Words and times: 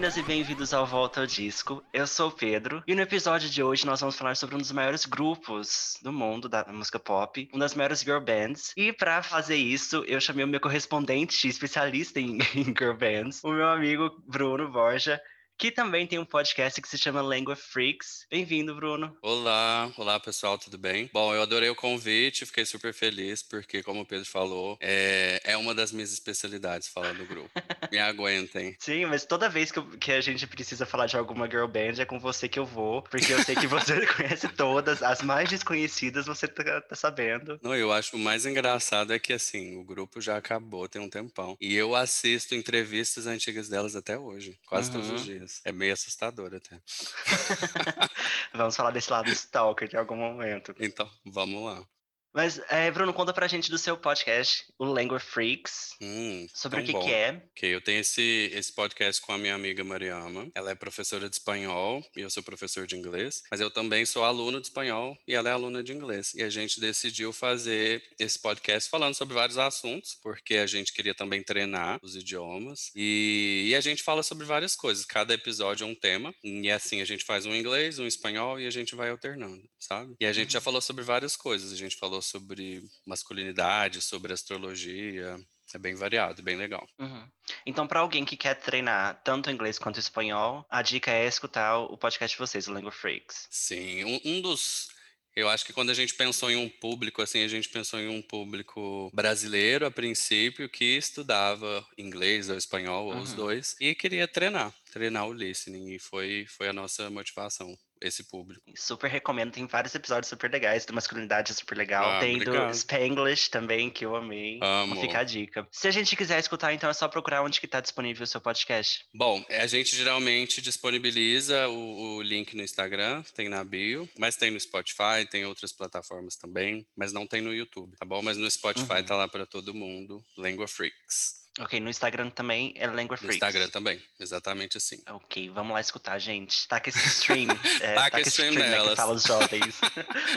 Bem-vindas 0.00 0.16
e 0.16 0.22
bem-vindos 0.22 0.72
ao 0.72 0.86
Volta 0.86 1.20
ao 1.20 1.26
Disco. 1.26 1.84
Eu 1.92 2.06
sou 2.06 2.30
o 2.30 2.32
Pedro 2.32 2.82
e 2.86 2.94
no 2.94 3.02
episódio 3.02 3.50
de 3.50 3.62
hoje 3.62 3.84
nós 3.84 4.00
vamos 4.00 4.16
falar 4.16 4.34
sobre 4.34 4.54
um 4.54 4.58
dos 4.58 4.72
maiores 4.72 5.04
grupos 5.04 5.98
do 6.02 6.10
mundo 6.10 6.48
da 6.48 6.64
música 6.72 6.98
pop, 6.98 7.46
uma 7.52 7.60
das 7.60 7.74
maiores 7.74 8.00
girl 8.00 8.18
bands. 8.18 8.72
E 8.78 8.94
para 8.94 9.22
fazer 9.22 9.56
isso, 9.56 10.02
eu 10.06 10.18
chamei 10.18 10.42
o 10.42 10.48
meu 10.48 10.58
correspondente 10.58 11.46
especialista 11.46 12.18
em, 12.18 12.38
em 12.56 12.64
girl 12.64 12.94
bands, 12.94 13.44
o 13.44 13.52
meu 13.52 13.68
amigo 13.68 14.10
Bruno 14.26 14.70
Borja 14.72 15.20
que 15.60 15.70
também 15.70 16.06
tem 16.06 16.18
um 16.18 16.24
podcast 16.24 16.80
que 16.80 16.88
se 16.88 16.96
chama 16.96 17.20
Lengua 17.20 17.54
Freaks. 17.54 18.26
Bem-vindo, 18.30 18.74
Bruno. 18.74 19.14
Olá, 19.20 19.92
olá 19.98 20.18
pessoal, 20.18 20.56
tudo 20.56 20.78
bem? 20.78 21.10
Bom, 21.12 21.34
eu 21.34 21.42
adorei 21.42 21.68
o 21.68 21.74
convite, 21.74 22.46
fiquei 22.46 22.64
super 22.64 22.94
feliz, 22.94 23.42
porque, 23.42 23.82
como 23.82 24.00
o 24.00 24.06
Pedro 24.06 24.24
falou, 24.24 24.78
é, 24.80 25.38
é 25.44 25.58
uma 25.58 25.74
das 25.74 25.92
minhas 25.92 26.14
especialidades 26.14 26.88
falar 26.88 27.12
do 27.12 27.26
grupo. 27.26 27.50
Me 27.92 27.98
aguentem. 27.98 28.74
Sim, 28.78 29.04
mas 29.04 29.26
toda 29.26 29.50
vez 29.50 29.70
que, 29.70 29.78
eu, 29.78 29.86
que, 29.98 30.12
a 30.12 30.22
gente 30.22 30.46
precisa 30.46 30.86
falar 30.86 31.04
de 31.04 31.18
alguma 31.18 31.46
girl 31.46 31.66
band 31.66 32.00
é 32.00 32.06
com 32.06 32.18
você 32.18 32.48
que 32.48 32.58
eu 32.58 32.64
vou, 32.64 33.02
porque 33.02 33.30
eu 33.30 33.44
sei 33.44 33.54
que 33.54 33.66
você 33.66 34.06
conhece 34.16 34.48
todas, 34.48 35.02
as 35.02 35.20
mais 35.20 35.50
desconhecidas 35.50 36.24
você 36.24 36.48
tá, 36.48 36.80
tá 36.80 36.96
sabendo. 36.96 37.60
Não, 37.62 37.76
eu 37.76 37.92
acho 37.92 38.16
o 38.16 38.18
mais 38.18 38.46
engraçado 38.46 39.12
é 39.12 39.18
que, 39.18 39.34
assim, 39.34 39.76
o 39.76 39.84
grupo 39.84 40.22
já 40.22 40.38
acabou 40.38 40.88
tem 40.88 41.02
um 41.02 41.10
tempão, 41.10 41.54
e 41.60 41.76
eu 41.76 41.94
assisto 41.94 42.54
entrevistas 42.54 43.26
antigas 43.26 43.68
delas 43.68 43.94
até 43.94 44.18
hoje, 44.18 44.58
quase 44.66 44.88
uhum. 44.88 44.94
todos 44.94 45.10
os 45.10 45.22
dias. 45.22 45.49
É 45.64 45.72
meio 45.72 45.92
assustador 45.92 46.54
até. 46.54 46.80
Vamos 48.54 48.76
falar 48.76 48.90
desse 48.90 49.10
lado 49.10 49.30
stalker 49.30 49.88
em 49.92 49.96
algum 49.96 50.16
momento. 50.16 50.74
Então, 50.78 51.08
vamos 51.24 51.64
lá. 51.64 51.84
Mas, 52.32 52.60
é, 52.70 52.90
Bruno, 52.90 53.12
conta 53.12 53.32
pra 53.32 53.48
gente 53.48 53.70
do 53.70 53.78
seu 53.78 53.96
podcast, 53.96 54.64
o 54.78 54.84
Language 54.84 55.24
Freaks, 55.24 55.96
hum, 56.00 56.46
sobre 56.54 56.80
o 56.80 56.84
que, 56.84 56.92
que, 56.92 57.12
é. 57.12 57.42
Ok, 57.50 57.74
eu 57.74 57.80
tenho 57.80 58.00
esse, 58.00 58.50
esse 58.54 58.72
podcast 58.72 59.20
com 59.20 59.32
a 59.32 59.38
minha 59.38 59.54
amiga 59.54 59.82
Mariama. 59.82 60.48
Ela 60.54 60.70
é 60.70 60.74
professora 60.74 61.28
de 61.28 61.34
espanhol 61.34 62.04
e 62.16 62.20
eu 62.20 62.30
sou 62.30 62.42
professor 62.42 62.86
de 62.86 62.96
inglês, 62.96 63.42
mas 63.50 63.60
eu 63.60 63.70
também 63.70 64.06
sou 64.06 64.24
aluno 64.24 64.60
de 64.60 64.68
espanhol 64.68 65.16
e 65.26 65.34
ela 65.34 65.48
é 65.48 65.52
aluna 65.52 65.82
de 65.82 65.92
inglês. 65.92 66.32
E 66.34 66.42
a 66.42 66.48
gente 66.48 66.80
decidiu 66.80 67.32
fazer 67.32 68.02
esse 68.18 68.38
podcast 68.38 68.88
falando 68.88 69.14
sobre 69.14 69.34
vários 69.34 69.58
assuntos, 69.58 70.16
porque 70.22 70.56
a 70.56 70.66
gente 70.66 70.92
queria 70.92 71.14
também 71.14 71.42
treinar 71.42 71.98
os 72.00 72.14
idiomas. 72.14 72.92
E, 72.94 73.66
e 73.70 73.74
a 73.74 73.80
gente 73.80 74.04
fala 74.04 74.22
sobre 74.22 74.46
várias 74.46 74.76
coisas. 74.76 75.04
Cada 75.04 75.34
episódio 75.34 75.84
é 75.84 75.86
um 75.86 75.94
tema. 75.94 76.32
E 76.44 76.70
assim, 76.70 77.00
a 77.00 77.04
gente 77.04 77.24
faz 77.24 77.44
um 77.44 77.54
inglês, 77.54 77.98
um 77.98 78.06
espanhol 78.06 78.60
e 78.60 78.66
a 78.66 78.70
gente 78.70 78.94
vai 78.94 79.10
alternando, 79.10 79.62
sabe? 79.80 80.14
E 80.20 80.26
a 80.26 80.32
gente 80.32 80.46
uhum. 80.46 80.52
já 80.52 80.60
falou 80.60 80.80
sobre 80.80 81.02
várias 81.02 81.36
coisas. 81.36 81.72
A 81.72 81.76
gente 81.76 81.96
falou 81.96 82.19
falou 82.20 82.22
sobre 82.22 82.82
masculinidade, 83.06 84.00
sobre 84.00 84.32
astrologia. 84.32 85.36
É 85.72 85.78
bem 85.78 85.94
variado, 85.94 86.42
bem 86.42 86.56
legal. 86.56 86.86
Uhum. 86.98 87.28
Então, 87.64 87.86
para 87.86 88.00
alguém 88.00 88.24
que 88.24 88.36
quer 88.36 88.54
treinar 88.54 89.20
tanto 89.24 89.50
inglês 89.50 89.78
quanto 89.78 90.00
espanhol, 90.00 90.66
a 90.68 90.82
dica 90.82 91.10
é 91.10 91.26
escutar 91.26 91.78
o 91.78 91.96
podcast 91.96 92.36
de 92.36 92.38
vocês, 92.38 92.66
o 92.66 92.74
Lingua 92.74 92.90
Freaks. 92.90 93.46
Sim, 93.50 94.04
um, 94.04 94.20
um 94.24 94.40
dos 94.40 94.88
eu 95.36 95.48
acho 95.48 95.64
que 95.64 95.72
quando 95.72 95.90
a 95.90 95.94
gente 95.94 96.14
pensou 96.14 96.50
em 96.50 96.56
um 96.56 96.68
público, 96.68 97.22
assim, 97.22 97.44
a 97.44 97.48
gente 97.48 97.68
pensou 97.68 98.00
em 98.00 98.08
um 98.08 98.20
público 98.20 99.08
brasileiro 99.14 99.86
a 99.86 99.90
princípio 99.90 100.68
que 100.68 100.96
estudava 100.96 101.86
inglês 101.96 102.50
ou 102.50 102.56
espanhol, 102.56 103.06
ou 103.06 103.14
uhum. 103.14 103.22
os 103.22 103.32
dois, 103.32 103.76
e 103.80 103.94
queria 103.94 104.26
treinar, 104.26 104.74
treinar 104.92 105.28
o 105.28 105.32
listening, 105.32 105.94
e 105.94 105.98
foi, 106.00 106.46
foi 106.48 106.68
a 106.68 106.72
nossa 106.72 107.08
motivação 107.10 107.78
esse 108.00 108.24
público. 108.24 108.62
Super 108.76 109.10
recomendo, 109.10 109.52
tem 109.52 109.66
vários 109.66 109.94
episódios 109.94 110.28
super 110.28 110.50
legais, 110.50 110.84
do 110.84 110.92
Masculinidade 110.92 111.52
é 111.52 111.54
super 111.54 111.76
legal. 111.76 112.04
Ah, 112.04 112.20
tem 112.20 112.36
obrigado. 112.36 112.70
do 112.70 112.76
Spanglish 112.76 113.50
também, 113.50 113.90
que 113.90 114.04
eu 114.04 114.16
amei. 114.16 114.58
Amo. 114.62 115.00
Fica 115.00 115.20
a 115.20 115.24
dica. 115.24 115.66
Se 115.70 115.88
a 115.88 115.90
gente 115.90 116.16
quiser 116.16 116.38
escutar, 116.38 116.72
então 116.72 116.88
é 116.88 116.92
só 116.92 117.08
procurar 117.08 117.42
onde 117.42 117.60
que 117.60 117.68
tá 117.68 117.80
disponível 117.80 118.24
o 118.24 118.26
seu 118.26 118.40
podcast. 118.40 119.04
Bom, 119.14 119.44
a 119.48 119.66
gente 119.66 119.94
geralmente 119.96 120.60
disponibiliza 120.60 121.68
o, 121.68 122.16
o 122.16 122.22
link 122.22 122.54
no 122.56 122.62
Instagram, 122.62 123.22
tem 123.34 123.48
na 123.48 123.64
bio, 123.64 124.08
mas 124.18 124.36
tem 124.36 124.50
no 124.50 124.60
Spotify, 124.60 125.26
tem 125.30 125.44
outras 125.44 125.72
plataformas 125.72 126.36
também, 126.36 126.86
mas 126.96 127.12
não 127.12 127.26
tem 127.26 127.40
no 127.40 127.54
YouTube, 127.54 127.96
tá 127.96 128.04
bom? 128.04 128.22
Mas 128.22 128.36
no 128.36 128.50
Spotify 128.50 128.94
uhum. 128.94 129.04
tá 129.04 129.16
lá 129.16 129.28
para 129.28 129.46
todo 129.46 129.74
mundo, 129.74 130.24
Lengua 130.36 130.66
Freaks. 130.66 131.39
Ok, 131.58 131.80
no 131.80 131.90
Instagram 131.90 132.30
também 132.30 132.72
é 132.76 132.86
Lengua 132.86 133.16
Freaks. 133.16 133.40
No 133.40 133.46
Instagram 133.46 133.68
também, 133.70 134.00
exatamente 134.20 134.76
assim. 134.76 135.02
Ok, 135.08 135.50
vamos 135.50 135.72
lá 135.72 135.80
escutar, 135.80 136.18
gente. 136.18 136.66
Taca 136.68 136.88
esse 136.88 136.98
stream. 137.08 137.48
É, 137.80 137.94
taca, 137.94 138.10
taca 138.10 138.20
esse 138.20 138.30
stream, 138.30 138.52
stream 138.52 138.70
né, 138.70 138.88
que 138.88 138.96
fala 138.96 139.12
os 139.12 139.24
jovens. 139.24 139.80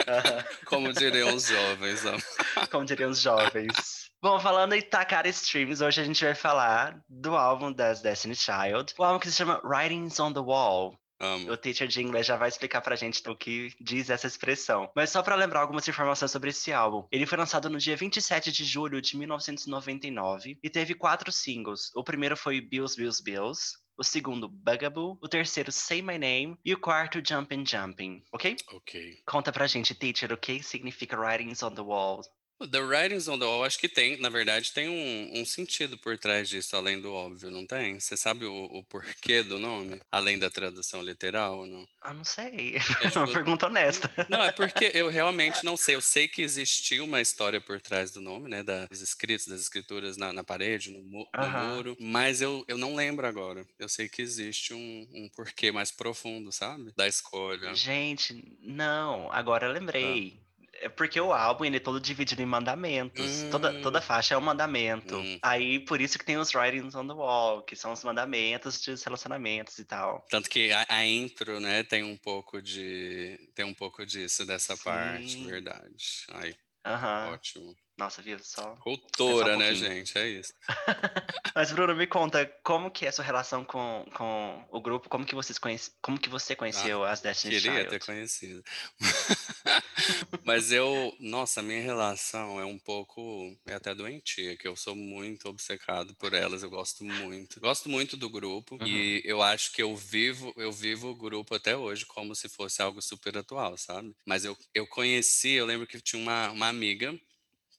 Como 0.66 0.92
diriam 0.92 1.34
os 1.34 1.46
jovens. 1.46 2.00
Como 2.70 2.84
diriam 2.84 3.10
os 3.10 3.20
jovens. 3.20 4.10
Bom, 4.20 4.40
falando 4.40 4.72
em 4.72 4.82
tacar 4.82 5.26
streams, 5.26 5.82
hoje 5.82 6.00
a 6.00 6.04
gente 6.04 6.24
vai 6.24 6.34
falar 6.34 6.98
do 7.08 7.36
álbum 7.36 7.72
das 7.72 8.00
Destiny 8.00 8.34
Child. 8.34 8.94
O 8.98 9.04
álbum 9.04 9.20
que 9.20 9.30
se 9.30 9.36
chama 9.36 9.60
Writings 9.62 10.18
on 10.18 10.32
the 10.32 10.40
Wall. 10.40 10.98
Amo. 11.20 11.50
O 11.50 11.56
teacher 11.56 11.88
de 11.88 12.02
inglês 12.02 12.26
já 12.26 12.36
vai 12.36 12.48
explicar 12.48 12.80
pra 12.80 12.96
gente 12.96 13.22
o 13.28 13.36
que 13.36 13.72
diz 13.80 14.10
essa 14.10 14.26
expressão. 14.26 14.90
Mas 14.94 15.10
só 15.10 15.22
para 15.22 15.36
lembrar 15.36 15.60
algumas 15.60 15.86
informações 15.88 16.30
sobre 16.30 16.50
esse 16.50 16.72
álbum. 16.72 17.06
Ele 17.10 17.26
foi 17.26 17.38
lançado 17.38 17.70
no 17.70 17.78
dia 17.78 17.96
27 17.96 18.50
de 18.50 18.64
julho 18.64 19.00
de 19.00 19.16
1999 19.16 20.58
e 20.62 20.70
teve 20.70 20.94
quatro 20.94 21.30
singles. 21.30 21.90
O 21.94 22.04
primeiro 22.04 22.36
foi 22.36 22.60
Bills, 22.60 22.96
Bills, 22.96 23.22
Bills. 23.22 23.84
O 23.96 24.02
segundo, 24.02 24.48
Bugaboo. 24.48 25.16
O 25.22 25.28
terceiro, 25.28 25.70
Say 25.70 26.02
My 26.02 26.18
Name. 26.18 26.58
E 26.64 26.74
o 26.74 26.80
quarto, 26.80 27.22
Jumpin' 27.24 27.64
Jumping. 27.64 28.24
Ok? 28.32 28.56
Ok. 28.72 29.22
Conta 29.24 29.52
pra 29.52 29.68
gente, 29.68 29.94
teacher, 29.94 30.32
o 30.32 30.36
que 30.36 30.62
significa 30.64 31.16
Writings 31.16 31.62
on 31.62 31.74
the 31.74 31.80
Wall? 31.80 32.20
The 32.66 32.80
Writings 32.80 33.28
on 33.28 33.38
the 33.38 33.44
Wall, 33.44 33.64
acho 33.64 33.78
que 33.78 33.88
tem, 33.88 34.18
na 34.18 34.28
verdade, 34.28 34.72
tem 34.72 34.88
um, 34.88 35.40
um, 35.40 35.44
sentido 35.44 35.96
por 35.98 36.18
trás 36.18 36.48
disso, 36.48 36.76
além 36.76 37.00
do 37.00 37.12
óbvio, 37.12 37.50
não 37.50 37.66
tem? 37.66 37.98
Você 37.98 38.16
sabe 38.16 38.44
o, 38.44 38.64
o 38.64 38.82
porquê 38.84 39.42
do 39.42 39.58
nome? 39.58 40.00
Além 40.10 40.38
da 40.38 40.50
tradução 40.50 41.02
literal 41.02 41.58
ou 41.58 41.66
não? 41.66 41.86
Ah, 42.00 42.14
não 42.14 42.24
sei. 42.24 42.76
É 42.76 42.78
tipo, 43.08 43.18
uma 43.18 43.32
pergunta 43.32 43.66
honesta. 43.66 44.10
Não, 44.28 44.42
é 44.42 44.52
porque 44.52 44.90
eu 44.94 45.08
realmente 45.08 45.64
não 45.64 45.76
sei. 45.76 45.94
Eu 45.94 46.00
sei 46.00 46.28
que 46.28 46.42
existia 46.42 47.02
uma 47.02 47.20
história 47.20 47.60
por 47.60 47.80
trás 47.80 48.10
do 48.10 48.20
nome, 48.20 48.48
né? 48.48 48.62
Das 48.62 49.00
escritos, 49.00 49.46
das 49.46 49.60
escrituras 49.60 50.16
na, 50.16 50.32
na 50.32 50.44
parede, 50.44 50.90
no, 50.90 51.02
mu 51.02 51.26
no 51.34 51.50
muro, 51.50 51.96
mas 52.00 52.40
eu, 52.40 52.64
eu 52.68 52.78
não 52.78 52.94
lembro 52.94 53.26
agora. 53.26 53.66
Eu 53.78 53.88
sei 53.88 54.08
que 54.08 54.22
existe 54.22 54.74
um, 54.74 55.08
um 55.12 55.28
porquê 55.34 55.70
mais 55.70 55.90
profundo, 55.90 56.52
sabe? 56.52 56.92
Da 56.96 57.06
escolha. 57.06 57.74
Gente, 57.74 58.58
não, 58.60 59.30
agora 59.32 59.66
eu 59.66 59.72
lembrei. 59.72 60.38
Ah. 60.40 60.43
É 60.80 60.88
porque 60.88 61.20
o 61.20 61.32
álbum 61.32 61.64
ele 61.64 61.76
é 61.76 61.80
todo 61.80 62.00
dividido 62.00 62.42
em 62.42 62.46
mandamentos. 62.46 63.42
Hum. 63.42 63.50
Toda, 63.50 63.80
toda 63.80 64.00
faixa 64.00 64.34
é 64.34 64.38
um 64.38 64.40
mandamento. 64.40 65.16
Hum. 65.16 65.38
Aí 65.42 65.80
por 65.80 66.00
isso 66.00 66.18
que 66.18 66.24
tem 66.24 66.36
os 66.36 66.54
writings 66.54 66.94
on 66.94 67.06
the 67.06 67.14
wall, 67.14 67.62
que 67.62 67.76
são 67.76 67.92
os 67.92 68.02
mandamentos 68.04 68.80
dos 68.80 69.02
relacionamentos 69.02 69.78
e 69.78 69.84
tal. 69.84 70.24
Tanto 70.30 70.50
que 70.50 70.72
a, 70.72 70.86
a 70.88 71.06
intro, 71.06 71.60
né, 71.60 71.82
tem 71.82 72.02
um 72.02 72.16
pouco 72.16 72.60
de. 72.60 73.38
tem 73.54 73.64
um 73.64 73.74
pouco 73.74 74.04
disso, 74.04 74.44
dessa 74.44 74.76
Sim. 74.76 74.84
parte, 74.84 75.44
verdade. 75.44 76.26
Aí, 76.32 76.54
uhum. 76.86 77.32
ótimo. 77.32 77.76
Nossa, 77.96 78.20
viu? 78.20 78.38
Só. 78.40 78.74
Cultura, 78.76 79.54
um 79.54 79.58
né, 79.58 79.72
gente? 79.74 80.18
É 80.18 80.28
isso. 80.28 80.52
Mas, 81.54 81.70
Bruno, 81.70 81.94
me 81.94 82.06
conta, 82.08 82.44
como 82.64 82.90
que 82.90 83.06
é 83.06 83.08
a 83.08 83.12
sua 83.12 83.24
relação 83.24 83.64
com, 83.64 84.04
com 84.14 84.66
o 84.70 84.80
grupo? 84.80 85.08
Como 85.08 85.24
que, 85.24 85.34
vocês 85.34 85.58
conhece, 85.58 85.92
como 86.02 86.18
que 86.18 86.28
você 86.28 86.56
conheceu 86.56 87.04
ah, 87.04 87.12
as 87.12 87.20
Destiny 87.20 87.54
queria 87.54 87.72
Child? 87.72 87.90
ter 87.90 88.04
conhecido. 88.04 88.64
Mas 90.44 90.72
eu, 90.72 91.14
nossa, 91.20 91.60
a 91.60 91.62
minha 91.62 91.80
relação 91.80 92.60
é 92.60 92.64
um 92.64 92.78
pouco, 92.78 93.56
é 93.64 93.74
até 93.74 93.94
doentia, 93.94 94.56
que 94.56 94.66
eu 94.66 94.74
sou 94.74 94.96
muito 94.96 95.48
obcecado 95.48 96.14
por 96.16 96.34
elas, 96.34 96.64
eu 96.64 96.70
gosto 96.70 97.04
muito. 97.04 97.60
Gosto 97.60 97.88
muito 97.88 98.16
do 98.16 98.28
grupo 98.28 98.76
uhum. 98.80 98.86
e 98.86 99.22
eu 99.24 99.40
acho 99.40 99.72
que 99.72 99.82
eu 99.82 99.94
vivo, 99.94 100.52
eu 100.56 100.72
vivo 100.72 101.10
o 101.10 101.16
grupo 101.16 101.54
até 101.54 101.76
hoje 101.76 102.04
como 102.04 102.34
se 102.34 102.48
fosse 102.48 102.82
algo 102.82 103.00
super 103.00 103.38
atual, 103.38 103.78
sabe? 103.78 104.12
Mas 104.26 104.44
eu, 104.44 104.58
eu 104.74 104.86
conheci, 104.86 105.50
eu 105.50 105.64
lembro 105.64 105.86
que 105.86 106.00
tinha 106.00 106.20
uma, 106.20 106.50
uma 106.50 106.68
amiga 106.68 107.16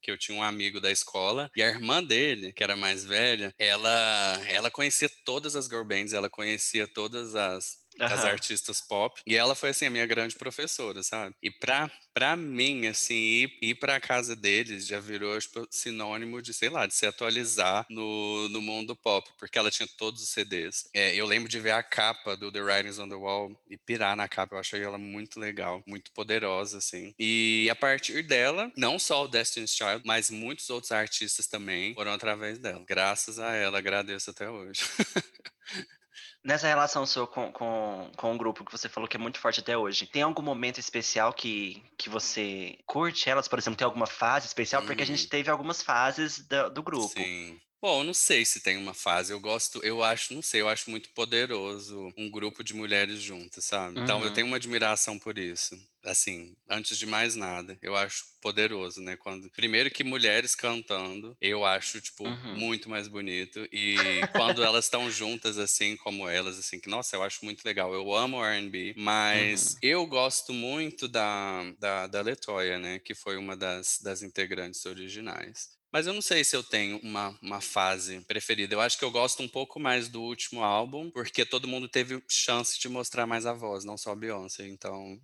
que 0.05 0.11
eu 0.11 0.17
tinha 0.17 0.37
um 0.37 0.43
amigo 0.43 0.79
da 0.79 0.91
escola 0.91 1.49
e 1.55 1.63
a 1.63 1.67
irmã 1.67 2.03
dele, 2.03 2.53
que 2.53 2.63
era 2.63 2.75
mais 2.75 3.03
velha, 3.03 3.51
ela 3.57 4.39
ela 4.47 4.69
conhecia 4.69 5.09
todas 5.25 5.55
as 5.55 5.65
girl 5.65 5.83
bands, 5.83 6.13
ela 6.13 6.29
conhecia 6.29 6.87
todas 6.87 7.33
as 7.33 7.79
Uhum. 7.99 8.05
as 8.05 8.25
artistas 8.25 8.81
pop. 8.81 9.21
E 9.25 9.35
ela 9.35 9.55
foi, 9.55 9.69
assim, 9.69 9.85
a 9.85 9.89
minha 9.89 10.05
grande 10.05 10.35
professora, 10.35 11.01
sabe? 11.03 11.35
E 11.41 11.49
pra, 11.49 11.89
pra 12.13 12.35
mim, 12.35 12.87
assim, 12.87 13.15
ir, 13.15 13.57
ir 13.61 13.75
pra 13.75 13.99
casa 13.99 14.35
deles 14.35 14.85
já 14.87 14.99
virou 14.99 15.39
tipo, 15.39 15.67
sinônimo 15.69 16.41
de, 16.41 16.53
sei 16.53 16.69
lá, 16.69 16.85
de 16.85 16.93
se 16.93 17.05
atualizar 17.05 17.85
no, 17.89 18.49
no 18.49 18.61
mundo 18.61 18.95
pop, 18.95 19.29
porque 19.37 19.57
ela 19.57 19.71
tinha 19.71 19.87
todos 19.97 20.21
os 20.21 20.29
CDs. 20.29 20.89
É, 20.93 21.15
eu 21.15 21.25
lembro 21.25 21.49
de 21.49 21.59
ver 21.59 21.71
a 21.71 21.83
capa 21.83 22.35
do 22.35 22.51
The 22.51 22.61
Writings 22.61 22.99
on 22.99 23.09
the 23.09 23.15
Wall 23.15 23.55
e 23.69 23.77
pirar 23.77 24.15
na 24.15 24.27
capa. 24.27 24.55
Eu 24.55 24.59
achei 24.59 24.81
ela 24.81 24.97
muito 24.97 25.39
legal, 25.39 25.81
muito 25.85 26.11
poderosa, 26.11 26.77
assim. 26.77 27.13
E 27.17 27.67
a 27.69 27.75
partir 27.75 28.23
dela, 28.23 28.71
não 28.75 28.99
só 28.99 29.23
o 29.23 29.27
Destiny's 29.27 29.75
Child, 29.75 30.01
mas 30.05 30.29
muitos 30.29 30.69
outros 30.69 30.91
artistas 30.91 31.47
também 31.47 31.93
foram 31.93 32.13
através 32.13 32.57
dela. 32.59 32.83
Graças 32.87 33.39
a 33.39 33.53
ela, 33.53 33.77
agradeço 33.79 34.29
até 34.29 34.49
hoje. 34.49 34.81
Nessa 36.45 36.67
relação 36.67 37.07
sua 37.07 37.25
com, 37.25 37.51
com, 37.51 38.11
com 38.15 38.35
o 38.35 38.37
grupo 38.37 38.63
que 38.63 38.71
você 38.71 38.87
falou 38.87 39.09
que 39.09 39.17
é 39.17 39.19
muito 39.19 39.39
forte 39.39 39.61
até 39.61 39.75
hoje, 39.75 40.05
tem 40.05 40.21
algum 40.21 40.43
momento 40.43 40.79
especial 40.79 41.33
que, 41.33 41.83
que 41.97 42.07
você 42.07 42.77
curte 42.85 43.27
elas? 43.27 43.47
Por 43.47 43.57
exemplo, 43.57 43.75
tem 43.75 43.85
alguma 43.85 44.05
fase 44.05 44.45
especial? 44.45 44.83
Hum. 44.83 44.85
Porque 44.85 45.01
a 45.01 45.05
gente 45.07 45.25
hum. 45.25 45.29
teve 45.29 45.49
algumas 45.49 45.81
fases 45.81 46.47
do, 46.47 46.69
do 46.69 46.83
grupo. 46.83 47.07
Sim. 47.07 47.59
Bom, 47.87 48.03
não 48.03 48.15
sei 48.15 48.43
se 48.43 48.61
tem 48.61 48.77
uma 48.77 48.95
fase. 48.95 49.31
Eu 49.31 49.39
gosto, 49.39 49.79
eu 49.85 50.01
acho, 50.03 50.33
não 50.33 50.41
sei, 50.41 50.59
eu 50.59 50.67
acho 50.67 50.89
muito 50.89 51.09
poderoso 51.11 52.11
um 52.17 52.31
grupo 52.31 52.63
de 52.63 52.73
mulheres 52.73 53.21
juntas, 53.21 53.63
sabe? 53.65 53.99
Então 53.99 54.23
eu 54.23 54.31
Uhum. 54.31 54.31
tenho 54.31 54.47
uma 54.47 54.55
admiração 54.55 55.19
por 55.19 55.37
isso. 55.37 55.77
Assim, 56.03 56.55
antes 56.67 56.97
de 56.97 57.05
mais 57.05 57.35
nada, 57.35 57.77
eu 57.83 57.95
acho 57.95 58.23
poderoso, 58.41 59.01
né? 59.01 59.15
Quando 59.15 59.51
primeiro 59.51 59.91
que 59.91 60.03
mulheres 60.03 60.55
cantando, 60.55 61.37
eu 61.39 61.63
acho 61.63 62.01
tipo 62.01 62.25
Uhum. 62.25 62.55
muito 62.55 62.89
mais 62.89 63.07
bonito 63.07 63.67
e 63.71 64.27
quando 64.31 64.63
elas 64.63 64.85
estão 64.85 65.07
juntas 65.11 65.59
assim 65.59 65.95
como 65.95 66.27
elas, 66.27 66.57
assim, 66.57 66.79
que 66.79 66.89
nossa, 66.89 67.15
eu 67.15 67.21
acho 67.21 67.45
muito 67.45 67.63
legal. 67.63 67.93
Eu 67.93 68.11
amo 68.15 68.43
R&B, 68.43 68.95
mas 68.97 69.75
Uhum. 69.75 69.79
eu 69.79 70.07
gosto 70.07 70.51
muito 70.53 71.07
da 71.07 71.61
da, 71.79 72.07
da 72.07 72.21
Letoya, 72.21 72.79
né? 72.79 72.97
Que 72.99 73.13
foi 73.13 73.37
uma 73.37 73.55
das 73.55 73.99
das 74.01 74.23
integrantes 74.23 74.83
originais. 74.87 75.75
Mas 75.95 76.07
eu 76.07 76.13
não 76.13 76.21
sei 76.21 76.43
se 76.43 76.53
eu 76.53 76.61
tenho 76.61 76.97
uma, 76.97 77.33
uma 77.41 77.61
fase 77.61 78.19
preferida. 78.27 78.75
Eu 78.75 78.81
acho 78.81 78.99
que 78.99 79.05
eu 79.05 79.09
gosto 79.09 79.41
um 79.41 79.47
pouco 79.47 79.79
mais 79.79 80.09
do 80.09 80.21
último 80.21 80.61
álbum, 80.61 81.09
porque 81.09 81.45
todo 81.45 81.69
mundo 81.69 81.87
teve 81.87 82.21
chance 82.29 82.77
de 82.77 82.89
mostrar 82.89 83.25
mais 83.25 83.45
a 83.45 83.53
voz, 83.53 83.85
não 83.85 83.97
só 83.97 84.11
a 84.11 84.15
Beyoncé. 84.15 84.67
Então, 84.67 85.17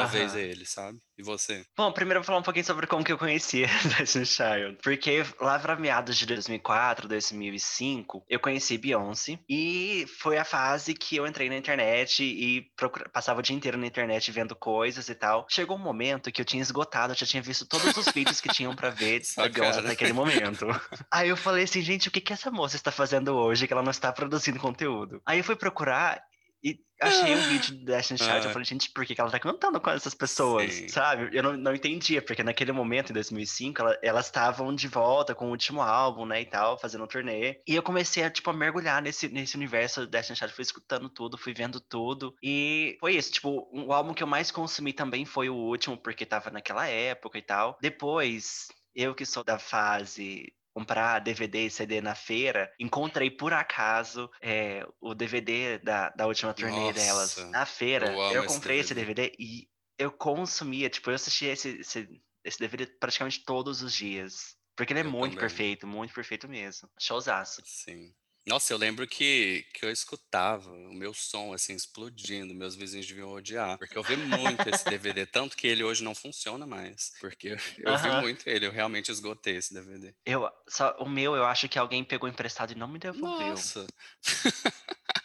talvez 0.00 0.32
Aham. 0.32 0.40
ele, 0.40 0.66
sabe? 0.66 0.98
E 1.18 1.22
você? 1.22 1.64
Bom, 1.76 1.90
primeiro 1.92 2.18
eu 2.18 2.22
vou 2.22 2.26
falar 2.26 2.38
um 2.38 2.42
pouquinho 2.42 2.64
sobre 2.64 2.86
como 2.86 3.02
que 3.04 3.10
eu 3.12 3.18
conheci 3.18 3.64
Destiny's 3.98 4.28
Child. 4.30 4.78
Porque 4.82 5.24
lá 5.40 5.58
pra 5.58 5.74
meados 5.76 6.16
de 6.16 6.24
2004, 6.26 7.08
2005, 7.08 8.24
eu 8.28 8.38
conheci 8.38 8.78
Beyoncé. 8.78 9.38
E 9.48 10.06
foi 10.20 10.38
a 10.38 10.44
fase 10.44 10.94
que 10.94 11.16
eu 11.16 11.26
entrei 11.26 11.48
na 11.48 11.56
internet 11.56 12.22
e 12.22 12.62
procura- 12.76 13.08
passava 13.08 13.40
o 13.40 13.42
dia 13.42 13.56
inteiro 13.56 13.76
na 13.78 13.86
internet 13.86 14.30
vendo 14.30 14.54
coisas 14.54 15.08
e 15.08 15.14
tal. 15.14 15.46
Chegou 15.50 15.76
um 15.76 15.80
momento 15.82 16.30
que 16.30 16.40
eu 16.40 16.44
tinha 16.44 16.62
esgotado, 16.62 17.12
eu 17.12 17.16
já 17.16 17.26
tinha 17.26 17.42
visto 17.42 17.66
todos 17.66 17.96
os 17.96 18.06
vídeos 18.12 18.40
que 18.40 18.48
tinham 18.50 18.74
pra 18.76 18.90
ver 18.90 19.20
da 19.36 19.48
Beyoncé 19.48 19.70
cara. 19.72 19.80
até 19.80 19.92
aquele 19.92 20.12
momento. 20.12 20.66
Aí 21.12 21.28
eu 21.28 21.36
falei 21.36 21.64
assim, 21.64 21.82
gente, 21.82 22.08
o 22.08 22.10
que 22.10 22.20
que 22.20 22.32
essa 22.32 22.50
moça 22.50 22.76
está 22.76 22.90
fazendo 22.92 23.34
hoje 23.36 23.66
que 23.66 23.72
ela 23.72 23.82
não 23.82 23.90
está 23.90 24.12
produzindo 24.12 24.58
conteúdo? 24.60 25.20
Aí 25.26 25.38
eu 25.38 25.44
fui 25.44 25.56
procurar 25.56 26.20
e 26.62 26.78
achei 27.00 27.36
um 27.36 27.42
vídeo 27.42 27.76
do 27.78 27.84
Destiny's 27.84 28.22
Child, 28.22 28.46
eu 28.46 28.50
falei, 28.50 28.64
gente, 28.64 28.90
por 28.90 29.06
que 29.06 29.14
que 29.14 29.20
ela 29.20 29.30
tá 29.30 29.38
cantando 29.38 29.80
com 29.80 29.90
essas 29.90 30.14
pessoas, 30.14 30.74
sim. 30.74 30.88
sabe? 30.88 31.30
Eu 31.36 31.42
não, 31.42 31.56
não 31.56 31.74
entendia, 31.74 32.20
porque 32.20 32.42
naquele 32.42 32.72
momento, 32.72 33.10
em 33.10 33.14
2005, 33.14 33.80
ela- 33.80 33.98
elas 34.02 34.26
estavam 34.26 34.74
de 34.74 34.88
volta 34.88 35.34
com 35.34 35.46
o 35.46 35.50
último 35.50 35.80
álbum, 35.80 36.26
né, 36.26 36.40
e 36.42 36.46
tal, 36.46 36.78
fazendo 36.78 37.04
um 37.04 37.06
turnê. 37.06 37.60
E 37.66 37.74
eu 37.74 37.82
comecei 37.82 38.24
a, 38.24 38.30
tipo, 38.30 38.50
a 38.50 38.52
mergulhar 38.52 39.00
nesse, 39.00 39.28
nesse 39.28 39.56
universo 39.56 40.00
do 40.00 40.06
Destiny's 40.08 40.38
Child, 40.38 40.54
fui 40.54 40.62
escutando 40.62 41.08
tudo, 41.08 41.38
fui 41.38 41.54
vendo 41.54 41.80
tudo. 41.80 42.34
E 42.42 42.96
foi 43.00 43.14
isso, 43.16 43.30
tipo, 43.32 43.68
o 43.72 43.92
álbum 43.92 44.12
que 44.12 44.22
eu 44.22 44.26
mais 44.26 44.50
consumi 44.50 44.92
também 44.92 45.24
foi 45.24 45.48
o 45.48 45.54
último, 45.54 45.96
porque 45.96 46.26
tava 46.26 46.50
naquela 46.50 46.86
época 46.88 47.38
e 47.38 47.42
tal. 47.42 47.78
Depois, 47.80 48.66
eu 48.94 49.14
que 49.14 49.24
sou 49.24 49.44
da 49.44 49.58
fase 49.58 50.52
comprar 50.78 51.18
DVD 51.20 51.66
e 51.66 51.70
CD 51.70 52.00
na 52.00 52.14
feira, 52.14 52.72
encontrei 52.78 53.30
por 53.30 53.52
acaso 53.52 54.30
é, 54.40 54.86
o 55.00 55.14
DVD 55.14 55.78
da, 55.78 56.10
da 56.10 56.26
última 56.26 56.54
turnê 56.54 56.92
delas 56.92 57.36
Nossa, 57.36 57.50
na 57.50 57.60
eu 57.60 57.66
feira. 57.66 58.06
Eu 58.32 58.44
esse 58.44 58.54
comprei 58.54 58.78
esse 58.78 58.94
DVD. 58.94 59.30
DVD 59.30 59.36
e 59.38 59.68
eu 59.98 60.12
consumia, 60.12 60.88
tipo, 60.88 61.10
eu 61.10 61.14
assistia 61.14 61.52
esse, 61.52 61.80
esse, 61.80 62.08
esse 62.44 62.58
DVD 62.58 62.86
praticamente 62.98 63.44
todos 63.44 63.82
os 63.82 63.92
dias. 63.92 64.56
Porque 64.76 64.92
ele 64.92 65.00
é 65.00 65.04
Eu 65.04 65.10
muito 65.10 65.32
também. 65.34 65.40
perfeito, 65.48 65.86
muito 65.86 66.14
perfeito 66.14 66.48
mesmo. 66.48 66.88
Showzaço. 67.00 67.62
Sim. 67.64 68.14
Nossa, 68.48 68.72
eu 68.72 68.78
lembro 68.78 69.06
que, 69.06 69.66
que 69.74 69.84
eu 69.84 69.90
escutava 69.90 70.70
o 70.70 70.94
meu 70.94 71.12
som 71.12 71.52
assim 71.52 71.74
explodindo, 71.74 72.54
meus 72.54 72.74
vizinhos 72.74 73.06
deviam 73.06 73.30
odiar, 73.30 73.76
porque 73.76 73.96
eu 73.96 74.02
vi 74.02 74.16
muito 74.16 74.66
esse 74.66 74.88
DVD, 74.88 75.26
tanto 75.26 75.54
que 75.54 75.66
ele 75.66 75.84
hoje 75.84 76.02
não 76.02 76.14
funciona 76.14 76.66
mais, 76.66 77.12
porque 77.20 77.48
eu, 77.48 77.56
eu 77.92 77.98
vi 77.98 78.10
muito 78.22 78.48
ele, 78.48 78.66
eu 78.66 78.72
realmente 78.72 79.10
esgotei 79.10 79.56
esse 79.56 79.74
DVD. 79.74 80.14
Eu, 80.24 80.50
só, 80.66 80.96
o 80.98 81.06
meu, 81.06 81.36
eu 81.36 81.44
acho 81.44 81.68
que 81.68 81.78
alguém 81.78 82.02
pegou 82.02 82.26
emprestado 82.26 82.72
e 82.72 82.74
não 82.74 82.88
me 82.88 82.98
devolveu. 82.98 83.50
Nossa, 83.50 83.86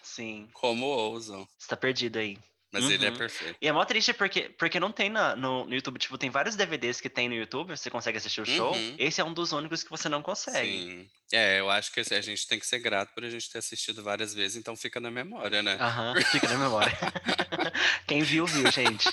Sim. 0.04 0.50
como 0.52 0.86
ousam? 0.86 1.48
Você 1.58 1.68
tá 1.70 1.78
perdido 1.78 2.20
aí. 2.20 2.38
Mas 2.74 2.90
ele 2.90 3.06
é 3.06 3.10
Uhum. 3.12 3.16
perfeito. 3.18 3.56
E 3.62 3.68
é 3.68 3.72
mó 3.72 3.86
triste 3.86 4.12
porque, 4.14 4.50
porque 4.58 4.80
não 4.80 4.92
tem 4.92 5.08
na- 5.10 5.36
no, 5.36 5.64
no 5.66 5.74
YouTube. 5.75 6.00
Tipo, 6.00 6.18
tem 6.18 6.31
vários 6.31 6.56
DVDs 6.56 7.00
que 7.00 7.08
tem 7.08 7.30
no 7.30 7.36
YouTube, 7.36 7.70
você 7.78 7.88
consegue 7.90 8.18
assistir 8.18 8.42
o 8.42 8.46
show. 8.46 8.74
Uhum, 8.74 8.96
Esse 8.98 9.22
é 9.22 9.24
um 9.24 9.31
dos 9.34 9.52
únicos 9.52 9.84
que 9.84 9.90
você 9.92 10.10
não 10.10 10.22
consegue. 10.24 10.68
sim. 10.68 11.10
É, 11.31 11.60
eu 11.60 11.70
acho 11.70 11.92
que 11.92 12.00
a 12.00 12.22
gente 12.22 12.48
tem 12.48 12.60
que 12.60 12.66
ser 12.66 12.78
grato 12.80 13.12
por 13.16 13.24
a 13.24 13.30
gente 13.30 13.50
ter 13.50 13.58
assistido 13.58 14.04
várias 14.04 14.34
vezes, 14.36 14.56
então 14.58 14.75
fica 14.75 15.00
na 15.00 15.10
memória, 15.10 15.64
né? 15.64 15.78
Aham, 15.80 16.14
fica 16.31 16.48
na 16.48 16.58
memória. 16.58 16.92
Quem 18.08 18.22
viu, 18.22 18.46
viu, 18.46 18.70
gente. 18.72 19.10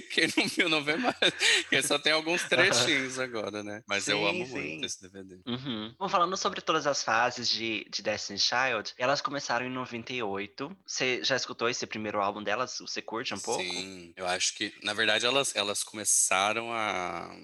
Quem 0.10 0.28
não 0.36 0.48
viu, 0.48 0.68
não 0.68 0.84
vê 0.84 0.96
mais. 0.96 1.16
Porque 1.62 1.82
só 1.82 1.98
tem 1.98 2.12
alguns 2.12 2.42
trechinhos 2.44 3.18
agora, 3.18 3.62
né? 3.62 3.82
Mas 3.86 4.08
eu 4.08 4.18
Sim, 4.18 4.28
amo 4.28 4.46
sim. 4.46 4.52
muito 4.52 4.86
esse 4.86 5.02
DVD. 5.02 5.40
Uhum. 5.46 5.94
Bom, 5.98 6.08
falando 6.08 6.36
sobre 6.36 6.60
todas 6.60 6.86
as 6.86 7.02
fases 7.02 7.48
de, 7.48 7.86
de 7.90 8.02
Destiny's 8.02 8.42
Child, 8.42 8.94
elas 8.98 9.20
começaram 9.20 9.66
em 9.66 9.70
98. 9.70 10.76
Você 10.86 11.22
já 11.22 11.36
escutou 11.36 11.68
esse 11.68 11.86
primeiro 11.86 12.20
álbum 12.20 12.42
delas? 12.42 12.78
Você 12.80 13.02
curte 13.02 13.34
um 13.34 13.38
pouco? 13.38 13.62
Sim, 13.62 14.12
eu 14.16 14.26
acho 14.26 14.54
que, 14.54 14.72
na 14.82 14.94
verdade, 14.94 15.26
elas, 15.26 15.54
elas 15.54 15.82
começaram 15.82 16.72
a 16.72 17.34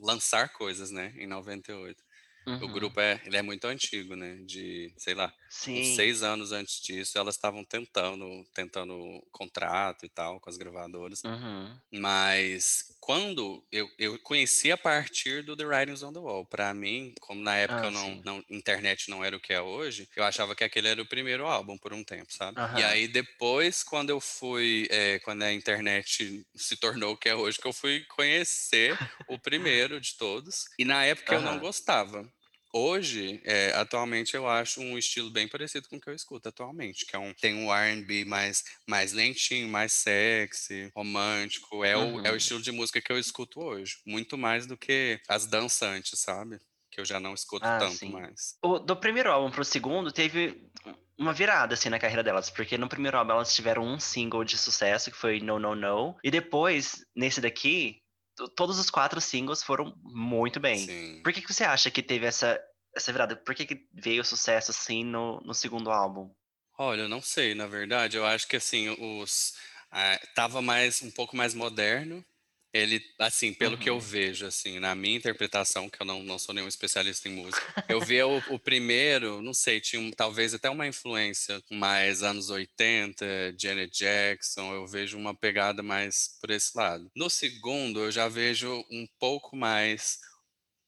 lançar 0.00 0.52
coisas, 0.52 0.90
né, 0.90 1.12
em 1.16 1.26
98. 1.26 2.02
O 2.60 2.68
Uhum. 2.68 2.68
grupo 2.68 3.00
é, 3.00 3.20
ele 3.24 3.36
é 3.36 3.42
muito 3.42 3.66
antigo, 3.66 4.14
né, 4.16 4.36
de, 4.44 4.92
sei 4.96 5.14
lá, 5.14 5.34
seis 5.80 6.22
anos 6.22 6.52
antes 6.52 6.80
disso, 6.80 7.18
elas 7.18 7.34
estavam 7.34 7.64
tentando, 7.64 8.44
tentando 8.54 9.20
contrato 9.32 10.06
e 10.06 10.08
tal 10.08 10.40
com 10.40 10.48
as 10.50 10.56
gravadoras. 10.56 11.24
Uhum. 11.24 11.82
Mas 11.94 12.96
quando 13.00 13.62
eu, 13.70 13.86
eu 13.98 14.18
conheci 14.20 14.72
a 14.72 14.78
partir 14.78 15.42
do 15.44 15.54
The 15.54 15.64
Writings 15.66 16.02
on 16.02 16.12
the 16.14 16.20
Wall, 16.20 16.46
pra 16.46 16.72
mim, 16.72 17.12
como 17.20 17.42
na 17.42 17.56
época 17.56 17.86
Ah, 17.86 17.88
eu 17.88 17.90
não, 17.90 18.14
não 18.24 18.42
internet 18.48 19.10
não 19.10 19.22
era 19.22 19.36
o 19.36 19.40
que 19.40 19.52
é 19.52 19.60
hoje, 19.60 20.08
eu 20.16 20.24
achava 20.24 20.56
que 20.56 20.64
aquele 20.64 20.88
era 20.88 21.02
o 21.02 21.06
primeiro 21.08 21.46
álbum 21.46 21.76
por 21.76 21.92
um 21.92 22.02
tempo, 22.02 22.32
sabe? 22.32 22.58
E 22.72 22.82
Aham. 22.82 22.82
aí 22.82 23.06
depois, 23.08 23.82
quando 23.84 24.08
eu 24.08 24.20
fui, 24.20 24.86
é, 24.90 25.18
quando 25.18 25.42
a 25.42 25.52
internet 25.52 26.46
se 26.56 26.76
tornou 26.78 27.12
o 27.12 27.16
que 27.18 27.28
é 27.28 27.34
hoje, 27.34 27.58
que 27.60 27.66
eu 27.66 27.72
fui 27.74 28.04
conhecer 28.06 28.98
o 29.26 29.38
primeiro 29.38 30.00
de 30.00 30.16
todos. 30.16 30.64
E 30.78 30.84
na 30.86 31.04
época 31.04 31.34
eu 31.34 31.42
não 31.42 31.58
gostava. 31.58 32.31
Hoje, 32.74 33.40
é, 33.44 33.72
atualmente, 33.74 34.34
eu 34.34 34.48
acho 34.48 34.80
um 34.80 34.96
estilo 34.96 35.30
bem 35.30 35.46
parecido 35.46 35.88
com 35.88 35.96
o 35.96 36.00
que 36.00 36.08
eu 36.08 36.14
escuto 36.14 36.48
atualmente, 36.48 37.04
que 37.04 37.14
é 37.14 37.18
um, 37.18 37.34
tem 37.34 37.54
um 37.54 37.72
R&B 37.72 38.24
mais, 38.24 38.64
mais 38.88 39.12
lentinho, 39.12 39.68
mais 39.68 39.92
sexy, 39.92 40.90
romântico, 40.96 41.84
é 41.84 41.96
o, 41.98 42.18
é 42.24 42.32
o 42.32 42.36
Uhum. 42.36 42.36
estilo 42.36 42.62
de 42.62 42.72
música 42.72 43.00
que 43.02 43.12
eu 43.12 43.18
escuto 43.18 43.60
hoje, 43.60 43.98
muito 44.06 44.38
mais 44.38 44.66
do 44.66 44.76
que 44.78 45.20
as 45.28 45.46
dançantes, 45.46 46.18
sabe? 46.20 46.58
Que 46.90 47.00
eu 47.00 47.04
já 47.04 47.20
não 47.20 47.34
escuto 47.34 47.70
Ah, 47.70 47.76
tanto 47.76 48.08
sim. 48.08 48.10
mais. 48.10 48.56
O, 48.64 48.78
do 48.78 48.96
primeiro 48.96 49.30
álbum 49.30 49.50
pro 49.50 49.64
segundo, 49.64 50.12
teve 50.12 50.68
uma 51.18 51.32
virada, 51.32 51.74
assim, 51.74 51.88
na 51.88 51.98
carreira 51.98 52.22
delas. 52.22 52.50
Porque 52.50 52.76
no 52.78 52.88
primeiro 52.88 53.16
álbum 53.18 53.32
elas 53.32 53.54
tiveram 53.54 53.84
um 53.84 53.98
single 54.00 54.44
de 54.44 54.58
sucesso, 54.58 55.10
que 55.10 55.16
foi 55.16 55.40
No 55.40 55.58
No 55.58 55.74
No. 55.74 56.16
E 56.24 56.30
depois, 56.30 57.04
nesse 57.14 57.40
daqui, 57.40 58.01
todos 58.56 58.78
os 58.78 58.90
quatro 58.90 59.20
singles 59.20 59.62
foram 59.62 59.94
muito 60.02 60.58
bem. 60.60 60.78
Sim. 60.78 61.20
Por 61.22 61.32
que, 61.32 61.42
que 61.42 61.52
você 61.52 61.64
acha 61.64 61.90
que 61.90 62.02
teve 62.02 62.26
essa, 62.26 62.60
essa 62.94 63.12
virada? 63.12 63.36
Por 63.36 63.54
que, 63.54 63.66
que 63.66 63.86
veio 63.92 64.22
o 64.22 64.24
sucesso, 64.24 64.70
assim, 64.70 65.04
no, 65.04 65.40
no 65.40 65.54
segundo 65.54 65.90
álbum? 65.90 66.30
Olha, 66.78 67.02
eu 67.02 67.08
não 67.08 67.20
sei, 67.20 67.54
na 67.54 67.66
verdade, 67.66 68.16
eu 68.16 68.24
acho 68.24 68.48
que 68.48 68.56
assim, 68.56 68.88
os 68.98 69.54
ah, 69.90 70.18
tava 70.34 70.62
mais 70.62 71.02
um 71.02 71.10
pouco 71.10 71.36
mais 71.36 71.54
moderno. 71.54 72.24
Ele, 72.74 73.02
assim, 73.18 73.52
pelo 73.52 73.76
que 73.76 73.90
eu 73.90 73.94
Uhum. 73.96 74.00
vejo, 74.00 74.46
assim, 74.46 74.78
na 74.78 74.94
minha 74.94 75.16
interpretação, 75.16 75.90
que 75.90 76.00
eu 76.00 76.06
não, 76.06 76.22
não 76.22 76.38
sou 76.38 76.54
nenhum 76.54 76.68
especialista 76.68 77.28
em 77.28 77.32
música, 77.32 77.62
eu 77.88 78.00
via 78.00 78.26
o, 78.26 78.38
o 78.46 78.58
primeiro, 78.58 79.42
não 79.42 79.52
sei, 79.52 79.78
tinha 79.80 80.00
um- 80.00 80.10
talvez 80.10 80.54
até 80.54 80.70
uma 80.70 80.86
influência 80.86 81.62
mais 81.70 82.22
anos 82.22 82.48
80, 82.48 83.26
Janet 83.58 83.92
Jackson, 83.98 84.72
eu 84.74 84.86
vejo 84.86 85.18
uma 85.18 85.34
pegada 85.34 85.82
mais 85.82 86.38
por 86.40 86.50
esse 86.50 86.76
lado. 86.76 87.10
No 87.14 87.28
segundo, 87.28 88.00
eu 88.00 88.10
já 88.10 88.26
vejo 88.28 88.72
um 88.90 89.06
pouco 89.18 89.54
mais 89.54 90.18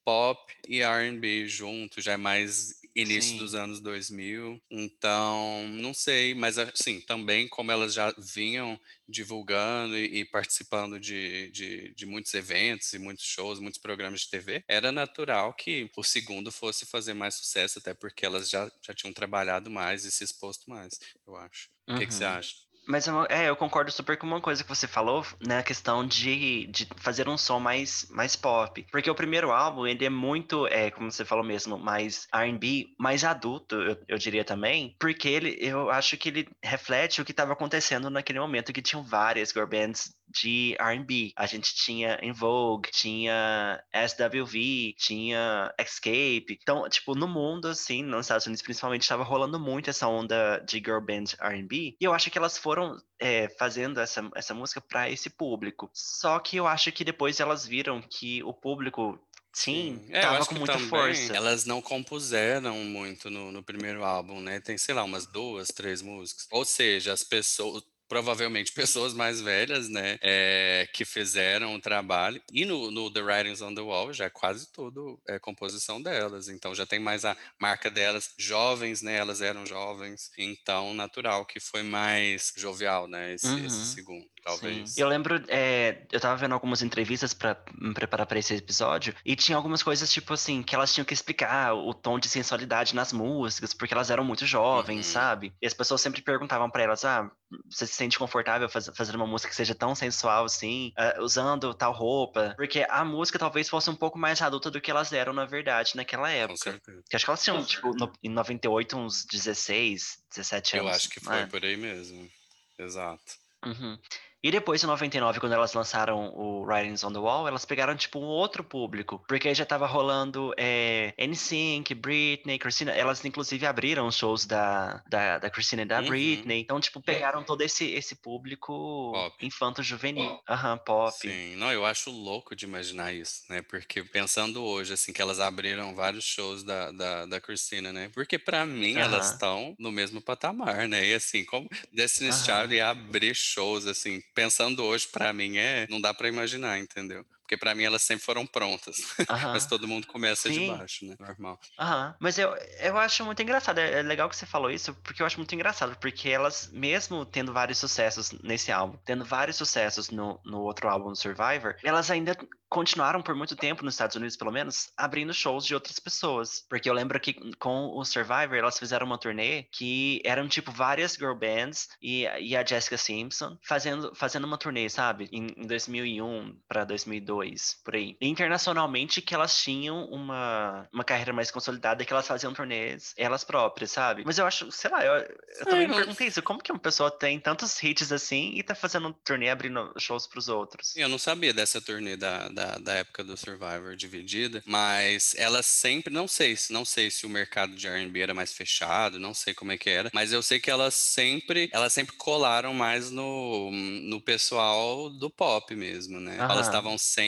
pop 0.03 0.53
e 0.67 0.81
R&B 0.81 1.47
junto, 1.47 2.01
já 2.01 2.13
é 2.13 2.17
mais 2.17 2.75
início 2.95 3.37
dos 3.37 3.53
Sim. 3.53 3.55
anos 3.55 3.79
2000. 3.81 4.61
Então, 4.71 5.67
não 5.69 5.93
sei, 5.93 6.33
mas 6.33 6.57
assim, 6.57 7.01
também 7.01 7.47
como 7.47 7.71
elas 7.71 7.93
já 7.93 8.13
vinham 8.17 8.79
divulgando 9.07 9.97
e, 9.97 10.19
e 10.21 10.25
participando 10.25 10.99
de, 10.99 11.49
de, 11.51 11.93
de 11.93 12.05
muitos 12.05 12.33
eventos 12.33 12.91
e 12.93 12.99
muitos 12.99 13.25
shows, 13.25 13.59
muitos 13.59 13.79
programas 13.79 14.21
de 14.21 14.29
TV, 14.29 14.63
era 14.67 14.91
natural 14.91 15.53
que 15.53 15.89
o 15.95 16.03
segundo 16.03 16.51
fosse 16.51 16.85
fazer 16.85 17.13
mais 17.13 17.35
sucesso, 17.35 17.79
até 17.79 17.93
porque 17.93 18.25
elas 18.25 18.49
já, 18.49 18.71
já 18.81 18.93
tinham 18.93 19.13
trabalhado 19.13 19.69
mais 19.69 20.05
e 20.05 20.11
se 20.11 20.23
exposto 20.23 20.69
mais, 20.69 20.99
eu 21.27 21.35
acho. 21.35 21.67
O 21.69 21.97
que, 21.97 22.07
que 22.07 22.13
você 22.13 22.23
Uhum. 22.23 22.25
acha? 22.25 22.64
Mas 22.87 23.07
eu, 23.07 23.25
é, 23.29 23.49
eu 23.49 23.55
concordo 23.55 23.91
super 23.91 24.17
com 24.17 24.27
uma 24.27 24.41
coisa 24.41 24.63
que 24.63 24.69
você 24.69 24.87
falou, 24.87 25.25
né? 25.45 25.59
A 25.59 25.63
questão 25.63 26.05
de, 26.05 26.67
de 26.67 26.87
fazer 26.97 27.27
um 27.27 27.37
som 27.37 27.59
mais, 27.59 28.07
mais 28.09 28.35
pop. 28.35 28.85
Porque 28.91 29.09
o 29.09 29.15
primeiro 29.15 29.51
álbum, 29.51 29.87
ele 29.87 30.05
é 30.05 30.09
muito, 30.09 30.67
é, 30.67 30.91
como 30.91 31.11
você 31.11 31.25
falou 31.25 31.43
mesmo, 31.43 31.77
mais 31.77 32.27
R&B, 32.33 32.87
mais 32.99 33.23
adulto, 33.23 33.75
eu, 33.75 33.97
eu 34.07 34.17
diria 34.17 34.43
também. 34.43 34.95
Porque 34.99 35.27
ele, 35.27 35.57
eu 35.59 35.89
acho 35.89 36.17
que 36.17 36.29
ele 36.29 36.47
reflete 36.61 37.21
o 37.21 37.25
que 37.25 37.31
estava 37.31 37.53
acontecendo 37.53 38.09
naquele 38.09 38.39
momento, 38.39 38.73
que 38.73 38.81
tinham 38.81 39.03
várias 39.03 39.49
girl 39.49 39.65
bands 39.65 40.15
de 40.35 40.75
R&B. 40.79 41.31
A 41.35 41.45
gente 41.45 41.73
tinha 41.73 42.19
En 42.21 42.33
Vogue, 42.33 42.89
tinha 42.91 43.81
SWV, 43.93 44.93
tinha 44.97 45.73
Escape. 45.79 46.57
Então, 46.61 46.87
tipo, 46.89 47.15
no 47.15 47.27
mundo, 47.27 47.67
assim, 47.67 48.03
nos 48.03 48.25
Estados 48.25 48.45
Unidos 48.45 48.61
principalmente, 48.61 49.03
estava 49.03 49.23
rolando 49.23 49.59
muito 49.59 49.89
essa 49.89 50.07
onda 50.07 50.59
de 50.59 50.77
girl 50.77 50.99
band 50.99 51.35
R&B. 51.39 51.95
E 51.99 52.03
eu 52.03 52.13
acho 52.13 52.29
que 52.29 52.37
elas 52.37 52.57
foram 52.57 52.97
é, 53.19 53.49
fazendo 53.57 53.99
essa, 53.99 54.29
essa 54.35 54.53
música 54.53 54.81
para 54.81 55.09
esse 55.09 55.29
público. 55.29 55.89
Só 55.93 56.39
que 56.39 56.57
eu 56.57 56.67
acho 56.67 56.91
que 56.91 57.03
depois 57.03 57.39
elas 57.39 57.65
viram 57.65 58.01
que 58.01 58.43
o 58.43 58.53
público 58.53 59.19
Sim, 59.55 60.03
Sim. 60.05 60.13
É, 60.13 60.19
tava 60.19 60.45
com 60.45 60.55
muita 60.55 60.73
também, 60.73 60.89
força. 60.89 61.33
Elas 61.33 61.63
não 61.63 61.81
compuseram 61.81 62.75
muito 62.75 63.29
no, 63.29 63.53
no 63.53 63.63
primeiro 63.63 64.03
álbum, 64.03 64.41
né? 64.41 64.59
Tem, 64.59 64.77
sei 64.77 64.93
lá, 64.93 65.01
umas 65.05 65.25
duas, 65.25 65.69
três 65.69 66.01
músicas. 66.01 66.45
Ou 66.51 66.65
seja, 66.65 67.13
as 67.13 67.23
pessoas, 67.23 67.81
provavelmente 68.07 68.71
pessoas 68.73 69.13
mais 69.13 69.41
velhas, 69.41 69.89
né, 69.89 70.17
é, 70.21 70.87
que 70.93 71.05
fizeram 71.05 71.75
o 71.75 71.81
trabalho. 71.81 72.41
E 72.51 72.65
no, 72.65 72.91
no, 72.91 73.11
The 73.11 73.21
Writings 73.21 73.61
on 73.61 73.73
the 73.73 73.81
Wall 73.81 74.13
já 74.13 74.25
é 74.25 74.29
quase 74.29 74.71
tudo 74.71 75.19
é 75.27 75.39
composição 75.39 76.01
delas, 76.01 76.47
então 76.49 76.73
já 76.73 76.85
tem 76.85 76.99
mais 76.99 77.25
a 77.25 77.35
marca 77.59 77.89
delas, 77.89 78.33
jovens, 78.37 79.01
né, 79.01 79.17
elas 79.17 79.41
eram 79.41 79.65
jovens, 79.65 80.31
então 80.37 80.93
natural 80.93 81.45
que 81.45 81.59
foi 81.59 81.83
mais 81.83 82.53
jovial, 82.55 83.07
né, 83.07 83.33
esse, 83.33 83.47
uhum. 83.47 83.65
esse 83.65 83.93
segundo, 83.93 84.27
talvez. 84.45 84.91
Sim. 84.91 85.01
Eu 85.01 85.07
lembro, 85.07 85.43
é, 85.47 86.03
eu 86.11 86.19
tava 86.19 86.37
vendo 86.37 86.53
algumas 86.53 86.83
entrevistas 86.83 87.33
para 87.33 87.57
me 87.73 87.93
preparar 87.93 88.27
para 88.27 88.37
esse 88.37 88.53
episódio, 88.53 89.13
e 89.25 89.35
tinha 89.35 89.57
algumas 89.57 89.81
coisas 89.81 90.09
tipo 90.11 90.33
assim, 90.33 90.61
que 90.61 90.75
elas 90.75 90.93
tinham 90.93 91.03
que 91.03 91.13
explicar 91.13 91.73
o 91.73 91.93
tom 91.93 92.19
de 92.19 92.29
sensualidade 92.29 92.93
nas 92.93 93.11
músicas, 93.11 93.73
porque 93.73 93.93
elas 93.93 94.11
eram 94.11 94.23
muito 94.23 94.45
jovens, 94.45 95.07
uhum. 95.07 95.13
sabe? 95.13 95.53
E 95.59 95.65
as 95.65 95.73
pessoas 95.73 95.99
sempre 95.99 96.21
perguntavam 96.21 96.69
para 96.69 96.83
elas, 96.83 97.03
ah, 97.03 97.29
você 97.69 97.87
se 97.87 97.93
sente 97.93 98.19
confortável 98.19 98.69
faz, 98.69 98.89
fazendo 98.95 99.15
uma 99.15 99.25
música 99.25 99.49
que 99.49 99.55
seja 99.55 99.73
tão 99.73 99.95
sensual 99.95 100.45
assim, 100.45 100.93
uh, 100.97 101.23
usando 101.23 101.73
tal 101.73 101.91
roupa. 101.91 102.53
Porque 102.55 102.85
a 102.87 103.03
música 103.03 103.39
talvez 103.39 103.67
fosse 103.67 103.89
um 103.89 103.95
pouco 103.95 104.17
mais 104.17 104.41
adulta 104.41 104.69
do 104.69 104.79
que 104.79 104.91
elas 104.91 105.11
eram, 105.11 105.33
na 105.33 105.45
verdade, 105.45 105.95
naquela 105.95 106.29
época. 106.29 106.79
Que 107.09 107.15
acho 107.15 107.25
que 107.25 107.31
elas 107.31 107.43
tinham, 107.43 107.63
tipo, 107.63 107.95
no, 107.95 108.11
em 108.23 108.29
98, 108.29 108.95
uns 108.95 109.25
16, 109.25 110.19
17 110.29 110.77
anos. 110.77 110.91
Eu 110.91 110.95
acho 110.95 111.09
que 111.09 111.19
foi 111.19 111.35
né? 111.35 111.47
por 111.47 111.63
aí 111.63 111.75
mesmo. 111.75 112.29
Exato. 112.77 113.45
Uhum. 113.65 113.97
E 114.45 114.51
depois, 114.51 114.83
em 114.83 114.85
99, 114.85 115.39
quando 115.39 115.53
elas 115.53 115.73
lançaram 115.73 116.31
o 116.35 116.63
Writings 116.65 117.03
on 117.03 117.11
the 117.11 117.17
Wall, 117.17 117.47
elas 117.47 117.65
pegaram, 117.65 117.95
tipo, 117.95 118.19
um 118.19 118.25
outro 118.25 118.63
público. 118.63 119.19
Porque 119.27 119.47
aí 119.47 119.55
já 119.55 119.65
tava 119.65 119.87
rolando 119.87 120.53
é, 120.55 121.15
NSYNC, 121.17 121.95
Britney, 121.95 122.59
Christina. 122.59 122.91
Elas, 122.91 123.25
inclusive, 123.25 123.65
abriram 123.65 124.05
os 124.05 124.15
shows 124.15 124.45
da, 124.45 125.01
da, 125.09 125.39
da 125.39 125.49
Christina 125.49 125.81
e 125.81 125.85
da 125.85 125.99
uhum. 125.99 126.05
Britney. 126.05 126.59
Então, 126.59 126.79
tipo, 126.79 127.01
pegaram 127.01 127.41
todo 127.41 127.63
esse, 127.63 127.85
esse 127.85 128.13
público 128.13 129.13
infanto-juvenil. 129.41 130.39
Aham, 130.47 130.73
uhum, 130.73 130.77
pop. 130.77 131.17
Sim, 131.17 131.55
não, 131.55 131.71
eu 131.71 131.83
acho 131.83 132.11
louco 132.11 132.55
de 132.55 132.65
imaginar 132.65 133.11
isso, 133.11 133.45
né? 133.49 133.63
Porque 133.63 134.03
pensando 134.03 134.63
hoje, 134.63 134.93
assim, 134.93 135.11
que 135.11 135.23
elas 135.23 135.39
abriram 135.39 135.95
vários 135.95 136.23
shows 136.23 136.63
da, 136.63 136.91
da, 136.91 137.25
da 137.25 137.41
Christina, 137.41 137.91
né? 137.91 138.11
Porque 138.13 138.37
para 138.37 138.63
mim, 138.63 138.93
uhum. 138.93 139.01
elas 139.01 139.31
estão 139.31 139.75
no 139.79 139.91
mesmo 139.91 140.21
patamar, 140.21 140.87
né? 140.87 141.03
E 141.03 141.15
assim, 141.15 141.43
como 141.43 141.67
Destiny's 141.91 142.47
uhum. 142.47 142.61
Child 142.61 142.75
ia 142.75 142.89
abrir 142.89 143.33
shows, 143.33 143.87
assim, 143.87 144.21
pensando 144.35 144.83
hoje, 144.83 145.07
para 145.07 145.33
mim, 145.33 145.57
é. 145.57 145.87
Não 145.89 146.01
dá 146.01 146.13
para 146.13 146.27
imaginar, 146.29 146.79
entendeu? 146.79 147.25
Porque 147.45 147.57
para 147.57 147.75
mim 147.75 147.83
elas 147.83 148.01
sempre 148.01 148.25
foram 148.25 148.45
prontas. 148.45 148.97
Mas 149.53 149.67
todo 149.67 149.87
mundo 149.87 150.07
começa 150.07 150.49
Sim. 150.49 150.59
de 150.59 150.77
baixo, 150.77 151.05
né? 151.05 151.15
Normal. 151.19 151.59
Aham. 151.79 152.15
Mas 152.19 152.39
eu, 152.39 152.49
eu 152.79 152.97
acho 152.97 153.23
muito 153.23 153.41
engraçado. 153.41 153.77
É, 153.77 153.99
é 153.99 154.01
legal 154.01 154.27
que 154.27 154.35
você 154.35 154.47
falou 154.47 154.71
isso, 154.71 154.95
porque 155.03 155.21
eu 155.21 155.25
acho 155.27 155.37
muito 155.37 155.53
engraçado. 155.53 155.95
Porque 155.97 156.27
elas, 156.27 156.71
mesmo 156.73 157.23
tendo 157.23 157.53
vários 157.53 157.77
sucessos 157.77 158.31
nesse 158.31 158.71
álbum, 158.71 158.97
tendo 159.05 159.23
vários 159.23 159.57
sucessos 159.57 160.09
no, 160.09 160.39
no 160.43 160.61
outro 160.61 160.89
álbum, 160.89 161.13
Survivor, 161.13 161.75
elas 161.83 162.09
ainda 162.09 162.35
continuaram 162.67 163.21
por 163.21 163.35
muito 163.35 163.55
tempo 163.55 163.85
nos 163.85 163.93
Estados 163.93 164.15
Unidos, 164.15 164.35
pelo 164.35 164.51
menos, 164.51 164.91
abrindo 164.97 165.33
shows 165.33 165.65
de 165.65 165.73
outras 165.73 165.99
pessoas. 165.99 166.65
Porque 166.67 166.89
eu 166.89 166.93
lembro 166.93 167.19
que 167.19 167.33
com 167.57 167.91
o 167.95 168.03
Survivor, 168.03 168.57
elas 168.57 168.77
fizeram 168.77 169.05
uma 169.05 169.17
turnê 169.17 169.63
que 169.71 170.21
eram 170.25 170.47
tipo 170.47 170.71
várias 170.71 171.13
girl 171.13 171.35
bands 171.35 171.87
e, 172.01 172.23
e 172.23 172.55
a 172.55 172.65
Jessica 172.65 172.97
Simpson 172.97 173.57
fazendo, 173.61 174.13
fazendo 174.15 174.45
uma 174.45 174.57
turnê, 174.57 174.89
sabe? 174.89 175.29
Em, 175.31 175.47
em 175.55 175.67
2001 175.67 176.59
para 176.67 176.83
2002, 176.83 177.34
por 177.83 177.95
aí. 177.95 178.15
Internacionalmente 178.21 179.21
que 179.21 179.33
elas 179.33 179.57
tinham 179.57 180.05
uma, 180.05 180.87
uma 180.91 181.03
carreira 181.03 181.33
mais 181.33 181.51
consolidada 181.51 182.05
que 182.05 182.13
elas 182.13 182.27
faziam 182.27 182.53
turnês 182.53 183.13
elas 183.17 183.43
próprias, 183.43 183.91
sabe? 183.91 184.23
Mas 184.25 184.37
eu 184.37 184.45
acho, 184.45 184.71
sei 184.71 184.91
lá, 184.91 185.03
eu, 185.03 185.13
eu 185.59 185.65
também 185.65 185.87
me 185.87 185.95
perguntei 185.95 186.27
isso, 186.27 186.41
como 186.41 186.61
que 186.61 186.71
uma 186.71 186.79
pessoa 186.79 187.09
tem 187.09 187.39
tantos 187.39 187.81
hits 187.81 188.11
assim 188.11 188.51
e 188.55 188.63
tá 188.63 188.75
fazendo 188.75 189.13
turnê 189.23 189.49
abrindo 189.49 189.93
shows 189.97 190.27
pros 190.27 190.49
outros? 190.49 190.95
Eu 190.95 191.09
não 191.09 191.17
sabia 191.17 191.53
dessa 191.53 191.81
turnê 191.81 192.15
da, 192.15 192.47
da 192.49 192.75
da, 192.79 192.93
época 192.93 193.23
do 193.23 193.37
Survivor 193.37 193.95
dividida, 193.95 194.63
mas 194.65 195.35
ela 195.37 195.61
sempre, 195.61 196.13
não 196.13 196.27
sei, 196.27 196.55
não 196.69 196.85
sei 196.85 197.09
se 197.09 197.25
o 197.25 197.29
mercado 197.29 197.75
de 197.75 197.87
R&B 197.87 198.19
era 198.19 198.33
mais 198.33 198.53
fechado, 198.53 199.19
não 199.19 199.33
sei 199.33 199.53
como 199.53 199.71
é 199.71 199.77
que 199.77 199.89
era, 199.89 200.09
mas 200.13 200.31
eu 200.31 200.41
sei 200.41 200.59
que 200.59 200.71
elas 200.71 200.93
sempre, 200.93 201.69
elas 201.71 201.93
sempre 201.93 202.15
colaram 202.15 202.73
mais 202.73 203.11
no, 203.11 203.71
no 203.71 204.21
pessoal 204.21 205.09
do 205.09 205.29
pop 205.29 205.75
mesmo, 205.75 206.19
né? 206.19 206.37
Aham. 206.39 206.51
Elas 206.53 206.67
estavam 206.67 206.97
sempre 206.97 207.24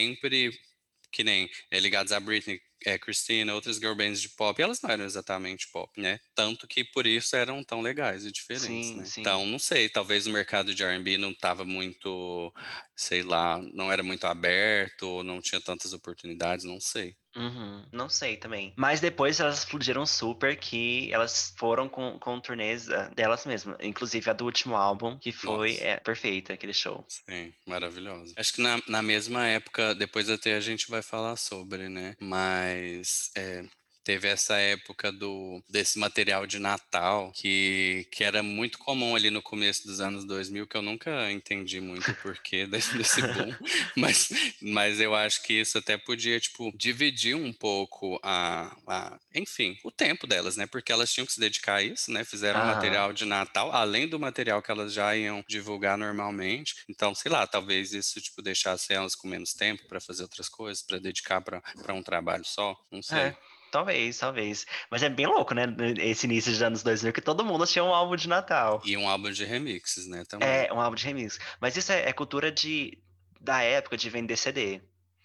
que 1.10 1.24
nem 1.24 1.48
é, 1.70 1.80
ligados 1.80 2.12
a 2.12 2.20
Britney, 2.20 2.60
é, 2.84 2.98
Christina, 2.98 3.54
outras 3.54 3.76
girl 3.76 3.94
bands 3.94 4.20
de 4.20 4.28
pop, 4.28 4.60
elas 4.60 4.80
não 4.80 4.90
eram 4.90 5.04
exatamente 5.04 5.68
pop, 5.72 6.00
né? 6.00 6.20
Tanto 6.34 6.66
que 6.68 6.84
por 6.84 7.06
isso 7.06 7.34
eram 7.34 7.64
tão 7.64 7.80
legais 7.80 8.24
e 8.24 8.30
diferentes, 8.30 8.66
sim, 8.66 8.96
né? 8.96 9.04
Sim. 9.04 9.20
Então, 9.20 9.46
não 9.46 9.58
sei, 9.58 9.88
talvez 9.88 10.26
o 10.26 10.30
mercado 10.30 10.74
de 10.74 10.84
R&B 10.84 11.18
não 11.18 11.30
estava 11.30 11.64
muito, 11.64 12.52
sei 12.94 13.22
lá, 13.22 13.60
não 13.72 13.90
era 13.90 14.02
muito 14.02 14.26
aberto, 14.26 15.22
não 15.24 15.40
tinha 15.40 15.60
tantas 15.60 15.92
oportunidades, 15.92 16.64
não 16.64 16.80
sei. 16.80 17.16
Uhum, 17.38 17.84
não 17.92 18.08
sei 18.08 18.36
também. 18.36 18.72
Mas 18.76 19.00
depois 19.00 19.38
elas 19.38 19.58
explodiram 19.58 20.04
super 20.04 20.56
que 20.56 21.12
elas 21.12 21.54
foram 21.56 21.88
com, 21.88 22.18
com 22.18 22.40
turnês 22.40 22.88
uh, 22.88 23.14
delas 23.14 23.46
mesmas. 23.46 23.76
Inclusive 23.80 24.28
a 24.28 24.32
do 24.32 24.44
último 24.44 24.74
álbum, 24.74 25.16
que 25.18 25.30
foi 25.30 25.76
é, 25.76 25.96
perfeita 25.98 26.52
aquele 26.52 26.74
show. 26.74 27.04
Sim, 27.08 27.52
maravilhoso. 27.66 28.34
Acho 28.36 28.52
que 28.54 28.62
na, 28.62 28.80
na 28.88 29.02
mesma 29.02 29.46
época, 29.46 29.94
depois 29.94 30.28
até 30.28 30.56
a 30.56 30.60
gente 30.60 30.90
vai 30.90 31.02
falar 31.02 31.36
sobre, 31.36 31.88
né? 31.88 32.14
Mas 32.20 33.30
é, 33.36 33.64
teve 34.08 34.26
essa 34.26 34.56
época 34.56 35.12
do 35.12 35.62
desse 35.68 35.98
material 35.98 36.46
de 36.46 36.58
Natal 36.58 37.30
que, 37.34 38.08
que 38.10 38.24
era 38.24 38.42
muito 38.42 38.78
comum 38.78 39.14
ali 39.14 39.28
no 39.28 39.42
começo 39.42 39.86
dos 39.86 40.00
anos 40.00 40.24
2000, 40.24 40.66
que 40.66 40.78
eu 40.78 40.80
nunca 40.80 41.30
entendi 41.30 41.78
muito 41.78 42.10
o 42.10 42.14
porquê 42.14 42.64
desse, 42.66 42.96
desse 42.96 43.20
boom, 43.20 43.54
mas, 43.94 44.30
mas 44.62 44.98
eu 44.98 45.14
acho 45.14 45.42
que 45.42 45.60
isso 45.60 45.76
até 45.76 45.98
podia, 45.98 46.40
tipo, 46.40 46.72
dividir 46.74 47.36
um 47.36 47.52
pouco 47.52 48.18
a, 48.22 48.74
a, 48.86 49.20
enfim, 49.34 49.78
o 49.84 49.90
tempo 49.90 50.26
delas, 50.26 50.56
né? 50.56 50.66
Porque 50.66 50.90
elas 50.90 51.12
tinham 51.12 51.26
que 51.26 51.34
se 51.34 51.40
dedicar 51.40 51.74
a 51.74 51.82
isso, 51.82 52.10
né? 52.10 52.24
Fizeram 52.24 52.62
ah. 52.62 52.64
material 52.64 53.12
de 53.12 53.26
Natal, 53.26 53.70
além 53.72 54.08
do 54.08 54.18
material 54.18 54.62
que 54.62 54.70
elas 54.70 54.94
já 54.94 55.14
iam 55.14 55.44
divulgar 55.46 55.98
normalmente. 55.98 56.76
Então, 56.88 57.14
sei 57.14 57.30
lá, 57.30 57.46
talvez 57.46 57.92
isso, 57.92 58.18
tipo, 58.22 58.40
deixasse 58.40 58.90
elas 58.90 59.14
com 59.14 59.28
menos 59.28 59.52
tempo 59.52 59.86
para 59.86 60.00
fazer 60.00 60.22
outras 60.22 60.48
coisas, 60.48 60.82
para 60.82 60.98
dedicar 60.98 61.42
para 61.42 61.92
um 61.92 62.02
trabalho 62.02 62.44
só, 62.46 62.74
não 62.90 63.02
sei. 63.02 63.18
É. 63.18 63.57
Talvez, 63.70 64.18
talvez. 64.18 64.66
Mas 64.90 65.02
é 65.02 65.08
bem 65.08 65.26
louco, 65.26 65.54
né? 65.54 65.64
Esse 65.98 66.26
início 66.26 66.50
dos 66.50 66.62
anos 66.62 66.82
2000, 66.82 67.12
que 67.12 67.20
todo 67.20 67.44
mundo 67.44 67.66
tinha 67.66 67.84
um 67.84 67.94
álbum 67.94 68.16
de 68.16 68.28
Natal. 68.28 68.80
E 68.84 68.96
um 68.96 69.08
álbum 69.08 69.30
de 69.30 69.44
remixes, 69.44 70.06
né? 70.06 70.24
Também. 70.28 70.48
É, 70.48 70.72
um 70.72 70.80
álbum 70.80 70.96
de 70.96 71.04
remixes. 71.04 71.38
Mas 71.60 71.76
isso 71.76 71.92
é, 71.92 72.08
é 72.08 72.12
cultura 72.12 72.50
de, 72.50 72.98
da 73.40 73.62
época 73.62 73.96
de 73.96 74.08
vender 74.08 74.36
CD. 74.36 74.80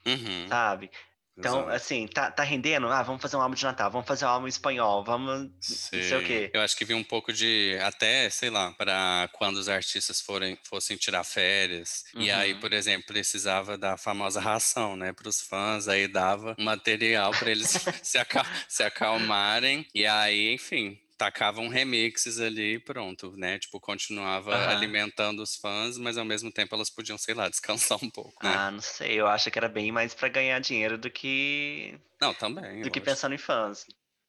Uhum. 0.05 0.47
Sabe? 0.49 0.91
Então, 1.37 1.61
Exato. 1.61 1.71
assim, 1.71 2.07
tá, 2.07 2.29
tá 2.29 2.43
rendendo? 2.43 2.87
Ah, 2.87 3.01
vamos 3.01 3.21
fazer 3.21 3.35
um 3.37 3.41
álbum 3.41 3.55
de 3.55 3.63
Natal, 3.63 3.89
vamos 3.89 4.07
fazer 4.07 4.25
um 4.25 4.29
álbum 4.29 4.47
espanhol, 4.47 5.03
vamos. 5.03 5.49
Sim. 5.59 5.97
Não 5.97 6.03
sei 6.03 6.17
o 6.17 6.23
quê. 6.23 6.51
Eu 6.53 6.61
acho 6.61 6.77
que 6.77 6.85
vi 6.85 6.93
um 6.93 7.03
pouco 7.03 7.33
de. 7.33 7.77
Até, 7.81 8.29
sei 8.29 8.49
lá, 8.51 8.71
para 8.73 9.27
quando 9.33 9.57
os 9.57 9.67
artistas 9.67 10.21
forem, 10.21 10.57
fossem 10.63 10.95
tirar 10.95 11.23
férias. 11.23 12.03
Uhum. 12.13 12.21
E 12.21 12.31
aí, 12.31 12.53
uhum. 12.53 12.59
por 12.59 12.71
exemplo, 12.71 13.07
precisava 13.07 13.77
da 13.77 13.97
famosa 13.97 14.39
ração, 14.39 14.95
né, 14.95 15.11
para 15.11 15.27
os 15.27 15.41
fãs. 15.41 15.87
Aí 15.87 16.07
dava 16.07 16.55
material 16.59 17.31
para 17.31 17.49
eles 17.49 17.69
se, 18.03 18.17
acal 18.17 18.45
se 18.67 18.83
acalmarem. 18.83 19.87
E 19.93 20.05
aí, 20.05 20.53
enfim, 20.53 20.99
tacavam 21.23 21.69
remixes 21.69 22.39
ali 22.39 22.75
e 22.75 22.79
pronto, 22.79 23.31
né? 23.37 23.57
Tipo, 23.57 23.79
continuava 23.79 24.53
alimentando 24.69 25.41
os 25.41 25.55
fãs, 25.55 25.97
mas 25.97 26.17
ao 26.17 26.25
mesmo 26.25 26.51
tempo 26.51 26.75
elas 26.75 26.89
podiam, 26.89 27.17
sei 27.17 27.33
lá, 27.33 27.47
descansar 27.49 27.97
um 28.03 28.09
pouco, 28.09 28.45
né? 28.45 28.53
Ah, 28.53 28.71
não 28.71 28.81
sei, 28.81 29.19
eu 29.19 29.27
acho 29.27 29.49
que 29.49 29.57
era 29.57 29.69
bem 29.69 29.91
mais 29.91 30.13
para 30.13 30.27
ganhar 30.27 30.59
dinheiro 30.59 30.97
do 30.97 31.09
que. 31.09 31.97
Não, 32.19 32.33
também. 32.33 32.81
Do 32.81 32.91
que 32.91 32.99
pensando 32.99 33.33
em 33.33 33.37
fãs. 33.37 33.85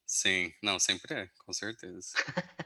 Sim, 0.07 0.53
não, 0.61 0.79
sempre 0.79 1.15
é, 1.15 1.29
com 1.43 1.51
certeza. 1.51 2.09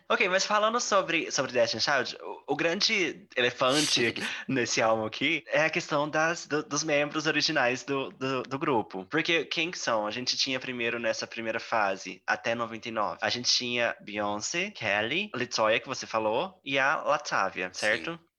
ok, 0.10 0.28
mas 0.28 0.46
falando 0.46 0.80
sobre, 0.80 1.32
sobre 1.32 1.54
Destiny 1.54 1.82
Child, 1.82 2.18
o, 2.22 2.54
o 2.54 2.56
grande 2.56 3.28
elefante 3.36 4.14
nesse 4.48 4.82
álbum 4.82 5.06
aqui 5.06 5.44
é 5.48 5.62
a 5.62 5.70
questão 5.70 6.10
das, 6.10 6.46
do, 6.46 6.62
dos 6.64 6.84
membros 6.84 7.28
originais 7.28 7.84
do, 7.84 8.10
do, 8.12 8.44
do, 8.44 8.60
grupo. 8.60 9.06
Porque 9.06 9.46
quem 9.46 9.72
que 9.72 9.80
são? 9.80 10.06
A 10.06 10.12
gente 10.12 10.36
tinha 10.36 10.60
primeiro 10.60 11.00
nessa 11.00 11.26
primeira 11.26 11.60
fase, 11.60 12.22
até 12.28 12.54
99, 12.54 13.20
a 13.22 13.30
gente 13.30 13.50
tinha 13.50 13.96
Beyoncé, 14.02 14.72
Kelly, 14.72 15.32
Litoya, 15.34 15.80
que 15.80 15.88
você 15.88 16.06
falou, 16.06 16.60
e 16.64 16.78
a 16.78 16.98
Latavia, 16.98 17.72
certo? 17.74 18.12
Sim. 18.12 18.30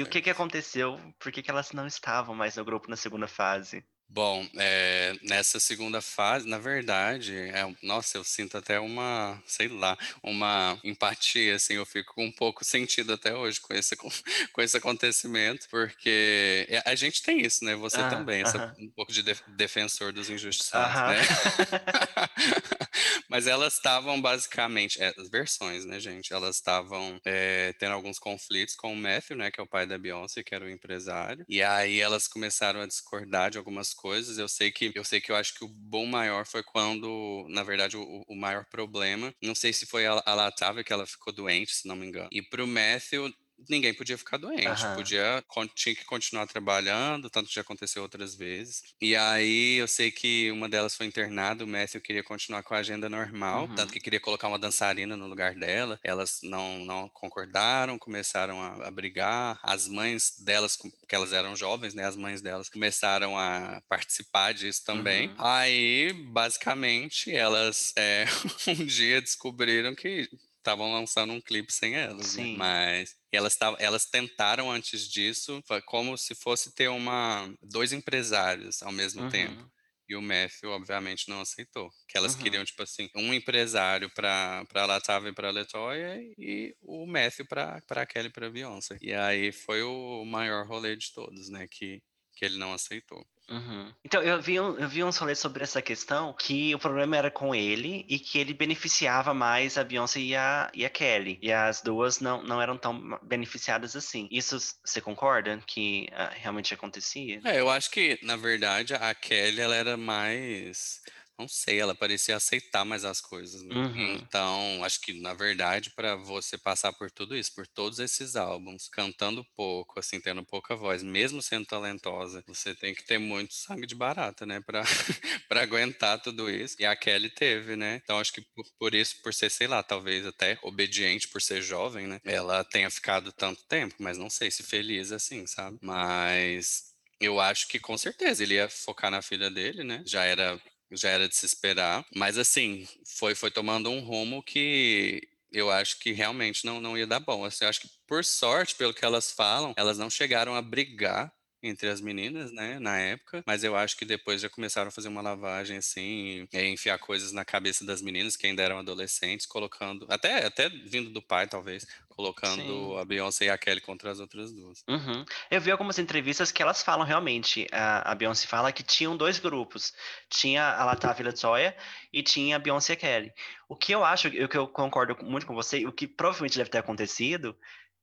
E 0.00 0.02
o 0.02 0.06
que 0.06 0.20
que 0.20 0.28
Certo. 0.28 0.36
aconteceu? 0.36 1.00
Por 1.18 1.32
que 1.32 1.42
que 1.42 1.50
elas 1.50 1.72
não 1.72 1.86
estavam 1.86 2.34
mais 2.34 2.56
no 2.56 2.64
grupo 2.64 2.88
na 2.88 2.96
segunda 2.96 3.26
fase? 3.26 3.84
Bom, 4.12 4.44
eh, 4.58 5.14
nessa 5.22 5.60
segunda 5.60 6.00
fase, 6.00 6.44
na 6.48 6.58
verdade, 6.58 7.32
é 7.32 7.62
nossa, 7.80 8.18
eu 8.18 8.24
sinto 8.24 8.56
até 8.58 8.80
uma, 8.80 9.40
sei 9.46 9.68
lá, 9.68 9.96
uma 10.20 10.76
empatia, 10.82 11.54
assim, 11.54 11.74
eu 11.74 11.86
fico 11.86 12.20
um 12.20 12.32
pouco 12.32 12.64
sentido 12.64 13.12
até 13.12 13.32
hoje 13.36 13.60
com 13.60 13.72
esse 13.72 13.94
acon 13.94 14.08
com 14.52 14.60
esse 14.62 14.76
acontecimento, 14.76 15.68
porque, 15.70 16.66
eh, 16.68 16.82
a 16.84 16.96
gente 16.96 17.22
tem 17.22 17.40
isso, 17.40 17.64
né, 17.64 17.76
você 17.76 18.02
Hã, 18.02 18.04
também, 18.04 18.42
essa 18.42 18.60
um 18.76 18.90
pouco 18.90 19.12
de 19.12 19.22
def 19.22 19.42
defensor 19.46 20.12
dos 20.12 20.28
injustiçados, 20.28 21.02
né. 21.04 21.14
Mas 23.28 23.46
elas 23.46 23.74
estavam 23.74 24.20
basicamente 24.20 25.00
eh, 25.00 25.12
as 25.18 25.28
versões, 25.28 25.84
né, 25.84 26.00
gente, 26.00 26.32
elas 26.32 26.56
estavam, 26.56 27.20
eh, 27.24 27.72
tendo 27.78 27.92
alguns 27.92 28.18
conflitos 28.18 28.74
com 28.74 28.92
o 28.92 28.96
Matthew, 28.96 29.36
né, 29.36 29.50
que 29.50 29.60
é 29.60 29.62
o 29.62 29.66
pai 29.66 29.86
da 29.86 29.98
Beyoncé, 29.98 30.42
que 30.42 30.54
era 30.54 30.64
o 30.64 30.70
empresário, 30.70 31.44
e 31.48 31.62
aí 31.62 32.00
elas 32.00 32.26
começaram 32.28 32.80
a 32.80 32.86
discordar 32.86 33.50
de 33.50 33.58
algumas 33.58 33.92
coisas. 33.94 34.38
Eu 34.38 34.48
sei 34.48 34.70
que 34.70 34.90
eu 34.94 35.04
sei 35.04 35.20
que 35.20 35.30
eu 35.32 35.36
acho 35.36 35.54
que 35.54 35.64
o 35.64 35.68
bom 35.68 36.06
maior 36.06 36.46
foi 36.46 36.62
quando, 36.62 37.46
na 37.48 37.62
verdade, 37.62 37.96
o 37.96 38.20
o 38.28 38.36
maior 38.36 38.64
problema, 38.66 39.34
não 39.42 39.54
sei 39.54 39.72
se 39.72 39.86
foi 39.86 40.06
a 40.06 40.20
a 40.26 40.34
Latavia 40.34 40.84
que 40.84 40.92
ela 40.92 41.06
ficou 41.06 41.32
doente, 41.32 41.74
se 41.74 41.88
não 41.88 41.96
me 41.96 42.06
engano, 42.06 42.28
e 42.32 42.42
para 42.42 42.62
o 42.64 42.66
Matthew 42.66 43.32
ninguém 43.68 43.94
podia 43.94 44.16
ficar 44.18 44.36
doente, 44.38 44.88
Aham. 44.88 44.94
podia 44.94 45.42
tinha 45.74 45.94
que 45.94 46.04
continuar 46.04 46.46
trabalhando, 46.46 47.28
tanto 47.30 47.48
que 47.48 47.54
já 47.54 47.60
aconteceu 47.62 48.02
outras 48.02 48.34
vezes. 48.34 48.82
E 49.00 49.16
aí 49.16 49.76
eu 49.76 49.88
sei 49.88 50.10
que 50.10 50.50
uma 50.50 50.68
delas 50.68 50.94
foi 50.94 51.06
internada, 51.06 51.64
o 51.64 51.66
Matthew 51.68 52.00
queria 52.00 52.22
continuar 52.22 52.62
com 52.62 52.74
a 52.74 52.78
agenda 52.78 53.08
normal, 53.08 53.68
tanto 53.74 53.92
Uhum. 53.92 53.92
que 53.92 54.00
queria 54.00 54.20
colocar 54.20 54.48
uma 54.48 54.58
dançarina 54.58 55.16
no 55.16 55.26
lugar 55.26 55.54
dela, 55.54 55.98
elas 56.04 56.40
não 56.42 56.84
não 56.84 57.08
concordaram, 57.08 57.98
começaram 57.98 58.60
a 58.60 58.70
a 58.88 58.90
brigar, 58.90 59.58
as 59.62 59.86
mães 59.88 60.32
delas, 60.38 60.76
porque 60.76 61.14
elas 61.14 61.32
eram 61.32 61.54
jovens, 61.56 61.94
né, 61.94 62.04
as 62.06 62.16
mães 62.16 62.40
delas 62.40 62.68
começaram 62.68 63.36
a 63.38 63.82
participar 63.88 64.52
disso 64.54 64.82
também. 64.84 65.30
Uhum. 65.30 65.38
Aí, 65.38 66.12
basicamente, 66.32 67.30
elas, 67.34 67.92
eh, 67.96 68.24
um 68.68 68.86
dia 68.86 69.20
descobriram 69.20 69.94
que 69.94 70.28
estavam 70.60 70.92
lançando 70.92 71.32
um 71.32 71.40
clipe 71.40 71.72
sem 71.72 71.96
elas, 71.96 72.32
né, 72.34 72.46
Sim. 72.46 72.54
mas 72.54 73.16
e 73.32 73.36
elas 73.36 73.56
elas 73.78 74.06
tentaram 74.06 74.70
antes 74.70 75.08
disso, 75.08 75.62
como 75.86 76.16
se 76.18 76.34
fosse 76.34 76.74
ter 76.74 76.88
uma 76.88 77.52
2 77.62 77.92
empresários 77.92 78.82
ao 78.82 78.92
mesmo 78.92 79.24
tempo, 79.26 79.58
Uhum. 79.58 79.70
e 80.08 80.16
o 80.16 80.22
Matthew 80.22 80.70
obviamente 80.70 81.28
não 81.28 81.40
aceitou, 81.42 81.90
que 82.08 82.18
elas 82.18 82.34
Uhum. 82.34 82.36
queriam, 82.36 82.64
tipo 82.64 82.82
assim, 82.82 83.08
um 83.16 83.32
empresário 83.34 84.10
pra 84.14 84.64
Latavia 84.86 85.30
e 85.30 85.34
pra 85.34 85.50
Latoya 85.52 86.16
e 86.38 86.74
o 86.82 87.06
Matthew 87.06 87.46
pra 87.46 87.80
Kelly 88.06 88.28
e 88.28 88.32
pra 88.32 88.50
Beyoncé. 88.50 89.00
E 89.00 89.14
aí 89.14 89.50
foi 89.52 89.82
o 89.82 90.24
maior 90.26 90.66
rolê 90.66 90.94
de 90.96 91.12
todos, 91.12 91.48
né, 91.48 91.66
que 91.70 92.02
que 92.40 92.46
ele 92.46 92.56
não 92.56 92.72
aceitou. 92.72 93.22
Uhum. 93.50 93.92
Então, 94.02 94.22
eu 94.22 94.40
vi 94.40 94.58
um 94.58 94.78
eu 94.78 94.88
vi 94.88 95.04
uns 95.04 95.18
rolês 95.18 95.38
sobre 95.38 95.62
essa 95.62 95.82
questão, 95.82 96.32
que 96.32 96.74
o 96.74 96.78
problema 96.78 97.16
era 97.16 97.30
com 97.30 97.54
ele 97.54 98.06
e 98.08 98.18
que 98.18 98.38
ele 98.38 98.54
beneficiava 98.54 99.34
mais 99.34 99.76
a 99.76 99.84
Beyoncé 99.84 100.20
e 100.20 100.34
a 100.34 100.70
e 100.72 100.86
a 100.86 100.88
Kelly, 100.88 101.38
e 101.42 101.52
as 101.52 101.82
2 101.82 102.20
não 102.20 102.42
não 102.42 102.62
eram 102.62 102.78
tão 102.78 103.18
beneficiadas 103.22 103.94
assim. 103.94 104.26
Isso 104.30 104.56
você 104.82 105.00
concorda 105.00 105.60
que, 105.66 106.08
ah, 106.12 106.30
realmente 106.32 106.72
acontecia? 106.72 107.40
É, 107.44 107.60
eu 107.60 107.68
acho 107.68 107.90
que, 107.90 108.18
na 108.22 108.36
verdade, 108.36 108.94
a 108.94 109.14
Kelly 109.14 109.60
ela 109.60 109.76
era 109.76 109.96
mais 109.96 111.02
não 111.40 111.48
sei, 111.48 111.80
ela 111.80 111.94
parecia 111.94 112.36
aceitar 112.36 112.84
mais 112.84 113.04
as 113.04 113.20
coisas, 113.20 113.62
né. 113.62 113.74
Uhum. 113.74 114.28
Então, 114.28 114.84
acho 114.84 115.00
que, 115.00 115.12
na 115.20 115.34
verdade, 115.34 115.90
pra 115.94 116.16
você 116.16 116.58
passar 116.58 116.92
por 116.92 117.10
tudo 117.10 117.36
isso, 117.36 117.54
por 117.54 117.66
todos 117.66 117.98
esses 117.98 118.36
álbuns, 118.36 118.88
cantando 118.88 119.44
pouco, 119.56 119.98
assim, 119.98 120.20
tendo 120.20 120.44
pouca 120.44 120.76
voz, 120.76 121.02
mesmo 121.02 121.42
sendo 121.42 121.66
talentosa, 121.66 122.42
você 122.46 122.74
tem 122.74 122.94
que 122.94 123.04
ter 123.04 123.18
muito 123.18 123.54
sangue 123.54 123.86
de 123.86 123.94
barata, 123.94 124.46
né, 124.46 124.60
pra 124.60 124.82
pra 125.48 125.62
aguentar 125.62 126.20
tudo 126.22 126.50
isso. 126.50 126.76
E 126.78 126.84
a 126.86 126.96
Kelly 126.96 127.30
teve, 127.30 127.76
né. 127.76 128.00
Então 128.02 128.18
acho 128.18 128.32
que 128.32 128.42
por 128.54 128.64
por 128.78 128.94
isso, 128.94 129.20
por 129.22 129.32
ser, 129.34 129.50
sei 129.50 129.66
lá, 129.66 129.82
talvez 129.82 130.26
até 130.26 130.58
obediente, 130.62 131.28
por 131.28 131.40
ser 131.42 131.62
jovem, 131.62 132.06
né, 132.06 132.20
ela 132.24 132.64
tenha 132.64 132.90
ficado 132.90 133.32
tanto 133.32 133.64
tempo, 133.66 133.94
mas 133.98 134.18
não 134.18 134.30
sei 134.30 134.50
se 134.50 134.62
feliz 134.62 135.12
assim, 135.12 135.46
sabe. 135.46 135.78
Mas 135.82 136.94
eu 137.20 137.38
acho 137.40 137.68
que 137.68 137.78
com 137.78 137.96
certeza 137.98 138.42
ele 138.42 138.54
ia 138.54 138.68
focar 138.68 139.10
na 139.10 139.22
filha 139.22 139.50
dele, 139.50 139.84
né, 139.84 140.02
já 140.06 140.24
era 140.24 140.60
já 140.92 141.10
era 141.10 141.28
de 141.28 141.36
se 141.36 141.46
esperar, 141.46 142.04
mas 142.14 142.38
assim, 142.38 142.86
foi 143.18 143.34
foi 143.34 143.50
tomando 143.50 143.90
um 143.90 144.00
rumo 144.00 144.42
que 144.42 145.20
eu 145.52 145.70
acho 145.70 145.98
que 145.98 146.12
realmente 146.12 146.64
não 146.64 146.80
não 146.80 146.96
ia 146.96 147.06
dar 147.06 147.20
bom, 147.20 147.44
assim, 147.44 147.64
eu 147.64 147.68
acho 147.68 147.80
que 147.80 147.90
por 148.06 148.24
sorte, 148.24 148.74
pelo 148.74 148.94
que 148.94 149.04
elas 149.04 149.30
falam, 149.30 149.74
elas 149.76 149.98
não 149.98 150.10
chegaram 150.10 150.54
a 150.54 150.62
brigar 150.62 151.32
entre 151.62 151.88
as 151.88 152.00
meninas, 152.00 152.52
né, 152.52 152.78
na 152.78 152.98
época, 152.98 153.42
mas 153.46 153.64
eu 153.64 153.76
acho 153.76 153.96
que 153.96 154.04
depois 154.04 154.40
já 154.40 154.48
começaram 154.48 154.88
a 154.88 154.90
fazer 154.90 155.08
uma 155.08 155.22
lavagem, 155.22 155.76
assim, 155.78 156.46
e 156.52 156.58
enfiar 156.68 156.98
coisas 156.98 157.32
na 157.32 157.44
cabeça 157.44 157.84
das 157.84 158.00
meninas 158.02 158.36
que 158.36 158.46
ainda 158.46 158.62
eram 158.62 158.78
adolescentes, 158.78 159.46
colocando 159.46 160.06
até 160.08 160.46
até 160.46 160.68
vindo 160.68 161.10
do 161.10 161.22
pai 161.22 161.46
talvez, 161.46 161.86
colocando 162.08 162.62
Sim. 162.62 162.98
a 162.98 163.04
Beyoncé 163.04 163.46
e 163.46 163.50
a 163.50 163.58
Kelly 163.58 163.80
contra 163.80 164.10
as 164.10 164.20
outras 164.20 164.52
2. 164.52 164.84
Uhum. 164.88 165.24
Eu 165.50 165.60
vi 165.60 165.70
algumas 165.70 165.98
entrevistas 165.98 166.50
que 166.50 166.62
elas 166.62 166.82
falam 166.82 167.06
realmente, 167.06 167.66
a 167.70 168.10
a 168.10 168.14
Beyoncé 168.14 168.46
fala 168.46 168.72
que 168.72 168.82
tinham 168.82 169.16
2 169.16 169.38
grupos, 169.38 169.92
tinha 170.28 170.64
a 170.74 170.84
Latavia 170.84 171.26
Latoya 171.26 171.76
e 172.12 172.22
tinha 172.22 172.56
a 172.56 172.58
Beyoncé 172.58 172.92
e 172.92 172.96
a 172.96 172.96
Kelly. 172.96 173.32
O 173.68 173.76
que 173.76 173.92
eu 173.92 174.04
acho 174.04 174.28
o 174.28 174.48
que 174.48 174.56
eu 174.58 174.66
concordo 174.66 175.16
muito 175.24 175.46
com 175.46 175.54
você, 175.54 175.86
o 175.86 175.92
que 175.92 176.08
provavelmente 176.08 176.58
deve 176.58 176.70
ter 176.70 176.78
acontecido, 176.78 177.56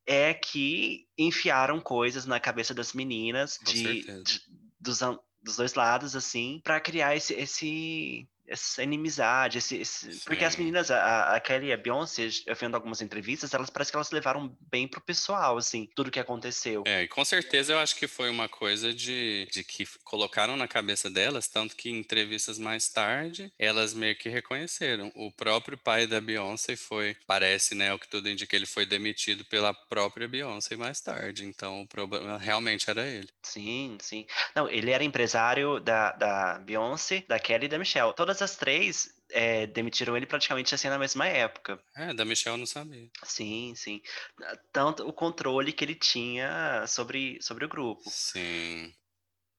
é 0.08 0.34
que 0.34 1.06
enfiaram 1.18 1.82
coisas 1.82 2.26
na 2.26 2.40
cabeça 2.40 2.74
das 2.74 2.94
meninas 2.94 3.60
de 3.64 4.02
de 4.24 4.42
dos 4.80 5.00
dos 5.44 5.58
2 5.58 5.74
lados, 5.76 6.16
assim, 6.16 6.60
pra 6.64 6.80
criar 6.80 7.16
esse 7.16 7.34
esse 7.34 8.28
essa 8.48 8.84
inimizade, 8.84 9.58
esse 9.58 9.78
esse 9.78 10.20
porque 10.26 10.46
as 10.46 10.56
meninas, 10.56 10.90
a 10.90 11.36
a 11.36 11.40
Kelly 11.40 11.68
e 11.68 11.74
a 11.74 11.78
Beyoncé, 11.78 12.30
eu 12.46 12.56
vendo 12.56 12.76
algumas 12.76 13.02
entrevistas, 13.02 13.54
elas 13.54 13.70
parece 13.70 13.92
que 13.92 13.98
elas 13.98 14.12
levaram 14.12 14.56
bem 14.72 14.88
para 14.88 15.00
o 15.00 15.04
pessoal, 15.04 15.58
assim, 15.58 15.88
tudo 15.96 16.12
que 16.12 16.20
aconteceu. 16.20 16.84
É, 16.86 17.04
e 17.04 17.08
com 17.08 17.24
certeza 17.26 17.74
eu 17.74 17.80
acho 17.80 17.96
que 17.96 18.08
foi 18.08 18.30
uma 18.30 18.48
coisa 18.48 18.94
de 18.94 19.48
de 19.52 19.64
que 19.64 19.86
colocaram 20.04 20.56
na 20.56 20.68
cabeça 20.68 21.10
delas, 21.10 21.48
tanto 21.48 21.76
que 21.76 21.90
em 21.90 22.00
entrevistas 22.00 22.58
mais 22.58 22.90
tarde, 22.90 23.52
elas 23.60 23.94
meio 23.94 24.16
que 24.16 24.30
reconheceram. 24.30 25.12
O 25.16 25.32
próprio 25.32 25.78
pai 25.78 26.08
da 26.08 26.22
Beyoncé 26.22 26.76
foi 26.76 27.16
parece, 27.26 27.76
né, 27.76 27.94
o 27.94 28.00
que 28.00 28.08
tudo 28.08 28.30
indica, 28.30 28.56
ele 28.56 28.66
foi 28.66 28.86
demitido 28.86 29.44
pela 29.46 29.74
própria 29.74 30.28
Beyoncé 30.28 30.76
mais 30.76 31.02
tarde, 31.02 31.46
então 31.46 31.82
o 31.82 31.88
problema 31.88 32.38
realmente 32.38 32.90
era 32.90 33.06
ele. 33.06 33.30
Sim, 33.42 33.98
sim. 34.02 34.26
Não, 34.56 34.70
ele 34.70 34.92
era 34.92 35.04
empresário 35.04 35.80
da 35.80 36.12
da 36.14 36.60
Beyoncé, 36.60 37.24
da 37.28 37.40
Kelly 37.40 37.66
e 37.66 37.70
da 37.70 37.80
Michelle. 37.80 38.14
Todas 38.14 38.37
as 38.42 38.56
3, 38.56 39.10
eh, 39.32 39.68
demitiram 39.68 40.16
ele 40.16 40.26
praticamente, 40.26 40.74
assim, 40.74 40.90
na 40.90 41.00
mesma 41.00 41.28
época. 41.28 41.80
É, 41.96 42.14
da 42.14 42.24
Michelle 42.26 42.56
eu 42.56 42.60
não 42.60 42.66
sabia. 42.66 43.10
Sim, 43.24 43.74
sim. 43.76 44.02
Tanto 44.72 45.08
o 45.08 45.14
controle 45.14 45.74
que 45.74 45.84
ele 45.84 45.96
tinha 45.96 46.86
sobre 46.88 47.38
sobre 47.42 47.66
o 47.66 47.70
grupo. 47.70 48.02
Sim. 48.10 48.94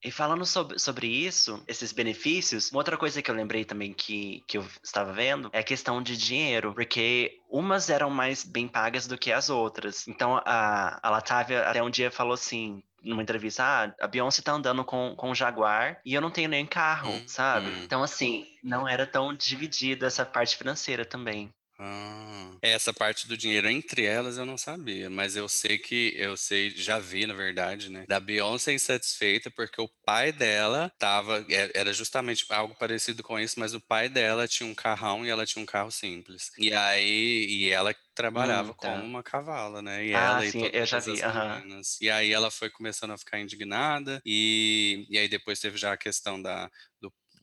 E 0.04 0.12
falando 0.12 0.46
sob 0.46 0.78
sobre 0.78 1.08
isso, 1.08 1.62
esses 1.66 1.92
benefícios, 1.92 2.70
uma 2.70 2.78
outra 2.78 2.96
coisa 2.96 3.20
que 3.20 3.28
eu 3.30 3.34
lembrei 3.34 3.64
também 3.64 3.92
que 3.92 4.42
que 4.46 4.56
eu 4.56 4.64
estava 4.82 5.12
vendo, 5.12 5.50
é 5.52 5.58
a 5.58 5.62
questão 5.64 6.00
de 6.00 6.16
dinheiro, 6.16 6.72
porque 6.72 7.37
umas 7.50 7.90
eram 7.90 8.08
mais 8.08 8.44
bem 8.44 8.68
pagas 8.68 9.08
do 9.08 9.18
que 9.18 9.32
as 9.32 9.50
outras. 9.50 10.06
Então 10.06 10.40
a 10.44 11.00
a 11.02 11.11
Latavia 11.11 11.62
até 11.68 11.82
um 11.82 11.90
dia 11.90 12.11
falou 12.12 12.34
assim, 12.34 12.80
numa 13.02 13.22
entrevista: 13.22 13.64
"Ah, 13.64 13.94
a 14.00 14.06
Beyoncé 14.06 14.40
tá 14.42 14.52
andando 14.52 14.84
com 14.84 15.16
com 15.16 15.30
um 15.30 15.34
Jaguar 15.34 16.00
e 16.04 16.14
eu 16.14 16.20
não 16.20 16.30
tenho 16.30 16.48
nem 16.48 16.64
carro", 16.64 17.24
sabe. 17.26 17.70
Uhum. 17.70 17.84
Então 17.84 18.00
assim, 18.02 18.46
não 18.62 18.87
era 18.88 19.04
tão 19.06 19.34
dividida 19.34 20.06
essa 20.06 20.24
parte 20.24 20.56
financeira 20.56 21.04
também. 21.04 21.52
Ah. 21.78 22.60
Essa 22.60 22.92
parte 22.92 23.28
do 23.28 23.36
dinheiro 23.36 23.68
entre 23.68 24.04
elas 24.04 24.36
eu 24.36 24.44
não 24.44 24.58
sabia, 24.58 25.08
mas 25.08 25.36
eu 25.36 25.48
sei 25.48 25.78
que 25.78 26.12
eu 26.16 26.36
sei 26.36 26.70
já 26.70 26.98
vi 26.98 27.24
na 27.24 27.32
verdade, 27.32 27.88
né, 27.88 28.04
da 28.08 28.18
Beyoncé 28.18 28.72
insatisfeita, 28.72 29.48
porque 29.48 29.80
o 29.80 29.88
pai 30.04 30.32
dela 30.32 30.90
estava 30.92 31.46
e 31.48 31.54
era 31.72 31.92
justamente 31.92 32.44
algo 32.50 32.74
parecido 32.74 33.22
com 33.22 33.38
isso, 33.38 33.60
mas 33.60 33.74
o 33.74 33.80
pai 33.80 34.08
dela 34.08 34.48
tinha 34.48 34.68
um 34.68 34.74
carrão 34.74 35.24
e 35.24 35.28
ela 35.30 35.46
tinha 35.46 35.62
um 35.62 35.66
carro 35.66 35.92
simples. 35.92 36.50
E 36.58 36.72
aí 36.74 37.46
e 37.48 37.70
ela 37.70 37.94
Hum, 38.34 38.72
trabalhava 38.72 38.74
como 38.74 39.00
tá. 39.00 39.04
uma 39.04 39.22
cavala, 39.22 39.80
né, 39.80 40.04
e 40.04 40.10
Ah, 40.12 40.40
ela 40.40 40.44
e 40.44 40.52
sim, 40.52 40.68
eu 40.72 40.86
já 40.86 41.00
todas 41.00 41.06
vi. 41.06 41.20
as 41.20 41.24
meninas. 41.24 41.96
E 42.00 42.10
aí 42.10 42.32
ela 42.32 42.50
foi 42.50 42.70
começando 42.70 43.12
a 43.12 43.18
ficar 43.18 43.38
indignada, 43.38 44.20
e 44.26 45.06
e 45.08 45.16
aí 45.16 45.28
depois 45.28 45.60
teve 45.60 45.76
já 45.78 45.92
a 45.92 45.96
questão 45.96 46.42
da 46.42 46.68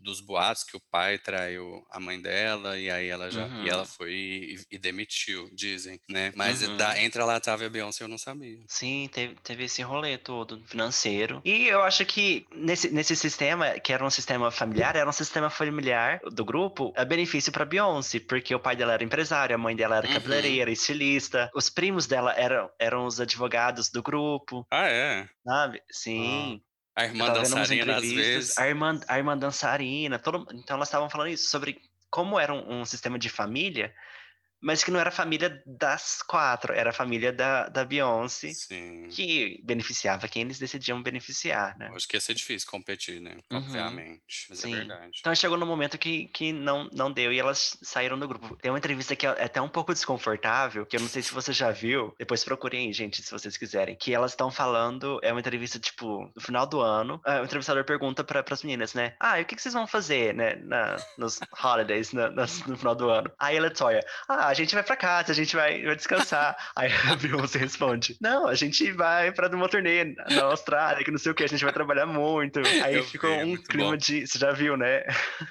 dos 0.06 0.22
boatos 0.22 0.64
que 0.64 0.78
o 0.78 0.82
pai 0.92 1.20
traiu 1.20 1.84
a 1.92 2.00
mãe 2.00 2.22
dela, 2.22 2.80
e 2.80 2.90
aí 2.92 3.08
ela 3.10 3.32
já 3.32 3.50
e 3.60 3.70
ela 3.70 3.84
Uhum. 3.84 3.88
foi 3.88 4.12
e, 4.14 4.56
e 4.72 4.80
demitiu, 4.80 5.50
dizem, 5.54 6.00
né? 6.10 6.32
Mas 6.36 6.62
da, 6.76 6.98
Uhum. 6.98 7.02
entre 7.02 7.22
a 7.22 7.26
Latávia 7.26 7.66
e 7.66 7.68
a 7.68 7.70
Beyoncé 7.72 8.04
eu 8.04 8.08
não 8.10 8.18
sabia. 8.18 8.66
Sim, 8.68 9.08
teve, 9.12 9.36
teve 9.44 9.64
esse 9.66 9.84
rolê 9.84 10.18
todo 10.18 10.66
financeiro. 10.66 11.40
E 11.46 11.68
eu 11.68 11.84
acho 11.84 12.04
que 12.06 12.46
nesse, 12.52 12.90
nesse 12.90 13.16
sistema, 13.16 13.80
que 13.80 13.94
era 13.94 14.04
um 14.04 14.10
sistema 14.10 14.50
familiar, 14.50 14.96
era 14.96 15.08
um 15.08 15.12
sistema 15.14 15.52
familiar 15.52 16.20
do 16.32 16.44
grupo, 16.44 16.92
é 16.98 17.06
benefício 17.06 17.52
pra 17.52 17.64
Beyoncé, 17.64 18.20
porque 18.20 18.56
o 18.56 18.60
pai 18.60 18.76
dela 18.76 18.94
era 18.94 19.04
empresário, 19.04 19.54
a 19.56 19.58
mãe 19.60 19.76
dela 19.76 19.98
era 19.98 20.08
Uhum. 20.08 20.10
cabeleireira, 20.10 20.72
estilista, 20.72 21.50
os 21.54 21.70
primos 21.70 22.08
dela 22.08 22.34
eram, 22.34 22.72
eram 22.80 23.06
os 23.06 23.20
advogados 23.22 23.90
do 23.92 24.02
grupo, 24.02 24.68
Ah, 24.70 24.88
é? 24.90 25.30
sabe? 25.46 25.82
Ah, 26.16 26.56
Sim. 26.56 26.62
A 26.96 27.06
irmã 27.06 27.32
dançarina, 27.34 27.98
às 27.98 28.12
vezes. 28.12 28.58
a 28.58 28.68
irmã, 28.68 29.00
a 29.08 29.18
irmã 29.18 29.38
dançarina, 29.38 30.18
todo, 30.18 30.48
então 30.54 30.78
elas 30.78 30.88
estavam 30.88 31.10
falando 31.10 31.30
isso, 31.30 31.50
sobre 31.50 31.82
como 32.10 32.40
era 32.40 32.54
um, 32.54 32.82
um 32.82 32.86
sistema 32.86 33.20
de 33.20 33.30
família, 33.30 33.94
mas 34.62 34.84
que 34.84 34.92
não 34.92 35.00
era 35.00 35.10
a 35.10 35.12
família 35.12 35.62
das 35.66 36.22
quatro, 36.22 36.74
era 36.74 36.90
a 36.90 36.94
família 36.94 37.32
da, 37.32 37.68
da 37.70 37.86
Beyoncé, 37.86 38.52
Sim. 38.54 39.08
que 39.12 39.62
beneficiava 39.64 40.28
quem 40.28 40.42
eles 40.44 40.60
decidiam 40.60 41.02
beneficiar, 41.04 41.78
né? 41.78 41.92
Acho 41.96 42.08
que 42.08 42.16
ia 42.18 42.22
ser 42.22 42.34
difícil 42.34 42.70
competir, 42.70 43.20
né? 43.22 43.38
Uhum. 43.52 43.58
Obviamente. 43.60 44.48
Mas 44.50 44.60
é 44.60 44.62
Sim. 44.68 44.76
verdade. 44.76 45.12
Então 45.20 45.36
chegou 45.36 45.58
no 45.58 45.66
momento 45.66 45.98
que, 45.98 46.28
que 46.30 46.52
não, 46.52 46.90
não 46.94 47.12
deu 47.12 47.32
e 47.32 47.40
elas 47.40 47.78
saíram 47.84 48.18
do 48.18 48.28
grupo. 48.28 48.56
Tem 48.58 48.72
uma 48.72 48.78
entrevista 48.78 49.16
que 49.16 49.26
é 49.26 49.30
até 49.44 49.62
um 49.62 49.70
pouco 49.70 49.94
desconfortável, 49.94 50.86
que 50.86 50.96
eu 50.96 51.02
não 51.02 51.08
sei 51.08 51.22
se 51.22 51.34
você 51.34 51.54
já 51.54 51.72
viu. 51.72 52.14
Depois 52.18 52.44
procurem 52.44 52.88
aí, 52.88 52.94
gente, 52.94 53.22
se 53.22 53.32
vocês 53.32 53.58
quiserem. 53.58 53.96
Que 53.96 54.14
elas 54.14 54.32
estão 54.32 54.50
falando, 54.52 55.20
é 55.22 55.32
uma 55.32 55.40
entrevista, 55.40 55.80
tipo, 55.80 56.32
no 56.36 56.42
final 56.42 56.66
do 56.66 56.80
ano. 56.82 57.20
ah, 57.26 57.42
O 57.42 57.46
entrevistador 57.46 57.84
pergunta 57.86 58.24
para 58.24 58.44
as 58.50 58.64
meninas, 58.64 58.94
né? 58.94 59.16
Ah, 59.20 59.40
e 59.40 59.44
o 59.44 59.46
que, 59.46 59.56
que 59.56 59.62
vocês 59.62 59.74
vão 59.74 59.86
fazer, 59.88 60.34
né? 60.34 60.56
Na, 60.56 60.98
nos 61.18 61.40
holidays, 61.64 62.12
na- 62.14 62.30
nas- 62.32 62.66
no 62.66 62.78
final 62.78 62.96
do 62.96 63.10
ano. 63.10 63.32
Aí 63.40 63.58
a 63.58 63.62
Latoya, 63.62 64.04
ah, 64.28 64.45
a 64.48 64.54
gente 64.54 64.74
vai 64.74 64.84
pra 64.84 64.96
casa, 64.96 65.32
a 65.32 65.36
gente 65.36 65.56
vai, 65.56 65.84
vai 65.84 65.96
descansar. 65.96 66.56
Aí 66.76 66.92
a 67.12 67.16
Beyoncé 67.16 67.60
responde, 67.60 68.18
não, 68.22 68.48
a 68.48 68.56
gente 68.56 68.92
vai 68.92 69.32
pra 69.32 69.48
uma 69.56 69.70
turnê 69.70 70.16
na 70.30 70.44
Austrália, 70.44 71.04
que 71.04 71.12
não 71.12 71.18
sei 71.18 71.32
o 71.32 71.36
que, 71.36 71.44
a 71.44 71.48
gente 71.48 71.64
vai 71.64 71.74
trabalhar 71.74 72.06
muito. 72.06 72.60
Aí 72.84 72.96
Eu 72.96 73.04
ficou 73.04 73.30
vi, 73.30 73.54
um 73.54 73.58
clima 73.64 73.92
bom. 73.92 73.98
de. 73.98 74.26
Você 74.28 74.38
já 74.38 74.52
viu, 74.52 74.76
né? 74.78 75.04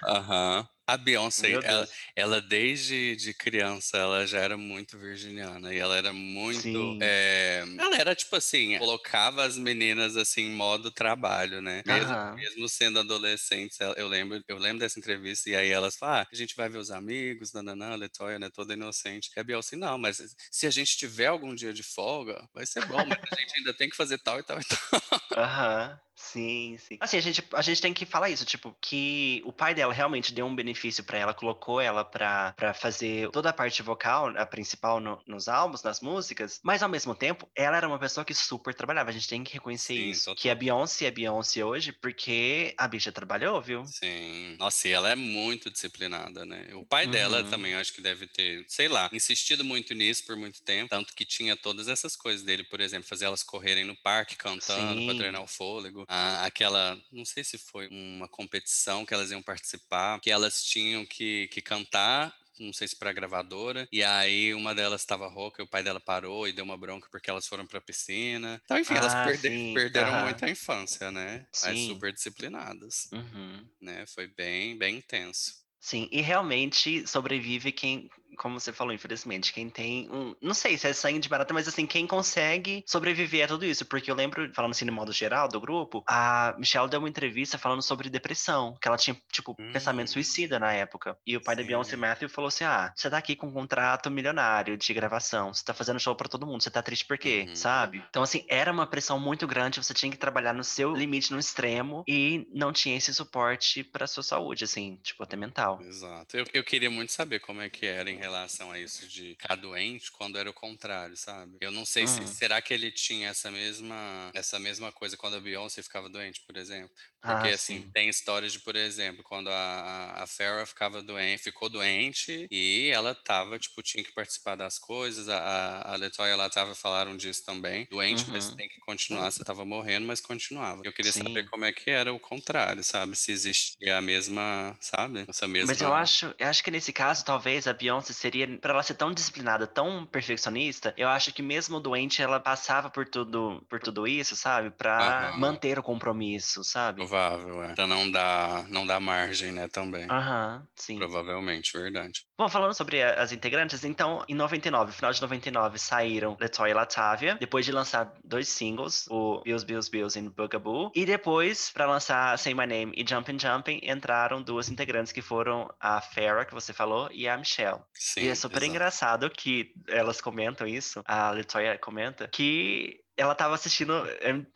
Aham. 0.05 0.67
A 0.87 0.99
Beyoncé, 0.99 1.49
Meu 1.53 1.63
ela, 1.63 1.89
Deus. 1.89 2.05
ela 2.15 2.43
desde 2.43 3.17
de 3.17 3.33
criança, 3.33 3.97
ela 3.97 4.27
já 4.27 4.39
era 4.41 4.55
muito 4.57 4.99
virginiana 4.99 5.73
e 5.73 5.79
ela 5.79 5.97
era 5.97 6.13
muito, 6.13 6.95
é, 7.01 7.65
ela 7.79 7.97
era 7.97 8.15
tipo 8.15 8.37
assim, 8.37 8.77
colocava 8.79 9.45
as 9.45 9.57
meninas 9.57 10.15
assim 10.15 10.43
em 10.43 10.51
modo 10.55 10.91
trabalho, 10.91 11.63
né? 11.63 11.83
Mesmo, 11.87 12.19
mesmo 12.37 12.69
sendo 12.69 12.99
adolescentes, 13.01 13.79
eu 13.97 14.07
lembro, 14.09 14.43
eu 14.47 14.59
lembro 14.59 14.81
dessa 14.81 14.99
entrevista 14.99 15.49
e 15.49 15.57
aí 15.57 15.71
elas 15.71 15.97
falam, 15.97 16.17
ah, 16.23 16.27
a 16.31 16.37
gente 16.37 16.55
vai 16.55 16.69
ver 16.69 16.79
os 16.79 16.91
amigos, 16.91 17.53
nananã, 17.55 17.95
Letoya, 17.97 18.39
né, 18.39 18.51
toda 18.53 18.75
inocente. 18.75 19.31
E 19.35 19.41
a 19.41 19.45
Beyoncé, 19.45 19.77
não, 19.77 19.97
mas 19.97 20.19
se 20.51 20.67
a 20.67 20.71
gente 20.71 20.99
tiver 20.99 21.27
algum 21.29 21.55
dia 21.55 21.73
de 21.73 21.83
folga, 21.83 22.47
vai 22.53 22.67
ser 22.67 22.83
bom, 22.83 23.07
mas 23.07 23.19
a 23.33 23.41
gente 23.41 23.57
ainda 23.59 23.73
tem 23.75 23.89
que 23.89 23.97
fazer 23.97 24.19
tal 24.19 24.39
e 24.39 24.43
tal 24.43 24.61
e 24.61 24.65
tal. 24.65 25.01
Aham. 25.37 26.04
Sim, 26.27 26.77
sim. 26.79 26.97
Assim, 27.01 27.19
a 27.19 27.21
gente, 27.21 27.43
a 27.53 27.61
gente 27.63 27.81
tem 27.83 27.93
que 27.93 28.07
falar 28.07 28.31
isso, 28.31 28.45
tipo, 28.47 28.75
que 28.81 29.43
o 29.45 29.53
pai 29.53 29.75
dela 29.75 29.93
realmente 29.93 30.33
deu 30.33 30.47
um 30.47 30.55
benefício 30.55 31.05
pra 31.05 31.19
ela, 31.19 31.35
colocou 31.35 31.81
ela 31.81 32.05
pra, 32.05 32.53
pra 32.55 32.73
fazer 32.73 33.31
toda 33.31 33.51
a 33.51 33.53
parte 33.53 33.83
vocal, 33.83 34.29
a 34.37 34.47
principal 34.47 35.01
no- 35.01 35.21
nos 35.27 35.49
álbuns, 35.49 35.83
nas 35.83 36.01
músicas, 36.01 36.61
mas 36.65 36.83
ao 36.83 36.89
mesmo 36.89 37.15
tempo, 37.15 37.51
ela 37.55 37.77
era 37.77 37.87
uma 37.89 37.99
pessoa 37.99 38.25
que 38.25 38.33
super 38.35 38.75
trabalhava. 38.75 39.11
A 39.11 39.13
gente 39.13 39.29
tem 39.29 39.45
que 39.45 39.53
reconhecer 39.55 39.95
Sim, 39.95 40.11
isso. 40.11 40.25
total. 40.25 40.37
Que 40.37 40.49
a 40.51 40.55
Beyoncé 40.55 41.07
é 41.07 41.11
Beyoncé 41.11 41.65
hoje 41.65 41.93
porque 41.93 42.75
a 42.79 42.89
bicha 42.89 43.13
trabalhou, 43.13 43.61
viu? 43.61 43.95
Sim. 44.01 44.57
Nossa, 44.59 44.89
e 44.89 44.93
ela 44.93 45.11
é 45.11 45.15
muito 45.15 45.71
disciplinada, 45.71 46.47
né? 46.47 46.75
O 46.75 46.87
pai 46.87 47.07
dela 47.07 47.43
Uhum. 47.43 47.45
também, 47.45 47.73
eu 47.75 47.79
acho 47.79 47.93
que 47.93 48.01
deve 48.01 48.27
ter, 48.27 48.65
sei 48.67 48.89
lá, 48.89 49.11
insistido 49.13 49.63
muito 49.63 49.93
nisso 49.93 50.25
por 50.25 50.37
muito 50.37 50.63
tempo. 50.63 50.89
Tanto 50.89 51.15
que 51.15 51.25
tinha 51.27 51.55
todas 51.55 51.87
essas 51.87 52.17
coisas 52.17 52.43
dele, 52.43 52.65
por 52.65 52.81
exemplo, 52.81 53.07
fazer 53.07 53.27
elas 53.27 53.43
correrem 53.43 53.85
no 53.85 53.95
parque 53.95 54.37
cantando 54.37 55.03
pra 55.03 55.15
Sim. 55.15 55.15
treinar 55.15 55.43
o 55.43 55.47
fôlego. 55.47 56.07
A- 56.15 56.45
aquela, 56.47 56.97
não 57.13 57.25
sei 57.25 57.43
se 57.45 57.59
foi 57.59 57.89
uma 57.89 58.29
competição 58.29 59.05
que 59.05 59.13
elas 59.15 59.31
iam 59.31 59.43
participar, 59.43 60.21
que 60.21 60.31
elas 60.31 60.63
tinham 60.65 61.05
que, 61.07 61.49
que 61.49 61.61
cantar. 61.63 62.35
Não 62.61 62.73
sei 62.73 62.87
se 62.87 62.95
pra 62.97 63.13
gravadora, 63.13 63.89
e 63.91 64.01
aí 64.05 64.55
uma 64.55 64.73
delas 64.77 65.01
estava 65.01 65.27
rouca 65.29 65.61
e 65.61 65.65
o 65.65 65.69
pai 65.69 65.83
dela 65.83 65.99
parou 65.99 66.47
e 66.47 66.53
deu 66.53 66.65
uma 66.65 66.77
bronca 66.79 67.09
porque 67.11 67.29
elas 67.29 67.49
foram 67.49 67.67
pra 67.67 67.81
piscina. 67.81 68.61
Então, 68.65 68.79
enfim, 68.79 68.95
elas 68.95 69.13
Ah, 69.13 69.25
perde- 69.25 69.49
sim. 69.49 69.73
perderam 69.73 70.13
Aham. 70.13 70.23
muito 70.23 70.45
a 70.45 70.51
infância, 70.51 71.11
né? 71.11 71.47
Mas 71.61 71.81
Sim. 71.81 71.89
super 71.89 72.13
disciplinadas 72.13 73.09
Uhum. 73.13 73.69
né? 73.81 74.07
Foi 74.07 74.29
bem, 74.29 74.79
bem 74.79 74.97
intenso. 74.99 75.65
Sim, 75.81 76.09
e 76.11 76.21
realmente 76.23 77.07
sobrevive 77.07 77.71
quem, 77.71 78.09
como 78.37 78.59
você 78.61 78.73
falou, 78.73 78.93
infelizmente, 78.93 79.53
quem 79.53 79.69
tem 79.71 80.09
um, 80.11 80.35
não 80.43 80.55
sei 80.55 80.77
se 80.79 80.87
é 80.89 80.93
sangue 80.93 81.19
de 81.19 81.29
barata, 81.29 81.55
mas 81.55 81.69
assim, 81.69 81.87
quem 81.87 82.07
consegue 82.07 82.85
sobreviver 82.87 83.45
a 83.45 83.49
tudo 83.49 83.65
isso, 83.65 83.87
porque 83.87 84.11
eu 84.11 84.15
lembro, 84.15 84.53
falando 84.55 84.73
assim 84.73 84.85
no 84.85 84.93
modo 84.93 85.13
geral 85.13 85.49
do 85.49 85.61
grupo, 85.61 86.03
a 86.09 86.55
Michelle 86.59 86.89
deu 86.89 87.01
uma 87.01 87.09
entrevista 87.09 87.59
falando 87.59 87.83
sobre 87.83 88.09
depressão, 88.11 88.75
que 88.81 88.89
ela 88.89 88.97
tinha, 88.97 89.17
tipo, 89.33 89.61
pensamento 89.73 90.09
Hum, 90.09 90.13
suicida 90.13 90.59
na 90.59 90.73
época, 90.73 91.17
e 91.27 91.37
o 91.37 91.43
pai 91.43 91.57
da 91.57 91.63
Beyoncé, 91.65 91.97
sim. 91.97 91.97
Matthew, 91.97 92.29
falou 92.29 92.49
assim, 92.49 92.65
ah, 92.65 92.93
você 92.97 93.09
tá 93.11 93.19
aqui 93.19 93.37
com 93.37 93.47
um 93.49 93.53
contrato 93.53 94.11
milionário 94.11 94.77
de 94.77 94.95
gravação, 94.95 95.53
você 95.53 95.65
tá 95.65 95.75
fazendo 95.75 96.01
show 96.01 96.15
pra 96.17 96.29
todo 96.29 96.47
mundo, 96.47 96.63
você 96.63 96.71
tá 96.71 96.83
triste 96.83 97.07
por 97.07 97.19
quê, 97.19 97.51
Uhum. 97.51 97.55
sabe? 97.55 98.05
Então 98.09 98.23
assim, 98.23 98.45
era 98.49 98.71
uma 98.73 98.87
pressão 98.87 99.19
muito 99.19 99.47
grande, 99.47 99.83
você 99.83 99.95
tinha 99.95 100.11
que 100.11 100.19
trabalhar 100.19 100.53
no 100.53 100.65
seu 100.65 100.95
limite, 100.95 101.33
no 101.33 101.39
extremo, 101.39 102.03
e 102.09 102.47
não 102.53 102.73
tinha 102.73 102.97
esse 102.97 103.13
suporte 103.15 103.83
pra 103.85 104.07
sua 104.07 104.23
saúde, 104.23 104.65
assim, 104.65 104.97
tipo, 105.03 105.23
até 105.23 105.37
mental. 105.37 105.87
Exato. 105.87 106.37
Eu, 106.37 106.45
eu 106.55 106.65
queria 106.65 106.91
muito 106.91 107.11
saber 107.13 107.41
como 107.41 107.61
é 107.61 107.69
que 107.69 107.85
era 107.87 108.09
em 108.11 108.17
relação 108.25 108.71
a 108.73 108.79
isso 108.79 109.07
de 109.09 109.31
ficar 109.31 109.57
doente 109.57 110.11
quando 110.13 110.39
era 110.39 110.49
o 110.51 110.55
contrário, 110.55 111.17
sabe? 111.17 111.57
Eu 111.61 111.71
não 111.71 111.85
sei 111.85 112.07
se 112.07 112.27
será 112.27 112.61
que 112.63 112.73
ele 112.75 112.91
tinha 112.93 113.29
essa 113.29 113.51
mesma 113.51 114.31
essa 114.35 114.59
mesma 114.59 114.93
coisa 114.93 115.17
quando 115.17 115.37
a 115.37 115.41
Beyoncé 115.41 115.83
ficava 115.83 116.09
doente, 116.09 116.43
por 116.47 116.57
exemplo. 116.57 116.91
Porque 117.25 117.49
Ah, 117.49 117.49
assim, 117.49 117.83
sim. 117.83 117.95
tem 117.95 118.09
histórias 118.09 118.53
de, 118.53 118.61
por 118.61 118.77
exemplo, 118.77 119.23
quando 119.25 119.49
a, 119.49 120.23
a, 120.23 120.27
Farrah 120.27 120.67
ficava 120.67 121.03
doente, 121.03 121.43
ficou 121.43 121.71
doente 121.71 122.47
e 122.51 122.91
ela 122.93 123.15
tava, 123.15 123.59
tipo, 123.59 123.83
tinha 123.83 124.05
que 124.05 124.13
participar 124.13 124.57
das 124.57 124.79
coisas. 124.79 125.29
A, 125.29 125.39
a, 125.39 125.93
a 125.95 125.97
Latoya 125.97 126.31
e 126.31 126.33
a 126.33 126.37
Latava 126.37 126.75
falaram 126.75 127.17
disso 127.17 127.43
também. 127.45 127.87
Doente, 127.91 128.31
mas 128.31 128.51
Uhum. 128.51 128.55
tem 128.55 128.69
que 128.69 128.79
continuar. 128.81 129.31
Você 129.31 129.43
tava 129.43 129.65
morrendo, 129.65 130.07
mas 130.07 130.21
continuava. 130.21 130.83
Eu 130.85 130.93
queria 130.93 131.13
saber 131.13 131.45
Sim. 131.45 131.51
como 131.51 131.65
é 131.65 131.73
que 131.73 131.91
era 131.91 132.13
o 132.13 132.21
contrário, 132.21 132.85
sabe? 132.85 133.17
Se 133.17 133.33
existia 133.33 133.97
a 133.97 134.03
mesma, 134.03 134.77
sabe? 134.81 135.25
Essa 135.29 135.49
mesma. 135.49 135.67
Mas 135.67 135.81
eu 135.81 135.93
acho, 135.95 136.35
eu 136.39 136.47
acho 136.49 136.63
que 136.63 136.71
nesse 136.71 136.93
caso, 136.93 137.25
talvez 137.25 137.67
a 137.67 137.73
Beyoncé 137.73 138.13
seria, 138.15 138.59
pra 138.59 138.73
ela 138.73 138.83
ser 138.83 138.95
tão 138.95 139.13
disciplinada, 139.13 139.67
tão 139.67 140.07
perfeccionista, 140.07 140.95
eu 140.97 141.09
acho 141.09 141.33
que 141.33 141.43
mesmo 141.43 141.81
doente, 141.81 142.23
ela 142.23 142.41
passava 142.41 142.91
por 142.91 143.07
tudo, 143.09 143.65
por 143.69 143.81
tudo 143.81 144.07
isso, 144.07 144.37
sabe? 144.37 144.71
Pra 144.71 145.31
Aham. 145.31 145.39
manter 145.41 145.79
o 145.79 145.83
compromisso, 145.83 146.63
sabe? 146.65 146.99
Provável, 146.99 147.63
é. 147.63 147.75
Pra 147.75 147.87
não 147.87 148.11
dar, 148.11 148.69
não 148.69 148.87
dar 148.87 149.01
margem, 149.01 149.53
né, 149.53 149.69
também. 149.69 150.07
Aham, 150.09 150.67
sim. 150.77 150.99
Provavelmente, 150.99 151.73
verdade. 151.77 152.25
Bom, 152.39 152.49
falando 152.49 152.75
sobre 152.75 153.03
as 153.03 153.33
integrantes, 153.33 153.85
então, 153.85 154.25
em 154.29 154.35
99, 154.35 154.93
final 154.93 155.13
de 155.13 155.21
99, 155.21 155.79
saíram 155.79 156.37
Latoya 156.41 156.71
e 156.71 156.75
Latavia, 156.75 157.37
depois 157.41 157.65
de 157.65 157.73
lançar 157.73 158.13
dois 158.25 158.49
singles, 158.49 159.07
o 159.11 159.41
Bills, 159.45 159.65
Bills, 159.67 159.91
Bills 159.91 160.19
e 160.19 160.29
Bugaboo, 160.31 160.91
e 160.95 161.05
depois, 161.07 161.71
pra 161.71 161.87
lançar 161.87 162.39
Say 162.39 162.55
My 162.55 162.67
Name 162.67 162.93
e 162.97 163.05
Jumpin' 163.09 163.39
Jumpin', 163.39 163.81
entraram 163.83 164.43
duas 164.43 164.69
integrantes 164.69 165.13
que 165.13 165.23
foram 165.23 165.69
a 165.81 166.01
Farrah, 166.01 166.45
que 166.45 166.55
você 166.55 166.73
falou, 166.73 167.09
e 167.13 167.29
a 167.29 167.37
Michelle. 167.37 167.81
Sim, 168.05 168.21
E 168.21 168.29
é 168.29 168.35
super 168.35 168.59
exato. 168.59 168.71
engraçado 168.71 169.31
que 169.31 169.73
elas 169.89 170.21
comentam 170.21 170.67
isso, 170.67 171.03
a 171.07 171.31
Latoya 171.31 171.79
comenta, 171.79 172.29
que 172.29 173.01
ela 173.17 173.35
tava 173.35 173.55
assistindo 173.55 173.93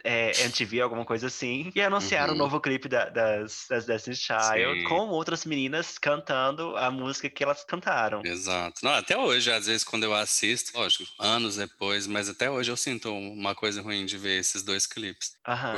é, 0.05 0.42
MTV, 0.44 0.81
alguma 0.81 1.05
coisa 1.05 1.27
assim, 1.29 1.71
e 1.75 1.81
anunciaram 1.81 2.33
o 2.33 2.37
Uhum. 2.37 2.38
novo 2.42 2.61
clipe 2.61 2.88
da- 2.88 3.09
das, 3.09 3.66
das 3.68 3.87
Destiny's 3.87 4.21
Child 4.21 4.79
Sim. 4.79 4.85
com 4.85 5.09
outras 5.11 5.44
meninas 5.44 5.97
cantando 5.99 6.77
a 6.77 6.90
música 6.90 7.31
que 7.31 7.42
elas 7.44 7.64
cantaram. 7.64 8.23
Exato. 8.25 8.81
Não, 8.85 8.92
até 8.92 9.16
hoje, 9.16 9.51
às 9.53 9.66
vezes, 9.66 9.85
quando 9.85 10.05
eu 10.05 10.14
assisto, 10.14 10.77
lógico, 10.77 11.05
anos 11.18 11.57
depois, 11.57 12.07
mas 12.07 12.29
até 12.29 12.51
hoje 12.51 12.71
eu 12.71 12.77
sinto 12.77 13.12
uma 13.12 13.55
coisa 13.55 13.81
ruim 13.81 14.05
de 14.07 14.18
ver 14.18 14.40
esses 14.40 14.62
dois 14.62 14.87
clipes. 14.87 15.33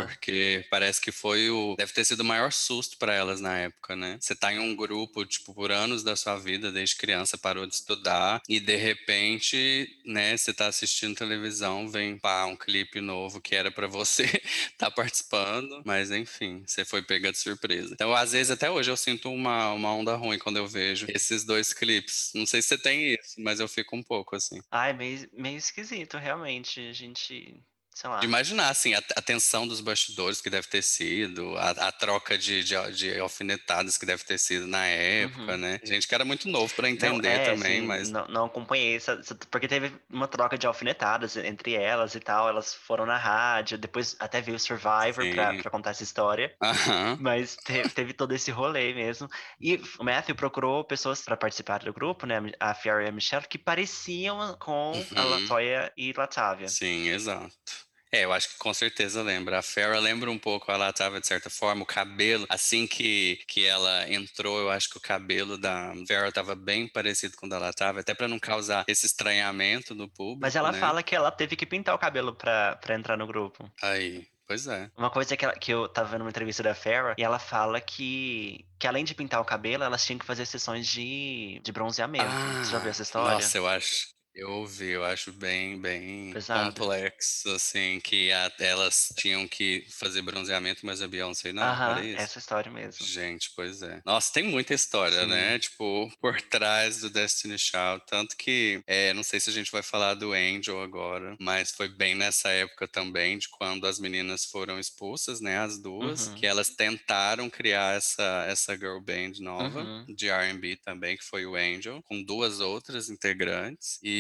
Porque 0.07 0.65
parece 0.71 1.01
que 1.01 1.13
foi 1.13 1.51
o. 1.51 1.75
Deve 1.77 1.93
ter 1.93 2.05
sido 2.05 2.21
o 2.21 2.25
maior 2.25 2.51
susto 2.53 2.97
pra 2.99 3.13
elas 3.15 3.41
na 3.41 3.57
época, 3.59 3.95
né? 3.95 4.17
Você 4.21 4.35
tá 4.35 4.53
em 4.53 4.59
um 4.59 4.75
grupo, 4.75 5.25
tipo, 5.27 5.55
por 5.55 5.71
anos 5.71 6.03
da 6.03 6.17
sua 6.17 6.37
vida, 6.39 6.73
desde 6.73 6.97
criança, 6.97 7.37
parou 7.39 7.67
de 7.67 7.75
estudar, 7.75 8.41
e 8.49 8.59
de 8.59 8.77
repente, 8.77 9.89
né, 10.05 10.37
você 10.37 10.53
tá 10.55 10.67
assistindo 10.67 11.15
televisão, 11.15 11.89
vem 11.89 12.19
pá, 12.19 12.45
um 12.47 12.57
clipe 12.57 12.70
novo 13.01 13.41
que 13.41 13.55
era 13.55 13.71
pra 13.71 13.87
você 13.87 14.25
tá 14.79 14.91
participando, 14.91 15.83
mas 15.85 16.11
enfim, 16.11 16.63
você 16.67 16.85
foi 16.85 17.03
pega 17.03 17.33
de 17.33 17.39
surpresa. 17.39 17.93
Então, 17.93 18.15
às 18.15 18.33
vezes, 18.33 18.51
até 18.51 18.71
hoje, 18.71 18.91
eu 18.91 18.97
sinto 18.97 19.31
uma, 19.31 19.73
uma 19.73 19.93
onda 19.93 20.17
ruim 20.17 20.39
quando 20.39 20.57
eu 20.57 20.67
vejo 20.67 21.07
esses 21.09 21.45
dois 21.45 21.73
clipes. 21.73 22.31
Não 22.35 22.47
sei 22.47 22.63
se 22.63 22.69
você 22.69 22.79
tem 22.79 23.15
isso, 23.15 23.41
mas 23.41 23.61
eu 23.61 23.69
fico 23.69 23.97
um 23.97 24.03
pouco 24.03 24.37
assim. 24.37 24.61
Ai, 24.71 24.93
meio, 24.93 25.29
meio 25.33 25.57
esquisito, 25.57 26.17
realmente. 26.17 26.81
A 26.81 26.93
gente 26.93 27.61
sei 27.95 28.11
lá. 28.11 28.21
De 28.21 28.27
imaginar, 28.27 28.69
assim, 28.69 28.95
a, 28.95 28.99
a 29.17 29.23
tensão 29.23 29.67
dos 29.67 29.81
bastidores 29.81 30.41
que 30.43 30.51
deve 30.51 30.69
ter 30.69 30.83
sido, 30.83 31.57
a, 31.57 31.71
a 31.71 31.93
troca 31.93 32.37
de, 32.39 32.63
de, 32.63 32.75
de 32.93 33.19
alfinetadas 33.19 33.97
que 33.99 34.07
deve 34.07 34.25
ter 34.25 34.39
sido 34.39 34.67
na 34.67 34.87
época, 34.87 35.57
Uhum. 35.57 35.57
né? 35.57 35.81
Gente 35.85 36.07
que 36.07 36.15
era 36.15 36.25
muito 36.25 36.49
novo 36.49 36.75
pra 36.75 36.91
Não, 36.97 37.19
entender 37.19 37.21
é, 37.25 37.51
também, 37.51 37.81
assim, 37.81 37.81
mas 37.81 38.13
não, 38.13 38.27
não 38.27 38.45
acompanhei 38.47 38.97
essa, 38.97 39.21
porque 39.51 39.69
teve 39.69 39.97
uma 40.11 40.27
troca 40.29 40.59
de 40.59 40.67
alfinetadas 40.67 41.37
entre 41.37 41.75
elas 41.75 42.15
e 42.15 42.21
tal, 42.21 42.49
elas 42.49 42.75
foram 42.75 43.07
na 43.07 43.17
rádio, 43.17 43.79
depois 43.79 44.17
até 44.19 44.41
veio 44.41 44.57
o 44.57 44.61
Survivor 44.61 45.29
pra 45.29 45.55
contar 45.71 45.91
essa 45.91 46.03
história. 46.03 46.57
Aham. 46.63 47.21
Mas 47.21 47.57
te- 47.59 47.89
teve 47.91 48.15
todo 48.15 48.33
esse 48.35 48.51
rolê 48.51 48.95
mesmo. 48.95 49.29
E 49.61 49.77
o 49.99 50.05
Matthew 50.05 50.37
procurou 50.37 50.85
pessoas 50.85 51.23
pra 51.23 51.37
participar 51.37 51.81
do 51.81 51.93
grupo, 51.93 52.27
né? 52.27 52.37
A 52.61 52.75
Fiora 52.75 53.05
e 53.05 53.09
a 53.09 53.13
Michelle, 53.13 53.47
que 53.49 53.59
pareciam 53.59 54.57
com 54.59 55.09
a 55.15 55.25
Uhum. 55.25 55.25
Latoya 55.25 55.93
e 55.97 56.13
Latavia. 56.17 56.77
Sim, 56.77 57.09
exato. 57.11 57.90
É, 58.13 58.25
eu 58.25 58.33
acho 58.33 58.49
que 58.51 58.59
com 58.59 58.75
certeza 58.75 59.23
lembra. 59.23 59.59
A 59.59 59.63
Farrah 59.63 60.01
lembra 60.01 60.31
um 60.31 60.39
pouco, 60.39 60.71
ela 60.73 60.93
tava 60.93 61.21
de 61.21 61.27
certa 61.29 61.49
forma, 61.49 61.83
o 61.85 61.87
cabelo, 61.87 62.45
assim 62.49 62.85
que, 62.87 63.39
que 63.47 63.65
ela 63.65 64.11
entrou, 64.13 64.59
eu 64.59 64.69
acho 64.71 64.91
que 64.91 64.99
o 64.99 65.01
cabelo 65.01 65.57
da 65.57 65.93
Farrah 66.09 66.33
tava 66.33 66.55
bem 66.57 66.89
parecido 66.89 67.37
com 67.37 67.47
o 67.47 67.49
da 67.49 67.59
Latava, 67.59 68.01
até 68.01 68.13
pra 68.13 68.27
não 68.27 68.39
causar 68.41 68.85
esse 68.89 69.07
estranhamento 69.07 69.95
no 69.95 70.09
público, 70.09 70.41
Mas 70.43 70.57
ela 70.57 70.73
né? 70.73 70.81
fala 70.81 71.03
que 71.05 71.15
ela 71.15 71.31
teve 71.31 71.55
que 71.55 71.65
pintar 71.65 71.95
o 71.95 71.99
cabelo 71.99 72.35
pra, 72.35 72.75
pra 72.77 72.97
entrar 72.97 73.17
no 73.17 73.29
grupo. 73.29 73.71
Aí, 73.81 74.27
pois 74.45 74.67
é. 74.67 74.91
Uma 74.97 75.11
coisa 75.11 75.37
que, 75.37 75.45
ela- 75.45 75.55
que 75.55 75.73
eu 75.73 75.89
tava 75.89 76.09
vendo 76.11 76.23
uma 76.23 76.31
entrevista 76.31 76.65
da 76.65 76.75
Farrah, 76.75 77.15
e 77.17 77.23
ela 77.23 77.39
fala 77.39 77.81
que, 77.81 78.67
que 78.79 78.89
além 78.89 79.05
de 79.05 79.15
pintar 79.15 79.41
o 79.41 79.45
cabelo, 79.45 79.85
elas 79.85 80.05
tinham 80.05 80.19
que 80.19 80.27
fazer 80.27 80.47
sessões 80.47 80.89
de, 80.89 81.61
de 81.63 81.71
bronzeamento. 81.71 82.25
Você 82.65 82.73
já 82.73 82.79
viu 82.81 82.91
essa 82.91 83.03
história? 83.03 83.31
Ah, 83.31 83.35
Nossa, 83.35 83.57
eu 83.57 83.69
acho. 83.69 84.09
Eu 84.35 84.49
ouvi, 84.53 84.91
eu 84.91 85.05
acho 85.05 85.33
bem, 85.33 85.81
bem 85.81 86.33
Pesado. 86.33 86.71
complexo, 86.71 87.51
assim, 87.51 87.99
que 88.01 88.31
a- 88.33 88.53
elas 88.61 89.13
tinham 89.17 89.47
que 89.49 89.85
fazer 89.91 90.23
bronzeamento, 90.23 90.87
mas 90.87 91.03
a 91.03 91.09
Beyoncé 91.09 91.53
não, 91.53 91.65
Aham, 91.65 91.91
era 91.91 92.05
isso? 92.05 92.23
essa 92.23 92.39
história 92.39 92.71
mesmo. 92.71 93.05
Gente, 93.05 93.51
pois 93.57 93.83
é. 93.83 94.01
Nossa, 94.05 94.33
tem 94.33 94.45
muita 94.45 94.75
história, 94.75 95.23
Sim. 95.23 95.27
né? 95.27 95.59
Tipo, 95.59 96.11
por 96.21 96.41
trás 96.43 97.01
do 97.01 97.11
Destiny 97.11 97.59
Child. 97.59 98.03
Tanto 98.07 98.37
que, 98.37 98.83
é, 98.87 99.13
não 99.15 99.23
sei 99.23 99.41
se 99.41 99.49
a 99.51 99.53
gente 99.53 99.73
vai 99.73 99.83
falar 99.83 100.15
do 100.15 100.33
Angel 100.33 100.81
agora, 100.83 101.35
mas 101.41 101.71
foi 101.73 101.89
bem 101.89 102.15
nessa 102.15 102.51
época 102.51 102.87
também, 102.87 103.39
de 103.39 103.49
quando 103.49 103.87
as 103.87 103.99
meninas 103.99 104.45
foram 104.45 104.79
expulsas, 104.79 105.41
né? 105.41 105.59
As 105.59 105.79
duas, 105.81 106.29
Uhum. 106.29 106.35
que 106.35 106.47
elas 106.47 106.69
tentaram 106.71 107.49
criar 107.51 107.97
essa, 107.97 108.45
essa 108.49 108.77
girl 108.77 109.01
band 109.01 109.33
nova, 109.41 109.81
Uhum. 109.81 110.05
de 110.15 110.29
R&B 110.29 110.77
também, 110.77 111.17
que 111.17 111.25
foi 111.25 111.47
o 111.47 111.57
Angel, 111.57 112.03
com 112.05 112.23
duas 112.23 112.61
outras 112.61 113.09
integrantes. 113.09 113.99
E, 114.03 114.20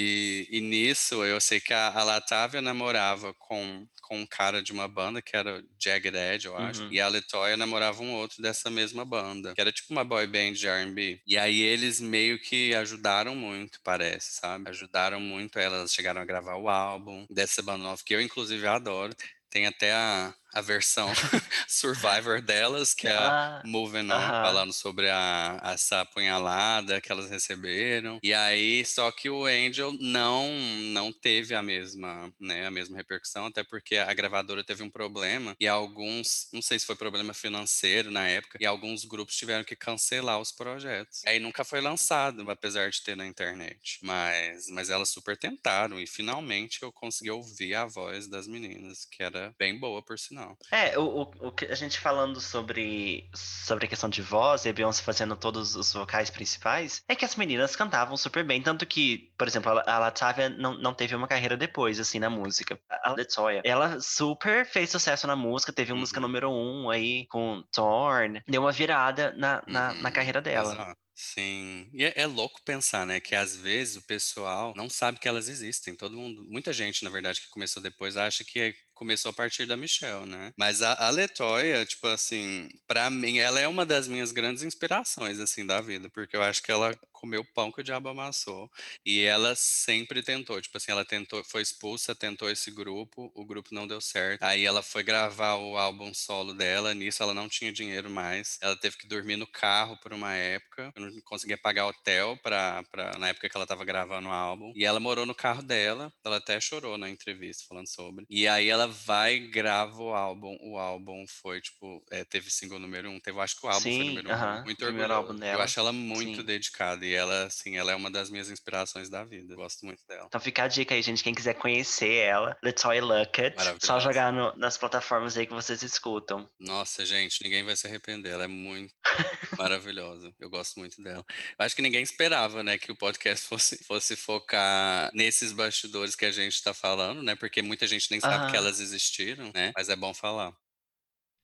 e 0.50 0.60
nisso, 0.60 1.24
eu 1.24 1.40
sei 1.40 1.60
que 1.60 1.72
a, 1.72 1.88
a 1.88 2.02
Latavia 2.04 2.60
namorava 2.62 3.34
com, 3.34 3.86
com 4.02 4.18
um 4.20 4.26
cara 4.26 4.62
de 4.62 4.72
uma 4.72 4.88
banda, 4.88 5.22
que 5.22 5.36
era 5.36 5.62
Jagged 5.82 6.16
Edge, 6.16 6.46
eu 6.46 6.56
acho, 6.56 6.84
Uhum. 6.84 6.88
e 6.90 7.00
a 7.00 7.08
Latoya 7.08 7.56
namorava 7.56 8.02
um 8.02 8.12
outro 8.14 8.42
dessa 8.42 8.70
mesma 8.70 9.04
banda, 9.04 9.54
que 9.54 9.60
era 9.60 9.72
tipo 9.72 9.92
uma 9.92 10.04
boy 10.04 10.26
band 10.26 10.52
de 10.52 10.66
R&B. 10.68 11.20
E 11.26 11.36
aí 11.38 11.60
eles 11.60 12.00
meio 12.00 12.38
que 12.40 12.74
ajudaram 12.74 13.34
muito, 13.34 13.80
parece, 13.84 14.32
sabe? 14.34 14.68
Ajudaram 14.70 15.20
muito 15.20 15.58
elas, 15.58 15.92
chegaram 15.92 16.20
a 16.20 16.24
gravar 16.24 16.56
o 16.56 16.68
álbum 16.68 17.26
dessa 17.30 17.62
banda 17.62 17.84
nova, 17.84 18.02
que 18.04 18.14
eu 18.14 18.20
inclusive 18.20 18.66
adoro. 18.66 19.14
Tem 19.50 19.66
até 19.66 19.92
a, 19.92 20.34
a 20.52 20.60
versão 20.60 21.12
Survivor 21.68 22.40
delas, 22.42 22.94
que 22.94 23.08
é 23.08 23.14
a 23.14 23.32
Ah, 23.32 23.62
Moving 23.62 24.10
On, 24.10 24.32
aham. 24.32 24.34
falando 24.40 24.72
sobre 24.72 25.08
a, 25.10 25.60
essa 25.64 26.00
apunhalada 26.00 27.00
que 27.00 27.12
elas 27.12 27.28
receberam. 27.30 28.18
E 28.22 28.32
aí, 28.34 28.84
só 28.84 29.10
que 29.12 29.28
o 29.30 29.44
Angel 29.46 29.92
não 30.00 30.50
não 30.92 31.12
teve 31.12 31.54
a 31.54 31.62
mesma, 31.62 32.32
né, 32.40 32.66
a 32.66 32.70
mesma 32.70 32.96
repercussão, 32.96 33.46
até 33.46 33.62
porque 33.62 33.96
a 33.96 34.12
gravadora 34.14 34.64
teve 34.64 34.82
um 34.82 34.90
problema 34.90 35.54
e 35.60 35.66
alguns, 35.68 36.48
não 36.52 36.62
sei 36.62 36.78
se 36.78 36.86
foi 36.86 36.96
problema 36.96 37.32
financeiro 37.34 38.10
na 38.10 38.26
época, 38.28 38.58
e 38.60 38.66
alguns 38.66 39.04
grupos 39.04 39.36
tiveram 39.36 39.64
que 39.64 39.76
cancelar 39.76 40.40
os 40.40 40.52
projetos. 40.52 41.22
Aí 41.26 41.38
nunca 41.38 41.64
foi 41.64 41.80
lançado, 41.80 42.48
apesar 42.50 42.90
de 42.90 43.02
ter 43.02 43.16
na 43.16 43.26
internet. 43.26 43.98
Mas, 44.02 44.66
mas 44.68 44.90
elas 44.90 45.10
super 45.10 45.36
tentaram 45.36 46.00
e 46.00 46.06
finalmente 46.06 46.82
eu 46.82 46.92
consegui 46.92 47.30
ouvir 47.30 47.74
a 47.74 47.84
voz 47.86 48.26
das 48.26 48.46
meninas, 48.46 49.04
que 49.04 49.22
era 49.22 49.54
bem 49.58 49.78
boa, 49.78 50.02
por 50.02 50.18
sinal. 50.18 50.39
É, 50.70 50.98
o, 50.98 51.22
o, 51.22 51.54
a 51.68 51.74
gente 51.74 51.98
falando 51.98 52.40
sobre, 52.40 53.28
sobre 53.34 53.86
a 53.86 53.88
questão 53.88 54.08
de 54.08 54.22
voz 54.22 54.64
e 54.64 54.68
a 54.68 54.72
Beyoncé 54.72 55.02
fazendo 55.02 55.36
todos 55.36 55.74
os 55.76 55.92
vocais 55.92 56.30
principais, 56.30 57.02
é 57.08 57.14
que 57.16 57.24
as 57.24 57.34
meninas 57.36 57.74
cantavam 57.76 58.16
super 58.16 58.44
bem. 58.44 58.62
Tanto 58.62 58.86
que, 58.86 59.32
por 59.36 59.46
exemplo, 59.48 59.70
a, 59.72 59.82
a 59.94 59.98
Latavia 59.98 60.48
não, 60.48 60.74
não 60.78 60.94
teve 60.94 61.14
uma 61.14 61.28
carreira 61.28 61.56
depois, 61.56 61.98
assim, 62.00 62.18
na 62.18 62.30
música. 62.30 62.80
A 62.88 63.10
Latoya, 63.12 63.60
ela 63.64 64.00
super 64.00 64.64
fez 64.66 64.90
sucesso 64.90 65.26
na 65.26 65.36
música, 65.36 65.72
teve 65.72 65.92
uma 65.92 66.00
música 66.00 66.20
Uhum. 66.20 66.26
número 66.26 66.50
um 66.50 66.90
aí 66.90 67.26
com 67.28 67.62
Torn, 67.72 68.42
deu 68.48 68.62
uma 68.62 68.72
virada 68.72 69.32
na, 69.36 69.62
na, 69.66 69.94
na 69.94 70.08
Uhum, 70.08 70.12
carreira 70.12 70.40
dela. 70.40 70.72
Exato. 70.74 71.00
Sim, 71.22 71.90
e 71.92 72.02
é, 72.02 72.14
é 72.16 72.26
louco 72.26 72.62
pensar, 72.64 73.04
né, 73.06 73.20
que 73.20 73.34
às 73.34 73.54
vezes 73.54 73.96
o 73.96 74.02
pessoal 74.06 74.72
não 74.74 74.88
sabe 74.88 75.18
que 75.18 75.28
elas 75.28 75.50
existem. 75.50 75.94
Todo 75.94 76.16
mundo, 76.16 76.42
muita 76.48 76.72
gente, 76.72 77.04
na 77.04 77.10
verdade, 77.10 77.42
que 77.42 77.48
começou 77.50 77.82
depois 77.82 78.16
acha 78.16 78.42
que 78.42 78.74
começou 78.94 79.30
a 79.30 79.32
partir 79.34 79.66
da 79.66 79.76
Michelle, 79.76 80.24
né? 80.26 80.50
Mas 80.56 80.80
a, 80.80 80.94
a 80.94 81.10
Letoya, 81.10 81.84
tipo 81.84 82.06
assim, 82.06 82.68
pra 82.86 83.10
mim, 83.10 83.38
ela 83.38 83.60
é 83.60 83.68
uma 83.68 83.84
das 83.84 84.08
minhas 84.08 84.32
grandes 84.32 84.62
inspirações, 84.62 85.38
assim, 85.40 85.66
da 85.66 85.80
vida, 85.82 86.08
porque 86.10 86.34
eu 86.36 86.42
acho 86.42 86.62
que 86.62 86.72
ela 86.72 86.98
comeu 87.20 87.44
pão 87.44 87.70
que 87.72 87.80
o 87.80 87.84
diabo 87.84 88.08
amassou. 88.08 88.70
E 89.04 89.20
ela 89.22 89.54
sempre 89.54 90.22
tentou, 90.22 90.60
tipo 90.60 90.76
assim, 90.76 90.90
ela 90.92 91.04
tentou, 91.04 91.42
foi 91.44 91.62
expulsa, 91.62 92.14
tentou 92.14 92.50
esse 92.50 92.70
grupo, 92.70 93.30
o 93.34 93.44
grupo 93.44 93.74
não 93.74 93.86
deu 93.86 94.00
certo. 94.00 94.42
Aí 94.42 94.64
ela 94.64 94.82
foi 94.82 95.02
gravar 95.02 95.56
o 95.56 95.76
álbum 95.76 96.12
solo 96.14 96.54
dela, 96.54 96.94
nisso 96.94 97.22
ela 97.22 97.34
não 97.34 97.48
tinha 97.48 97.72
dinheiro 97.72 98.10
mais. 98.10 98.58
Ela 98.60 98.76
teve 98.76 98.96
que 98.96 99.06
dormir 99.06 99.36
no 99.36 99.46
carro 99.46 99.96
por 100.00 100.12
uma 100.12 100.34
época. 100.34 100.92
Eu 100.96 101.02
não 101.02 101.20
conseguia 101.22 101.58
pagar 101.58 101.86
hotel 101.86 102.36
pra, 102.42 102.82
pra, 102.90 103.18
na 103.18 103.28
época 103.28 103.48
que 103.48 103.56
ela 103.56 103.66
tava 103.66 103.84
gravando 103.84 104.28
o 104.28 104.32
álbum. 104.32 104.72
E 104.74 104.84
ela 104.84 105.00
morou 105.00 105.26
no 105.26 105.34
carro 105.34 105.62
dela. 105.62 106.12
Ela 106.24 106.36
até 106.38 106.60
chorou 106.60 106.96
na 106.98 107.08
entrevista 107.10 107.64
falando 107.68 107.88
sobre. 107.88 108.26
E 108.28 108.46
aí 108.46 108.68
ela 108.68 108.86
vai 108.86 109.34
e 109.36 109.48
grava 109.50 110.00
o 110.02 110.14
álbum. 110.14 110.56
O 110.62 110.78
álbum 110.78 111.24
foi, 111.28 111.60
tipo, 111.60 112.02
é, 112.10 112.24
teve 112.24 112.50
single 112.50 112.78
número 112.78 113.10
um. 113.10 113.18
Teve, 113.20 113.38
acho 113.40 113.58
que 113.58 113.66
o 113.66 113.68
álbum 113.68 113.90
foi 113.90 114.04
Sim, 114.04 114.04
número 114.04 114.30
um. 114.30 114.34
aham, 114.34 114.64
Muito 114.64 114.84
primeiro 114.84 115.12
álbum 115.14 115.34
orgulhoso. 115.34 115.48
Eu 115.50 115.60
dela. 115.60 115.60
acho 115.60 115.80
ela 115.80 115.92
muito 115.92 116.42
Sim. 116.42 116.44
dedicada. 116.44 117.04
E 117.10 117.14
ela, 117.14 117.44
assim, 117.46 117.76
ela 117.76 117.90
é 117.90 117.94
uma 117.96 118.08
das 118.08 118.30
minhas 118.30 118.48
inspirações 118.50 119.10
da 119.10 119.24
vida. 119.24 119.52
Eu 119.52 119.56
gosto 119.56 119.84
muito 119.84 120.00
dela. 120.06 120.26
Então 120.28 120.40
fica 120.40 120.62
a 120.62 120.68
dica 120.68 120.94
aí, 120.94 121.02
gente. 121.02 121.24
Quem 121.24 121.34
quiser 121.34 121.54
conhecer 121.54 122.12
ela, 122.14 122.56
Latoya 122.62 123.02
Luckett, 123.04 123.56
só 123.80 123.98
jogar 123.98 124.32
no- 124.32 124.54
nas 124.56 124.78
plataformas 124.78 125.36
aí 125.36 125.44
que 125.44 125.52
vocês 125.52 125.82
escutam. 125.82 126.48
Nossa, 126.60 127.04
gente, 127.04 127.42
ninguém 127.42 127.64
vai 127.64 127.74
se 127.74 127.86
arrepender. 127.88 128.30
Ela 128.30 128.44
é 128.44 128.48
muito 128.48 128.94
maravilhosa. 129.58 130.32
Eu 130.38 130.48
gosto 130.48 130.78
muito 130.78 131.02
dela. 131.02 131.24
Eu 131.58 131.64
acho 131.66 131.74
que 131.74 131.82
ninguém 131.82 132.02
esperava, 132.02 132.62
né, 132.62 132.78
que 132.78 132.92
o 132.92 132.96
podcast 132.96 133.46
fosse, 133.48 133.82
fosse 133.84 134.14
focar 134.14 135.10
nesses 135.12 135.50
bastidores 135.52 136.14
que 136.14 136.24
a 136.26 136.30
gente 136.30 136.62
tá 136.62 136.72
falando, 136.72 137.22
né? 137.24 137.34
Porque 137.34 137.60
muita 137.60 137.86
gente 137.88 138.08
nem 138.10 138.20
sabe 138.20 138.46
que 138.50 138.56
Aham. 138.56 138.66
elas 138.66 138.78
existiram, 138.78 139.50
né? 139.52 139.72
Mas 139.76 139.88
é 139.88 139.96
bom 139.96 140.14
falar. 140.14 140.52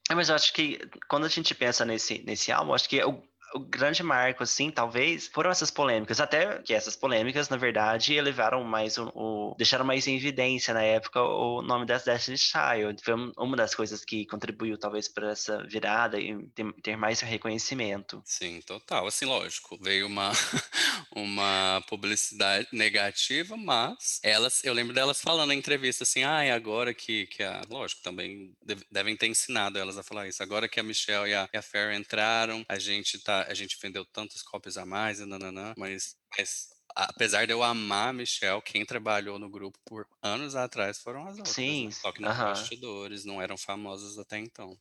É, 0.08 0.14
mas 0.14 0.28
eu 0.28 0.36
acho 0.36 0.52
que 0.52 0.78
quando 1.08 1.26
a 1.26 1.28
gente 1.28 1.52
pensa 1.54 1.84
nesse, 1.84 2.20
nesse 2.22 2.52
álbum, 2.52 2.72
acho 2.72 2.88
que 2.88 3.02
o, 3.02 3.20
o 3.54 3.60
grande 3.60 4.02
marco, 4.02 4.42
assim, 4.42 4.70
talvez, 4.70 5.26
foram 5.28 5.50
essas 5.50 5.70
polêmicas. 5.70 6.20
Até 6.20 6.58
que 6.62 6.74
essas 6.74 6.96
polêmicas, 6.96 7.48
na 7.48 7.56
verdade, 7.56 8.14
elevaram 8.14 8.62
mais 8.64 8.98
o. 8.98 9.10
o- 9.14 9.54
deixaram 9.56 9.84
mais 9.84 10.06
em 10.06 10.16
evidência 10.16 10.74
na 10.74 10.82
época 10.82 11.22
o 11.22 11.62
nome 11.62 11.86
das 11.86 12.04
Destiny 12.04 12.36
Child. 12.38 13.02
Foi 13.02 13.14
um- 13.14 13.32
uma 13.38 13.56
das 13.56 13.74
coisas 13.74 14.04
que 14.04 14.26
contribuiu, 14.26 14.76
talvez, 14.78 15.08
para 15.08 15.30
essa 15.30 15.62
virada 15.66 16.18
e 16.20 16.36
ter, 16.82 16.96
mais 16.96 17.20
reconhecimento. 17.20 18.22
Sim, 18.24 18.60
total. 18.62 19.06
Assim, 19.06 19.24
lógico, 19.24 19.78
veio 19.80 20.06
uma, 20.06 20.30
uma 21.14 21.82
publicidade 21.88 22.68
negativa, 22.72 23.56
mas 23.56 24.20
elas, 24.22 24.64
eu 24.64 24.72
lembro 24.74 24.94
delas 24.94 25.20
falando 25.20 25.52
em 25.52 25.58
entrevista 25.58 26.04
assim, 26.04 26.24
ah, 26.24 26.42
é 26.42 26.52
agora 26.52 26.92
que, 26.94 27.26
que 27.26 27.42
a. 27.42 27.62
Lógico, 27.68 28.02
também 28.02 28.54
deve- 28.64 28.84
devem 28.90 29.16
ter 29.16 29.26
ensinado 29.26 29.78
elas 29.78 29.98
a 29.98 30.02
falar 30.02 30.28
isso. 30.28 30.42
Agora 30.42 30.68
que 30.68 30.78
a 30.80 30.82
Michelle 30.82 31.30
e 31.30 31.34
a, 31.34 31.48
e 31.52 31.56
a 31.56 31.62
Farrah 31.62 31.96
entraram, 31.96 32.64
a 32.68 32.78
gente 32.78 33.18
tá. 33.18 33.35
A 33.44 33.54
gente 33.54 33.78
vendeu 33.80 34.04
tantas 34.06 34.42
cópias 34.42 34.76
a 34.78 34.86
mais, 34.86 35.20
nananã, 35.20 35.74
mas. 35.76 36.16
mas 36.38 36.74
Apesar 36.98 37.46
de 37.46 37.52
eu 37.52 37.62
amar 37.62 38.08
a 38.08 38.12
Michelle, 38.12 38.62
quem 38.62 38.84
trabalhou 38.86 39.38
no 39.38 39.50
grupo 39.50 39.78
por 39.84 40.08
anos 40.22 40.54
atrás 40.56 40.98
foram 40.98 41.26
as 41.28 41.38
outras, 41.38 41.78
Sim, 41.78 41.82
né? 41.82 41.90
Só 41.92 42.10
que 42.12 42.22
nos 42.22 42.38
aham. 42.38 42.40
bastidores, 42.40 43.24
não 43.26 43.42
eram 43.42 43.56
famosas 43.58 44.18
até 44.18 44.38
então. 44.38 44.78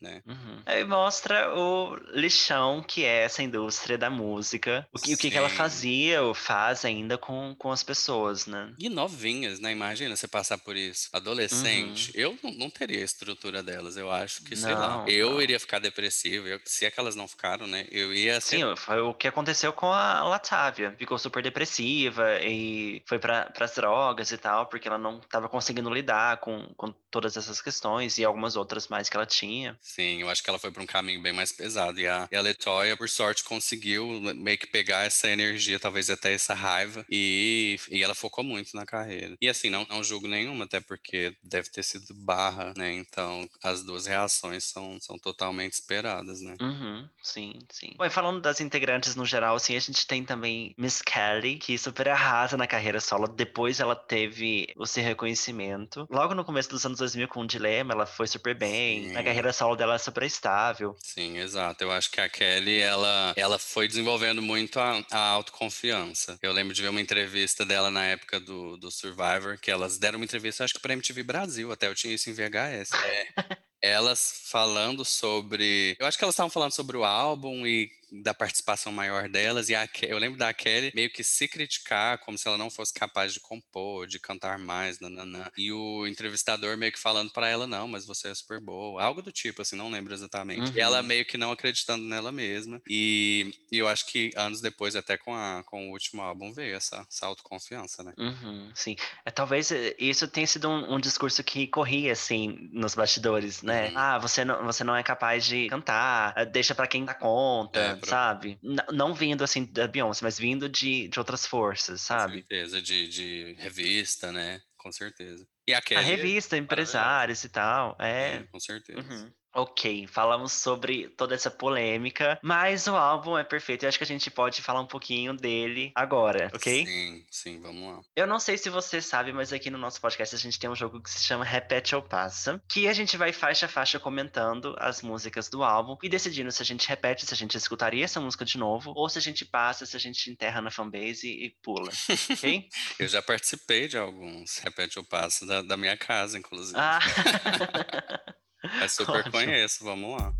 Né? 0.00 0.22
Uhum. 0.26 0.62
Aí 0.66 0.84
mostra 0.84 1.54
o 1.54 1.96
lixão 2.14 2.82
que 2.82 3.04
é 3.04 3.22
essa 3.24 3.42
indústria 3.42 3.96
da 3.98 4.08
música, 4.10 4.86
o 4.92 4.98
que, 4.98 5.14
o 5.14 5.18
que, 5.18 5.30
que 5.30 5.36
ela 5.36 5.48
fazia 5.48 6.22
ou 6.22 6.34
faz 6.34 6.84
ainda 6.84 7.16
com, 7.18 7.54
com 7.58 7.70
as 7.72 7.82
pessoas, 7.82 8.46
né? 8.46 8.72
E 8.78 8.88
novinhas, 8.88 9.60
né? 9.60 9.72
Imagina 9.72 10.14
você 10.16 10.28
passar 10.28 10.58
por 10.58 10.76
isso. 10.76 11.08
Adolescente. 11.12 12.12
Eu 12.14 12.38
não, 12.42 12.50
não 12.52 12.70
teria 12.70 13.00
a 13.00 13.04
estrutura 13.04 13.62
delas. 13.62 13.96
Eu 13.96 14.10
acho 14.10 14.42
que, 14.44 14.56
sei 14.56 14.74
lá. 14.74 14.88
Não, 14.98 15.08
Eu 15.08 15.30
não. 15.32 15.42
iria 15.42 15.58
ficar 15.60 15.78
depressivo. 15.78 16.46
eu- 16.46 16.60
se 16.64 16.84
é 16.84 16.90
que 16.90 16.98
elas 17.00 17.16
não 17.16 17.26
ficaram, 17.28 17.66
né? 17.66 17.86
Eu 17.90 18.12
ia 18.14 18.40
ser. 18.40 18.58
Sim, 18.58 18.76
foi 18.76 19.00
o 19.00 19.14
que 19.14 19.26
aconteceu 19.28 19.72
com 19.72 19.92
a 19.92 20.22
Latávia. 20.24 20.94
Ficou 20.98 21.18
super 21.18 21.42
depressiva 21.42 22.38
e 22.42 23.02
foi 23.06 23.18
para 23.18 23.50
as 23.60 23.74
drogas 23.74 24.30
e 24.32 24.38
tal, 24.38 24.66
porque 24.66 24.88
ela 24.88 24.98
não 24.98 25.18
estava 25.18 25.48
conseguindo 25.48 25.90
lidar 25.92 26.38
com, 26.38 26.66
com 26.76 26.92
todas 27.10 27.36
essas 27.36 27.60
questões 27.60 28.18
e 28.18 28.24
algumas 28.24 28.56
outras 28.56 28.88
mais 28.88 29.08
que 29.08 29.16
ela 29.16 29.26
tinha. 29.26 29.78
Sim, 29.88 30.20
eu 30.20 30.28
acho 30.28 30.42
que 30.42 30.50
ela 30.50 30.58
foi 30.58 30.70
para 30.70 30.82
um 30.82 30.86
caminho 30.86 31.20
bem 31.22 31.32
mais 31.32 31.50
pesado. 31.50 31.98
E 31.98 32.06
a, 32.06 32.28
e 32.30 32.36
a 32.36 32.42
Letoya, 32.42 32.94
por 32.94 33.08
sorte, 33.08 33.42
conseguiu 33.42 34.20
meio 34.36 34.58
que 34.58 34.66
pegar 34.66 35.04
essa 35.04 35.28
energia, 35.28 35.80
talvez 35.80 36.10
até 36.10 36.34
essa 36.34 36.52
raiva, 36.52 37.06
e, 37.10 37.80
e 37.90 38.02
ela 38.04 38.14
focou 38.14 38.44
muito 38.44 38.76
na 38.76 38.84
carreira. 38.84 39.34
E 39.40 39.48
assim, 39.48 39.70
não, 39.70 39.86
não 39.88 40.04
julgo 40.04 40.28
nenhuma, 40.28 40.66
até 40.66 40.78
porque 40.78 41.34
deve 41.42 41.70
ter 41.70 41.82
sido 41.82 42.12
barra, 42.14 42.74
né? 42.76 42.92
Então 42.92 43.48
as 43.62 43.82
duas 43.82 44.06
reações 44.06 44.64
são, 44.64 45.00
são 45.00 45.18
totalmente 45.18 45.72
esperadas, 45.72 46.42
né? 46.42 46.54
Uhum, 46.60 47.08
sim, 47.22 47.58
sim. 47.72 47.94
Bom, 47.96 48.04
e 48.04 48.10
falando 48.10 48.42
das 48.42 48.60
integrantes 48.60 49.16
no 49.16 49.24
geral, 49.24 49.56
assim, 49.56 49.74
a 49.74 49.80
gente 49.80 50.06
tem 50.06 50.22
também 50.22 50.74
Miss 50.76 51.00
Kelly, 51.00 51.56
que 51.56 51.78
super 51.78 52.08
arrasa 52.10 52.58
na 52.58 52.66
carreira 52.66 53.00
solo. 53.00 53.26
Depois 53.26 53.80
ela 53.80 53.96
teve 53.96 54.68
o 54.76 54.86
seu 54.86 55.02
reconhecimento. 55.02 56.06
Logo 56.10 56.34
no 56.34 56.44
começo 56.44 56.68
dos 56.68 56.84
anos 56.84 56.98
2000, 56.98 57.26
com 57.26 57.40
o 57.40 57.46
Dilema, 57.46 57.94
ela 57.94 58.04
foi 58.04 58.26
super 58.26 58.54
bem. 58.54 59.08
Sim. 59.08 59.12
Na 59.12 59.24
carreira 59.24 59.52
solo 59.52 59.77
dela 59.78 59.94
é 59.94 59.98
super 59.98 60.24
estável. 60.24 60.94
Sim, 61.02 61.38
exato. 61.38 61.82
Eu 61.82 61.90
acho 61.90 62.10
que 62.10 62.20
a 62.20 62.28
Kelly, 62.28 62.78
ela, 62.80 63.32
ela 63.36 63.58
foi 63.58 63.88
desenvolvendo 63.88 64.42
muito 64.42 64.78
a, 64.78 65.02
a 65.10 65.18
autoconfiança. 65.30 66.38
Eu 66.42 66.52
lembro 66.52 66.74
de 66.74 66.82
ver 66.82 66.88
uma 66.88 67.00
entrevista 67.00 67.64
dela 67.64 67.90
na 67.90 68.04
época 68.04 68.38
do, 68.40 68.76
do 68.76 68.90
Survivor, 68.90 69.58
que 69.58 69.70
elas 69.70 69.98
deram 69.98 70.18
uma 70.18 70.24
entrevista, 70.24 70.64
acho 70.64 70.74
que 70.74 70.80
pra 70.80 70.92
MTV 70.92 71.22
Brasil, 71.22 71.72
até 71.72 71.86
eu 71.86 71.94
tinha 71.94 72.14
isso 72.14 72.28
em 72.28 72.34
VHS. 72.34 72.92
É, 72.92 73.28
elas 73.82 74.42
falando 74.50 75.04
sobre. 75.04 75.96
Eu 75.98 76.06
acho 76.06 76.18
que 76.18 76.24
elas 76.24 76.34
estavam 76.34 76.50
falando 76.50 76.72
sobre 76.72 76.96
o 76.96 77.04
álbum 77.04 77.66
e 77.66 77.90
da 78.10 78.32
participação 78.32 78.90
maior 78.90 79.28
delas. 79.28 79.68
E 79.68 79.74
a 79.74 79.88
eu 80.02 80.18
lembro 80.18 80.38
da 80.38 80.52
Kelly 80.54 80.90
meio 80.94 81.10
que 81.10 81.22
se 81.22 81.46
criticar, 81.46 82.18
como 82.18 82.38
se 82.38 82.48
ela 82.48 82.56
não 82.58 82.70
fosse 82.70 82.92
capaz 82.92 83.32
de 83.34 83.40
compor, 83.40 84.06
de 84.06 84.18
cantar 84.18 84.58
mais, 84.58 84.98
nananã. 85.00 85.50
E 85.56 85.72
o 85.72 86.06
entrevistador 86.06 86.76
meio 86.76 86.92
que 86.92 86.98
falando 86.98 87.30
pra 87.32 87.48
ela: 87.48 87.66
não, 87.66 87.86
mas 87.88 88.06
você 88.06 88.28
é 88.28 88.34
super 88.34 88.60
boa. 88.60 89.02
Algo 89.02 89.22
do 89.22 89.32
tipo, 89.32 89.62
assim, 89.62 89.76
não 89.76 89.90
lembro 89.90 90.12
exatamente. 90.14 90.72
E 90.74 90.80
ela 90.80 91.02
Uhum. 91.02 91.02
meio 91.02 91.24
que 91.26 91.36
não 91.38 91.52
acreditando 91.52 92.04
nela 92.04 92.32
mesma. 92.32 92.80
E, 92.88 93.52
e 93.70 93.78
eu 93.78 93.88
acho 93.88 94.06
que 94.06 94.30
anos 94.36 94.60
depois, 94.60 94.96
até 94.96 95.16
com, 95.18 95.34
a, 95.34 95.62
com 95.64 95.88
o 95.88 95.92
último 95.92 96.22
álbum, 96.22 96.52
veio 96.52 96.74
essa, 96.76 97.06
essa 97.10 97.26
autoconfiança, 97.26 98.02
né? 98.02 98.14
Uhum, 98.18 98.72
sim. 98.74 98.96
É, 99.24 99.30
talvez 99.30 99.70
eh, 99.70 99.94
isso 99.96 100.26
tenha 100.26 100.46
sido 100.46 100.68
um, 100.68 100.94
um 100.96 100.98
discurso 101.00 101.44
que 101.44 101.68
corria, 101.68 102.12
assim, 102.12 102.68
nos 102.72 102.96
bastidores, 102.96 103.62
né? 103.68 103.88
Uhum. 103.88 103.96
Ah, 103.96 104.18
você 104.18 104.44
não, 104.44 104.64
você 104.64 104.84
não 104.84 104.96
é 104.96 105.02
capaz 105.02 105.44
de 105.44 105.68
cantar, 105.68 106.34
eh, 106.36 106.46
deixa 106.46 106.74
pra 106.74 106.86
quem 106.88 107.04
dá 107.04 107.14
conta, 107.14 107.80
É, 107.80 108.00
sabe? 108.04 108.58
N- 108.62 108.82
não 108.92 109.14
vindo, 109.14 109.44
assim, 109.44 109.70
da 109.72 109.86
Beyoncé, 109.88 110.24
mas 110.24 110.38
vindo 110.38 110.68
de, 110.68 111.08
de 111.08 111.18
outras 111.18 111.46
forças, 111.46 112.02
Com 112.10 112.18
sabe? 112.18 112.46
certeza, 112.46 112.80
de, 112.82 113.08
de 113.08 113.52
revista, 113.54 114.32
né? 114.32 114.60
Com 114.76 114.90
certeza. 114.92 115.46
E 115.66 115.74
a 115.74 115.80
A 115.94 116.00
Kelly. 116.00 116.00
revista, 116.00 116.56
empresários 116.56 117.44
e 117.44 117.48
tal, 117.50 117.96
é... 118.00 118.40
Sim, 118.40 118.46
com 118.46 118.60
certeza. 118.60 119.10
Uhum. 119.10 119.32
Ok, 119.58 120.06
falamos 120.06 120.52
sobre 120.52 121.08
toda 121.08 121.34
essa 121.34 121.50
polêmica, 121.50 122.38
mas 122.40 122.86
o 122.86 122.94
álbum 122.94 123.36
é 123.36 123.42
perfeito. 123.42 123.82
Eu 123.84 123.88
acho 123.88 123.98
que 123.98 124.04
a 124.04 124.06
gente 124.06 124.30
pode 124.30 124.62
falar 124.62 124.80
um 124.80 124.86
pouquinho 124.86 125.34
dele 125.34 125.90
agora, 125.96 126.48
ok? 126.54 126.86
Sim, 126.86 127.26
sim, 127.28 127.60
vamos 127.60 127.92
lá. 127.92 128.00
Eu 128.14 128.24
não 128.24 128.38
sei 128.38 128.56
se 128.56 128.70
você 128.70 129.02
sabe, 129.02 129.32
mas 129.32 129.52
aqui 129.52 129.68
no 129.68 129.76
nosso 129.76 130.00
podcast 130.00 130.32
a 130.32 130.38
gente 130.38 130.60
tem 130.60 130.70
um 130.70 130.76
jogo 130.76 131.02
que 131.02 131.10
se 131.10 131.24
chama 131.24 131.44
Repete 131.44 131.92
ou 131.96 132.00
Passa, 132.00 132.62
que 132.68 132.86
a 132.86 132.92
gente 132.92 133.16
vai 133.16 133.32
faixa 133.32 133.66
a 133.66 133.68
faixa 133.68 133.98
comentando 133.98 134.76
as 134.78 135.02
músicas 135.02 135.48
do 135.48 135.64
álbum 135.64 135.96
e 136.04 136.08
decidindo 136.08 136.52
se 136.52 136.62
a 136.62 136.64
gente 136.64 136.88
repete, 136.88 137.26
se 137.26 137.34
a 137.34 137.36
gente 137.36 137.56
escutaria 137.56 138.04
essa 138.04 138.20
música 138.20 138.44
de 138.44 138.56
novo, 138.56 138.92
ou 138.94 139.08
se 139.08 139.18
a 139.18 139.22
gente 139.22 139.44
passa, 139.44 139.84
se 139.84 139.96
a 139.96 140.00
gente 140.00 140.30
enterra 140.30 140.60
na 140.60 140.70
fanbase 140.70 141.26
e, 141.26 141.46
e 141.46 141.56
pula, 141.64 141.90
ok? 142.30 142.68
Eu 142.96 143.08
já 143.08 143.20
participei 143.20 143.88
de 143.88 143.98
alguns 143.98 144.58
Repete 144.58 145.00
ou 145.00 145.04
Passo 145.04 145.44
da, 145.44 145.62
da 145.62 145.76
minha 145.76 145.96
casa, 145.96 146.38
inclusive. 146.38 146.78
ah. 146.78 147.00
Mas 148.80 148.92
super 148.92 149.16
ótimo. 149.16 149.32
conheço, 149.32 149.84
vamos 149.84 150.20
lá. 150.20 150.32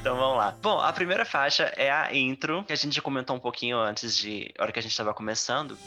Então 0.00 0.16
vamos 0.16 0.36
lá. 0.36 0.50
Bom, 0.60 0.80
a 0.80 0.92
primeira 0.92 1.24
faixa 1.24 1.72
é 1.76 1.90
a 1.90 2.14
intro, 2.14 2.62
que 2.64 2.72
a 2.72 2.76
gente 2.76 3.00
comentou 3.00 3.36
um 3.36 3.40
pouquinho 3.40 3.78
antes 3.78 4.16
de. 4.16 4.52
a 4.58 4.62
hora 4.62 4.72
que 4.72 4.78
a 4.78 4.82
gente 4.82 4.96
tava 4.96 5.14
começando. 5.14 5.78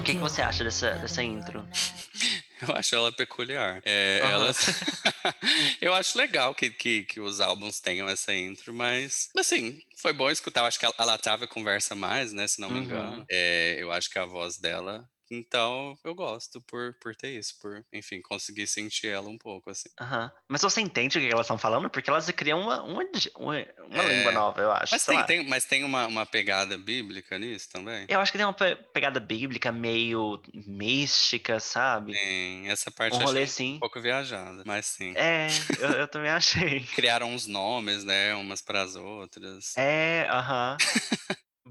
O 0.00 0.02
que, 0.02 0.14
que 0.14 0.20
você 0.20 0.42
acha 0.42 0.64
dessa, 0.64 0.90
dessa 0.94 1.22
intro? 1.22 1.64
Eu 2.68 2.76
acho 2.76 2.94
ela 2.94 3.12
peculiar. 3.12 3.82
É, 3.84 4.20
Aham. 4.20 4.30
ela... 4.30 4.52
eu 5.80 5.94
acho 5.94 6.16
legal 6.18 6.54
que, 6.54 6.70
que, 6.70 7.04
que 7.04 7.20
os 7.20 7.40
álbuns 7.40 7.80
tenham 7.80 8.08
essa 8.08 8.34
intro, 8.34 8.72
mas 8.74 9.28
assim, 9.36 9.80
foi 10.00 10.12
bom 10.12 10.30
escutar. 10.30 10.60
Eu 10.62 10.66
acho 10.66 10.78
que 10.78 10.86
a 10.86 10.92
a 10.98 11.04
Latávia 11.04 11.48
conversa 11.48 11.94
mais, 11.94 12.32
né? 12.32 12.46
Se 12.48 12.60
não 12.60 12.70
me 12.70 12.78
Uhum. 12.78 12.80
engano. 12.80 13.26
É, 13.30 13.76
eu 13.80 13.90
acho 13.92 14.10
que 14.10 14.18
a 14.18 14.26
voz 14.26 14.58
dela. 14.58 15.04
Então, 15.34 15.96
eu 16.04 16.14
gosto 16.14 16.60
por, 16.60 16.94
por 17.00 17.16
ter 17.16 17.30
isso, 17.38 17.58
por, 17.58 17.82
enfim, 17.90 18.20
conseguir 18.20 18.66
sentir 18.66 19.06
ela 19.08 19.30
um 19.30 19.38
pouco, 19.38 19.70
assim. 19.70 19.88
Aham. 19.98 20.30
Mas 20.46 20.60
você 20.60 20.82
entende 20.82 21.16
o 21.16 21.20
que 21.22 21.28
elas 21.32 21.46
estão 21.46 21.56
falando? 21.56 21.88
Porque 21.88 22.10
elas 22.10 22.30
criam 22.32 22.60
uma, 22.60 22.82
uma, 22.82 23.02
uma, 23.36 23.56
uma 23.88 24.02
É. 24.02 24.08
língua 24.14 24.30
nova, 24.32 24.60
eu 24.60 24.70
acho. 24.70 24.92
Mas 24.92 25.06
tem, 25.06 25.24
tem, 25.24 25.48
mas 25.48 25.64
tem 25.64 25.84
uma, 25.84 26.06
uma 26.06 26.26
pegada 26.26 26.76
bíblica 26.76 27.38
nisso 27.38 27.70
também? 27.70 28.04
Eu 28.10 28.20
acho 28.20 28.30
que 28.30 28.36
tem 28.36 28.46
uma 28.46 28.52
pe- 28.52 28.76
pegada 28.92 29.18
bíblica 29.18 29.72
meio 29.72 30.42
mística, 30.52 31.58
sabe? 31.58 32.12
Tem 32.12 32.68
essa 32.68 32.90
parte 32.90 33.14
Um 33.16 33.24
rolê 33.24 33.44
assim. 33.44 33.76
um 33.76 33.80
pouco 33.80 34.02
viajada, 34.02 34.62
mas 34.66 34.84
sim. 34.84 35.14
É, 35.16 35.48
eu, 35.78 35.90
eu 35.92 36.08
também 36.08 36.28
achei. 36.30 36.80
Criaram 36.94 37.30
uns 37.32 37.46
nomes, 37.46 38.04
né, 38.04 38.34
umas 38.34 38.60
para 38.60 38.82
as 38.82 38.96
outras. 38.96 39.74
É, 39.78 40.26
aham. 40.28 40.76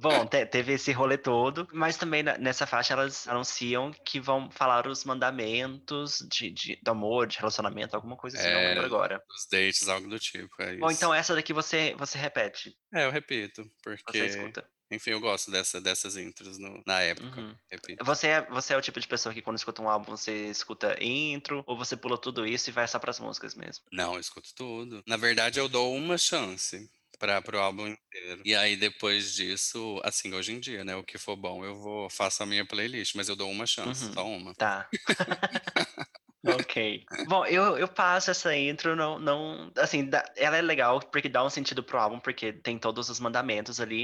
Bom, 0.02 0.26
te- 0.26 0.46
teve 0.46 0.74
esse 0.74 0.92
rolê 0.92 1.18
todo, 1.18 1.68
mas 1.74 1.96
também 1.98 2.24
nessa 2.24 2.66
faixa 2.66 2.94
elas 2.94 3.28
anunciam 3.28 3.92
que 4.06 4.20
vão 4.20 4.50
falar 4.52 4.88
os 4.88 5.04
mandamentos 5.06 6.18
de, 6.30 6.50
de- 6.52 6.80
do 6.84 6.92
amor, 6.92 7.28
de 7.28 7.38
relacionamento, 7.38 7.96
alguma 7.96 8.18
coisa 8.18 8.38
assim, 8.38 8.50
não 8.52 8.60
É. 8.60 8.70
lembro 8.70 8.86
agora. 8.86 9.22
Os 9.30 9.48
dates, 9.52 9.88
algo 9.88 10.10
do 10.10 10.20
tipo, 10.20 10.50
é 10.62 10.72
isso. 10.72 10.80
Bom, 10.80 10.92
então 10.92 11.14
essa 11.14 11.36
daqui 11.36 11.54
você, 11.54 11.96
você 11.98 12.18
repete, 12.18 12.76
É, 12.94 13.06
eu 13.06 13.12
repito, 13.12 13.64
você 13.64 13.90
porque, 14.04 14.18
escuta. 14.26 14.68
enfim, 14.92 15.12
eu 15.12 15.20
gosto 15.22 15.52
dessa, 15.52 15.80
dessas 15.80 16.18
intros 16.18 16.58
no- 16.58 16.82
na 16.86 17.02
época. 17.02 17.40
Uhum. 17.40 17.56
Você 18.04 18.28
é, 18.28 18.46
você 18.50 18.74
é 18.74 18.78
o 18.78 18.82
tipo 18.82 19.00
de 19.00 19.08
pessoa 19.08 19.34
que 19.34 19.42
quando 19.42 19.58
escuta 19.58 19.82
um 19.82 19.90
álbum 19.90 20.12
você 20.18 20.48
escuta 20.48 20.98
intro, 21.04 21.64
ou 21.68 21.78
você 21.78 21.96
pula 21.96 22.18
tudo 22.20 22.46
isso 22.46 22.70
e 22.70 22.74
vai 22.74 22.88
só 22.88 22.98
pras 23.00 23.20
músicas 23.20 23.56
mesmo? 23.56 23.86
Não, 23.92 24.16
eu 24.16 24.20
escuto 24.20 24.50
tudo. 24.56 25.04
Na 25.08 25.18
verdade, 25.18 25.60
eu 25.60 25.70
dou 25.70 25.96
uma 25.96 26.18
chance 26.18 26.90
para 27.22 27.40
pro 27.42 27.60
álbum 27.60 27.88
inteiro. 27.88 28.44
E 28.44 28.56
aí, 28.56 28.76
depois 28.76 29.34
disso, 29.36 30.02
assim, 30.04 30.34
hoje 30.34 30.52
em 30.54 30.60
dia, 30.60 30.84
né, 30.84 30.96
o 30.96 31.04
que 31.04 31.18
for 31.20 31.36
bom, 31.38 31.64
eu 31.64 31.76
vou, 31.76 32.10
faço 32.10 32.42
a 32.42 32.46
minha 32.48 32.66
playlist, 32.66 33.14
mas 33.16 33.30
eu 33.30 33.36
dou 33.36 33.52
uma 33.52 33.68
chance, 33.68 34.08
Uhum. 34.08 34.12
só 34.12 34.26
uma. 34.28 34.56
Tá. 34.58 34.90
ok. 36.46 37.04
Bom, 37.28 37.46
eu, 37.46 37.78
eu 37.78 37.88
passo 37.88 38.32
essa 38.32 38.56
intro, 38.56 38.96
não, 38.96 39.20
não. 39.20 39.72
Assim, 39.78 40.06
dá- 40.06 40.26
ela 40.36 40.58
é 40.58 40.62
legal 40.62 41.00
porque 41.00 41.30
dá 41.30 41.44
um 41.44 41.50
sentido 41.50 41.84
pro 41.84 42.00
álbum, 42.00 42.20
porque 42.20 42.52
tem 42.54 42.78
todos 42.78 43.10
os 43.10 43.20
mandamentos 43.20 43.80
ali. 43.80 44.04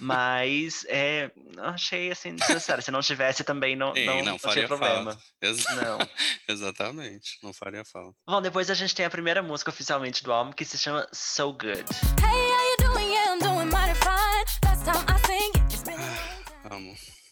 mas 0.00 0.84
é, 0.88 1.30
achei 1.58 2.10
assim 2.10 2.34
desnecessário. 2.34 2.82
Se 2.82 2.90
não 2.90 3.00
tivesse 3.00 3.44
também, 3.44 3.76
não, 3.76 3.94
Sim, 3.94 4.04
não, 4.04 4.22
não, 4.24 4.38
faria 4.38 4.66
problema. 4.66 5.12
falta. 5.12 5.22
Exa- 5.40 5.74
Não. 5.74 5.98
Exatamente, 6.48 7.38
não 7.42 7.52
faria 7.52 7.84
falta. 7.84 8.16
Bom, 8.26 8.40
depois 8.42 8.68
a 8.70 8.74
gente 8.74 8.94
tem 8.94 9.06
a 9.06 9.10
primeira 9.10 9.42
música 9.42 9.70
oficialmente 9.70 10.22
do 10.24 10.32
álbum 10.32 10.52
que 10.52 10.64
se 10.64 10.76
chama 10.78 11.06
So 11.12 11.52
Good. 11.52 11.84
Hey, 12.20 12.61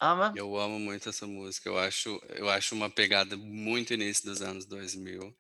Ama? 0.01 0.35
Eu 0.35 0.57
amo 0.57 0.79
muito 0.79 1.09
essa 1.09 1.27
música. 1.27 1.69
Eu 1.69 1.79
acho, 1.79 2.21
eu 2.31 2.49
acho 2.49 2.75
uma 2.75 2.89
pegada 2.91 3.37
muito 3.37 3.93
início 3.95 4.25
dos 4.25 4.41
anos 4.43 4.65
2000. 4.67 5.35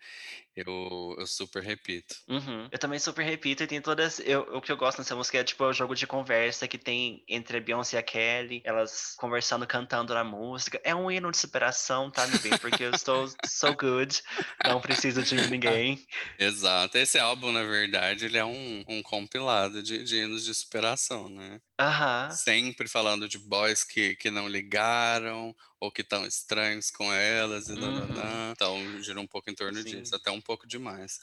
Eu, 0.67 1.17
eu 1.19 1.27
super 1.27 1.63
repito. 1.63 2.15
Uhum. 2.29 2.69
Eu 2.71 2.79
também 2.79 2.99
super 2.99 3.25
repito 3.25 3.63
e 3.63 3.67
tem 3.67 3.81
todas. 3.81 4.21
Eu, 4.21 4.43
o 4.55 4.61
que 4.61 4.71
eu 4.71 4.77
gosto 4.77 4.99
nessa 4.99 5.17
música 5.17 5.39
é 5.39 5.45
tipo 5.45 5.65
é 5.65 5.69
o 5.69 5.73
jogo 5.73 5.95
de 5.95 6.07
conversa 6.07 6.69
que 6.69 6.79
tem 6.79 7.25
entre 7.29 7.59
a 7.59 7.61
Beyoncé 7.61 7.97
e 7.97 7.99
a 7.99 8.03
Kelly, 8.03 8.63
elas 8.65 9.15
conversando, 9.19 9.67
cantando 9.67 10.15
na 10.15 10.25
música. 10.25 10.81
É 10.85 10.95
um 10.95 11.11
hino 11.11 11.31
de 11.31 11.37
superação, 11.37 12.11
tá, 12.11 12.27
bem? 12.43 12.57
Porque 12.59 12.85
eu 12.85 12.91
estou 12.91 13.29
so 13.47 13.75
good, 13.77 14.23
não 14.65 14.81
preciso 14.81 15.23
de 15.23 15.35
ninguém. 15.49 16.05
Exato. 16.39 16.99
Esse 16.99 17.19
álbum, 17.19 17.53
na 17.53 17.63
verdade, 17.63 18.27
ele 18.27 18.39
é 18.39 18.45
um, 18.45 18.85
um 18.89 19.03
compilado 19.03 19.83
de, 19.83 20.03
de 20.05 20.17
hinos 20.17 20.45
de 20.45 20.55
superação, 20.55 21.29
né? 21.29 21.61
Aham. 21.81 22.31
Sempre 22.31 22.89
falando 22.89 23.29
de 23.29 23.39
boys 23.39 23.83
que, 23.83 24.15
que 24.17 24.31
não 24.31 24.49
ligaram, 24.49 25.55
ou 25.81 25.91
que 25.91 26.03
estão 26.03 26.27
estranhos 26.27 26.91
com 26.91 27.13
elas, 27.13 27.69
e 27.69 27.73
Uhum. 27.73 28.53
Então 28.53 29.03
gira 29.03 29.21
um 29.21 29.27
pouco 29.27 29.51
em 29.51 29.55
torno 29.55 29.83
Sim. 29.83 30.01
disso, 30.01 30.15
até 30.15 30.31
um 30.31 30.41
pouco 30.41 30.67
demais. 30.67 31.19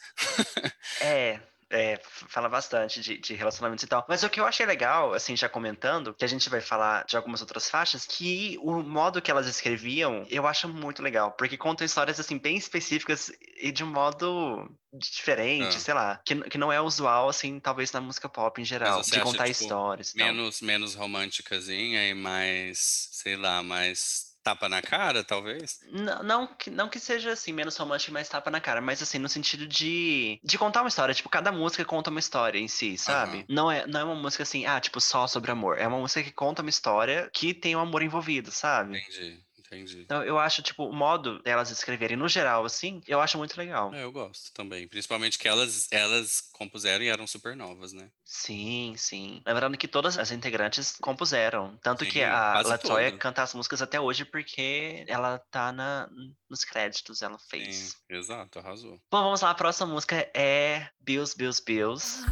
É, 1.01 1.39
é, 1.69 1.99
fala 2.03 2.47
bastante 2.49 3.01
de, 3.01 3.17
de 3.17 3.33
relacionamentos 3.33 3.83
e 3.83 3.87
tal. 3.87 4.05
Mas 4.07 4.23
o 4.23 4.29
que 4.29 4.39
eu 4.39 4.45
achei 4.45 4.65
legal, 4.65 5.13
assim, 5.13 5.35
já 5.35 5.49
comentando, 5.49 6.13
que 6.13 6.23
a 6.23 6.27
gente 6.27 6.49
vai 6.49 6.61
falar 6.61 7.05
de 7.05 7.17
algumas 7.17 7.41
outras 7.41 7.69
faixas, 7.69 8.05
que 8.05 8.57
o 8.61 8.81
modo 8.81 9.21
que 9.21 9.29
elas 9.29 9.47
escreviam, 9.47 10.25
eu 10.29 10.47
acho 10.47 10.67
muito 10.69 11.03
legal. 11.03 11.33
Porque 11.33 11.57
contam 11.57 11.85
histórias, 11.85 12.19
assim, 12.19 12.37
bem 12.37 12.55
específicas 12.55 13.31
e 13.59 13.71
de 13.71 13.83
um 13.83 13.87
modo 13.91 14.69
diferente, 14.93 15.75
Ah. 15.75 15.79
sei 15.79 15.93
lá. 15.93 16.21
Que, 16.25 16.35
que 16.49 16.57
não 16.57 16.71
é 16.71 16.79
usual, 16.81 17.29
assim, 17.29 17.59
talvez 17.59 17.91
na 17.91 18.01
música 18.01 18.29
pop 18.29 18.59
em 18.61 18.65
geral. 18.65 19.01
De 19.01 19.11
acha, 19.11 19.21
contar 19.21 19.45
tipo, 19.45 19.63
histórias 19.63 20.13
tal. 20.13 20.25
Menos, 20.25 20.61
menos 20.61 20.95
românticazinha 20.95 22.07
e 22.07 22.13
mais, 22.13 23.09
sei 23.11 23.35
lá, 23.35 23.61
mais 23.61 24.26
tapa 24.47 24.69
na 24.69 24.81
cara, 24.81 25.23
talvez? 25.23 25.79
Não, 25.91 26.23
não, 26.23 26.47
que, 26.47 26.69
não 26.69 26.87
que 26.87 26.99
seja 26.99 27.31
assim, 27.31 27.51
menos 27.51 27.75
romântico 27.75 28.13
mais 28.13 28.29
tapa 28.29 28.49
na 28.49 28.61
cara, 28.61 28.79
mas 28.79 29.01
assim, 29.01 29.19
no 29.19 29.27
sentido 29.27 29.67
de, 29.67 30.39
de 30.43 30.57
contar 30.57 30.81
uma 30.81 30.87
história. 30.87 31.13
Tipo, 31.13 31.29
cada 31.29 31.51
música 31.51 31.83
conta 31.83 32.09
uma 32.09 32.19
história 32.19 32.59
em 32.59 32.67
si, 32.67 32.97
sabe? 32.97 33.37
Aham. 33.37 33.45
Não, 33.49 33.71
é, 33.71 33.85
não 33.85 33.99
é 33.99 34.03
uma 34.03 34.15
música 34.15 34.43
assim, 34.43 34.65
ah, 34.65 34.79
tipo, 34.79 35.01
só 35.01 35.27
sobre 35.27 35.51
amor. 35.51 35.77
É 35.77 35.87
uma 35.87 35.99
música 35.99 36.23
que 36.23 36.31
conta 36.31 36.61
uma 36.61 36.69
história 36.69 37.29
que 37.33 37.53
tem 37.53 37.75
o 37.75 37.79
amor 37.79 38.01
envolvido, 38.01 38.51
sabe? 38.51 38.97
Entendi, 38.97 39.43
entendi. 39.67 40.01
Então 40.01 40.23
eu 40.23 40.39
acho, 40.39 40.61
tipo, 40.61 40.85
o 40.85 40.93
modo 40.93 41.39
delas 41.43 41.69
escreverem 41.69 42.17
no 42.17 42.27
geral, 42.27 42.65
assim, 42.65 43.01
eu 43.07 43.21
acho 43.21 43.37
muito 43.37 43.57
legal. 43.57 43.93
É, 43.93 44.03
eu 44.03 44.11
gosto 44.11 44.51
também. 44.53 44.87
Principalmente 44.87 45.37
que 45.37 45.47
elas, 45.47 45.87
elas 45.91 46.49
compuseram 46.53 47.03
e 47.03 47.09
eram 47.09 47.27
super 47.27 47.55
novas, 47.55 47.93
né? 47.93 48.09
Sim, 48.23 48.95
sim. 48.97 49.41
Lembrando 49.45 49.77
que 49.77 49.87
todas 49.87 50.17
as 50.17 50.31
integrantes 50.31 50.97
compuseram. 51.01 51.77
Tanto 51.81 52.05
que 52.05 52.19
Sim, 52.19 52.23
a 52.23 52.51
quase 52.53 52.69
Latoya 52.69 53.05
todas. 53.09 53.19
canta 53.19 53.43
as 53.43 53.53
músicas 53.53 53.81
até 53.81 53.99
hoje 53.99 54.25
porque 54.25 55.05
ela 55.07 55.39
tá 55.51 55.71
na, 55.71 56.09
nos 56.49 56.63
créditos, 56.63 57.21
ela 57.21 57.37
fez. 57.49 57.75
Sim, 57.75 58.15
exato, 58.15 58.59
arrasou. 58.59 58.99
Bom, 59.11 59.23
vamos 59.23 59.41
lá, 59.41 59.51
a 59.51 59.55
próxima 59.55 59.87
música 59.87 60.29
é 60.33 60.87
Bills, 60.99 61.35
Bills, 61.37 61.61
Bills. 61.65 62.23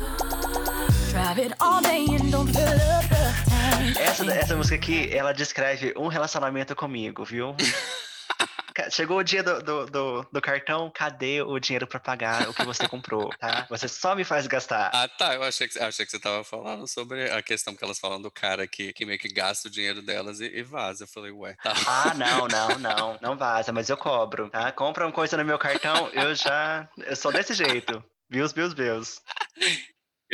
Drive 1.11 1.39
it 1.39 1.55
all 1.61 1.81
day 1.81 2.05
and 2.15 2.29
don't 2.29 2.51
fill 2.51 2.67
up 2.67 3.07
the 3.09 3.43
tank. 3.45 3.54
Essa, 3.99 4.25
essa 4.33 4.55
música 4.55 4.75
aqui, 4.75 5.09
ela 5.13 5.33
descreve 5.33 5.93
um 5.97 6.07
relacionamento 6.07 6.75
comigo, 6.75 7.23
viu? 7.23 7.55
Chegou 8.91 9.19
o 9.19 9.23
dia 9.23 9.41
do, 9.41 9.61
do, 9.61 9.85
do, 9.85 10.27
do 10.31 10.41
cartão, 10.41 10.91
cadê 10.93 11.41
o 11.41 11.57
dinheiro 11.59 11.87
pra 11.87 11.99
pagar 11.99 12.49
o 12.49 12.53
que 12.53 12.65
você 12.65 12.87
comprou, 12.87 13.29
tá? 13.39 13.65
Você 13.69 13.87
só 13.87 14.13
me 14.13 14.25
faz 14.25 14.45
gastar. 14.47 14.91
Ah, 14.93 15.07
tá. 15.07 15.33
Eu 15.33 15.43
achei 15.43 15.67
que, 15.67 15.79
achei 15.79 16.05
que 16.05 16.11
você 16.11 16.19
tava 16.19 16.43
falando 16.43 16.85
sobre 16.85 17.29
a 17.31 17.41
questão 17.41 17.73
que 17.73 17.83
elas 17.83 17.97
falam 17.97 18.21
do 18.21 18.29
cara 18.29 18.67
que, 18.67 18.91
que 18.91 19.05
meio 19.05 19.17
que 19.17 19.29
gasta 19.29 19.69
o 19.69 19.71
dinheiro 19.71 20.01
delas 20.01 20.41
e, 20.41 20.45
e 20.45 20.61
vaza. 20.61 21.05
Eu 21.05 21.07
falei, 21.07 21.31
ué, 21.31 21.55
tá. 21.63 21.73
Ah, 21.87 22.13
não, 22.19 22.47
não, 22.47 22.79
não, 22.79 23.19
não 23.21 23.37
vaza, 23.37 23.71
mas 23.71 23.89
eu 23.89 23.95
cobro, 23.95 24.49
tá? 24.49 24.71
Compra 24.73 25.05
uma 25.05 25.13
coisa 25.13 25.37
no 25.37 25.45
meu 25.45 25.57
cartão, 25.57 26.09
eu 26.11 26.35
já, 26.35 26.87
eu 26.97 27.15
sou 27.15 27.31
desse 27.31 27.53
jeito. 27.53 28.03
Bills, 28.29 28.53
bills, 28.53 28.75
bills. 28.75 29.21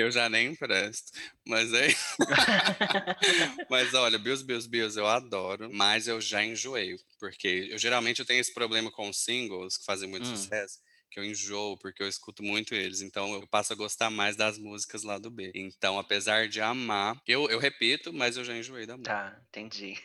Eu 0.01 0.11
já 0.11 0.27
nem 0.29 0.47
empresto. 0.47 1.11
Mas 1.45 1.71
é. 1.73 1.87
mas 3.69 3.93
olha, 3.93 4.17
Bills, 4.17 4.43
Bills, 4.43 4.67
Bills 4.67 4.97
eu 4.97 5.07
adoro, 5.07 5.69
mas 5.71 6.07
eu 6.07 6.19
já 6.19 6.43
enjoei. 6.43 6.97
Porque 7.19 7.69
eu 7.71 7.77
geralmente 7.77 8.19
eu 8.19 8.25
tenho 8.25 8.39
esse 8.39 8.53
problema 8.53 8.91
com 8.91 9.11
singles 9.13 9.77
que 9.77 9.85
fazem 9.85 10.09
muito 10.09 10.27
Hum. 10.27 10.35
sucesso. 10.35 10.79
Que 11.13 11.19
eu 11.19 11.25
enjoo, 11.25 11.77
porque 11.77 12.01
eu 12.01 12.07
escuto 12.07 12.41
muito 12.41 12.73
eles. 12.73 13.01
Então 13.01 13.33
eu 13.33 13.45
passo 13.45 13.73
a 13.73 13.75
gostar 13.75 14.09
mais 14.09 14.37
das 14.37 14.57
músicas 14.57 15.03
lá 15.03 15.17
do 15.17 15.29
B. 15.29 15.51
Então, 15.53 15.99
apesar 15.99 16.47
de 16.47 16.61
amar, 16.61 17.17
eu, 17.27 17.49
eu 17.49 17.59
repito, 17.59 18.13
mas 18.13 18.37
eu 18.37 18.45
já 18.45 18.55
enjoei 18.55 18.85
da 18.85 18.93
música. 18.95 19.13
Tá, 19.13 19.37
entendi. 19.49 19.99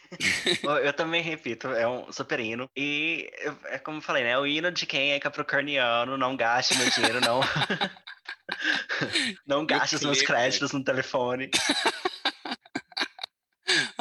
eu, 0.82 0.92
também 0.92 1.22
repito, 1.22 1.68
é 1.68 1.86
um 1.86 2.12
super 2.12 2.40
hino. 2.40 2.68
E 2.76 3.30
é 3.66 3.78
como 3.78 3.98
eu 3.98 4.02
falei, 4.02 4.24
né? 4.24 4.36
O 4.36 4.44
hino 4.48 4.72
de 4.72 4.84
quem 4.84 5.12
é 5.12 5.20
capricorniano, 5.20 6.18
não 6.18 6.36
gaste 6.36 6.76
meu 6.76 6.90
dinheiro, 6.90 7.20
não. 7.20 7.38
não 9.46 9.66
gaste 9.66 9.96
os 9.96 10.02
meus 10.02 10.18
clipe? 10.18 10.32
créditos 10.32 10.72
no 10.72 10.82
telefone. 10.82 11.50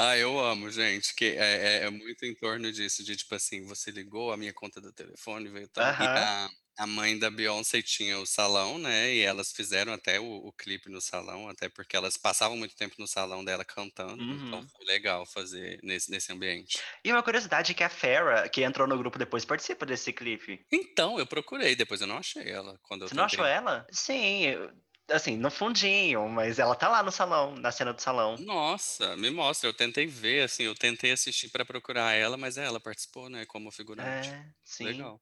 Ah, 0.09 0.17
eu 0.17 0.37
amo, 0.39 0.69
gente, 0.69 1.15
que 1.15 1.25
é, 1.25 1.79
é- 1.81 1.85
é 1.85 1.89
muito 1.89 2.25
em 2.25 2.35
torno 2.35 2.71
disso, 2.71 3.03
de 3.03 3.15
tipo 3.15 3.33
assim, 3.35 3.63
você 3.65 3.91
ligou 3.91 4.31
a 4.31 4.37
minha 4.37 4.53
conta 4.53 4.79
do 4.81 4.91
telefone, 4.93 5.49
veio 5.49 5.67
tal. 5.69 5.95
E 5.97 6.07
Aham. 6.07 6.15
a, 6.15 6.49
a 6.77 6.85
mãe 6.87 7.17
da 7.17 7.29
Beyoncé 7.31 7.81
tinha 7.81 8.19
o 8.19 8.25
salão, 8.25 8.77
né? 8.77 9.13
E 9.13 9.21
elas 9.21 9.51
fizeram 9.51 9.93
até 9.93 10.19
o, 10.19 10.25
o 10.47 10.53
clipe 10.53 10.89
no 10.89 11.01
salão, 11.01 11.47
até 11.49 11.69
porque 11.69 11.95
elas 11.95 12.17
passavam 12.17 12.57
muito 12.57 12.75
tempo 12.75 12.95
no 12.99 13.07
salão 13.07 13.43
dela 13.43 13.65
cantando. 13.65 14.33
Então 14.35 14.61
Uhum. 14.61 14.71
foi 14.71 14.85
legal 14.85 15.25
fazer 15.25 15.79
nesse, 15.83 16.11
nesse 16.11 16.31
ambiente. 16.31 16.85
E 17.05 17.11
uma 17.11 17.23
curiosidade 17.23 17.71
é 17.71 17.75
que 17.75 17.83
a 17.85 17.89
Farrah, 17.89 18.49
que 18.49 18.61
entrou 18.63 18.85
no 18.87 18.97
grupo 18.97 19.17
depois, 19.17 19.45
participa 19.45 19.85
desse 19.85 20.11
clipe. 20.11 20.67
Então, 20.71 21.17
eu 21.17 21.25
procurei, 21.25 21.75
depois 21.75 22.01
eu 22.01 22.07
não 22.07 22.17
achei 22.17 22.47
ela 22.49 22.77
quando 22.83 23.03
eu 23.03 23.09
Você 23.09 23.13
não 23.15 23.23
tentei. 23.23 23.23
achou 23.23 23.45
ela? 23.45 23.85
Sim, 23.91 24.43
eu- 24.45 24.71
assim, 25.11 25.37
no 25.37 25.51
fundinho, 25.51 26.27
mas 26.29 26.59
ela 26.59 26.75
tá 26.75 26.87
lá 26.87 27.03
no 27.03 27.11
salão, 27.11 27.55
na 27.55 27.71
cena 27.71 27.93
do 27.93 28.01
salão. 28.01 28.35
Nossa, 28.39 29.15
me 29.17 29.29
mostra, 29.29 29.69
eu 29.69 29.73
tentei 29.73 30.07
ver, 30.07 30.43
assim, 30.43 30.63
eu 30.63 30.75
tentei 30.75 31.11
assistir 31.11 31.49
pra 31.49 31.65
procurar 31.65 32.13
ela, 32.13 32.37
mas 32.37 32.57
ela 32.57 32.79
participou, 32.79 33.29
né, 33.29 33.45
como 33.45 33.71
figurante. 33.71 34.29
É, 34.29 34.45
sim. 34.63 34.85
Legal. 34.85 35.21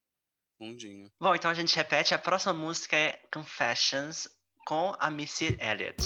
Mundinho. 0.59 1.11
Bom, 1.19 1.35
então 1.35 1.51
a 1.51 1.53
gente 1.53 1.75
repete. 1.75 2.13
A 2.13 2.19
próxima 2.19 2.53
música 2.53 2.95
é 2.95 3.19
Confessions 3.33 4.29
com 4.65 4.95
a 4.97 5.09
Missy 5.09 5.57
Elliott. 5.59 6.01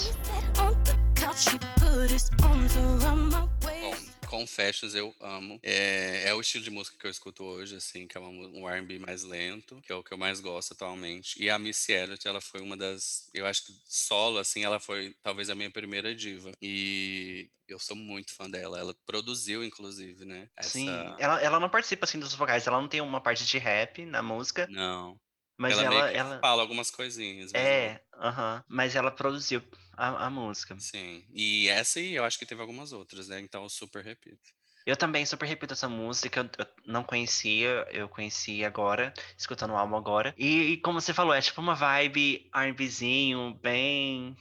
Confessions 4.28 4.94
eu 4.94 5.14
amo. 5.20 5.58
É, 5.62 6.28
é 6.28 6.34
o 6.34 6.40
estilo 6.40 6.64
de 6.64 6.70
música 6.70 6.96
que 6.98 7.06
eu 7.06 7.10
escuto 7.10 7.44
hoje, 7.44 7.76
assim, 7.76 8.06
que 8.06 8.16
é 8.16 8.20
uma 8.20 8.28
um 8.28 8.68
R&B 8.68 8.98
mais 8.98 9.22
lento, 9.22 9.80
que 9.82 9.92
é 9.92 9.94
o 9.94 10.02
que 10.02 10.12
eu 10.12 10.18
mais 10.18 10.40
gosto 10.40 10.72
atualmente. 10.72 11.42
E 11.42 11.48
a 11.50 11.58
Missy 11.58 11.92
Elliott, 11.92 12.26
ela 12.26 12.40
foi 12.40 12.60
uma 12.60 12.76
das, 12.76 13.28
eu 13.32 13.46
acho 13.46 13.66
que 13.66 13.72
solo, 13.86 14.38
assim, 14.38 14.64
ela 14.64 14.78
foi 14.78 15.14
talvez 15.22 15.50
a 15.50 15.54
minha 15.54 15.70
primeira 15.70 16.14
diva. 16.14 16.52
E 16.60 17.50
eu 17.68 17.78
sou 17.78 17.96
muito 17.96 18.34
fã 18.34 18.48
dela. 18.48 18.78
Ela 18.78 18.94
produziu, 19.06 19.62
inclusive, 19.62 20.24
né? 20.24 20.48
Sim, 20.60 20.88
Essa... 20.88 21.16
ela, 21.18 21.42
ela 21.42 21.60
não 21.60 21.68
participa 21.68 22.04
assim 22.04 22.18
dos 22.18 22.34
vocais, 22.34 22.66
ela 22.66 22.80
não 22.80 22.88
tem 22.88 23.00
uma 23.00 23.20
parte 23.20 23.44
de 23.44 23.58
rap 23.58 24.04
na 24.04 24.22
música, 24.22 24.66
Não. 24.70 25.18
Mas 25.58 25.76
ela, 25.76 25.94
ela, 25.94 26.10
ela, 26.12 26.40
fala 26.40 26.62
algumas 26.62 26.90
coisinhas. 26.90 27.52
é, 27.52 28.00
aham, 28.14 28.64
mas 28.68 28.94
ela 28.94 29.10
produziu 29.10 29.62
a, 29.92 30.26
a 30.26 30.30
música. 30.30 30.76
Sim. 30.78 31.24
E 31.34 31.68
essa 31.68 31.98
e 32.00 32.14
eu 32.14 32.24
acho 32.24 32.38
que 32.38 32.46
teve 32.46 32.60
algumas 32.60 32.92
outras, 32.92 33.28
né? 33.28 33.40
Então 33.40 33.64
eu 33.64 33.68
super 33.68 34.04
repito. 34.04 34.56
Eu 34.86 34.96
também 34.96 35.26
super 35.26 35.46
repito 35.46 35.74
essa 35.74 35.88
música, 35.88 36.40
eu, 36.40 36.64
eu 36.64 36.66
não 36.86 37.04
conhecia, 37.04 37.86
eu 37.90 38.08
conheci 38.08 38.64
agora, 38.64 39.12
escutando 39.36 39.72
o 39.72 39.76
álbum 39.76 39.96
agora. 39.96 40.32
E, 40.38 40.72
e 40.72 40.76
como 40.78 41.00
você 41.00 41.12
falou, 41.12 41.34
é 41.34 41.42
tipo 41.42 41.60
uma 41.60 41.74
vibe 41.74 42.48
R&Bzinho, 42.54 43.58
bem 43.60 44.34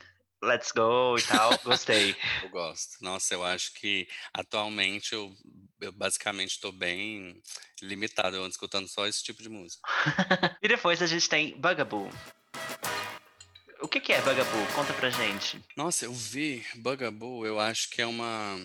let's 0.48 0.72
go 0.72 1.18
e 1.18 1.22
tal, 1.22 1.58
gostei. 1.64 2.16
Eu 2.44 2.50
gosto. 2.50 2.98
Nossa, 3.02 3.34
eu 3.34 3.44
acho 3.44 3.74
que 3.74 4.08
atualmente 4.34 5.14
eu, 5.14 5.36
eu 5.82 5.92
basicamente 5.92 6.52
estou 6.52 6.72
bem 6.72 7.42
limitado, 7.82 8.36
eu 8.36 8.42
ando 8.42 8.52
escutando 8.52 8.88
só 8.88 9.06
esse 9.06 9.24
tipo 9.24 9.44
de 9.44 9.50
música. 9.50 9.82
e 10.62 10.68
depois 10.68 11.02
a 11.02 11.08
gente 11.08 11.28
tem 11.28 11.60
Bugaboo. 11.60 12.10
O 13.82 13.88
que 13.88 14.00
que 14.00 14.14
é 14.14 14.22
Bugaboo? 14.22 14.66
Conta 14.74 14.94
pra 14.94 15.10
gente. 15.10 15.64
Nossa, 15.76 16.06
eu 16.06 16.14
vi 16.14 16.66
Bugaboo, 16.76 17.46
eu 17.46 17.60
acho 17.60 17.90
que 17.90 18.02
é 18.02 18.08
uma. 18.08 18.58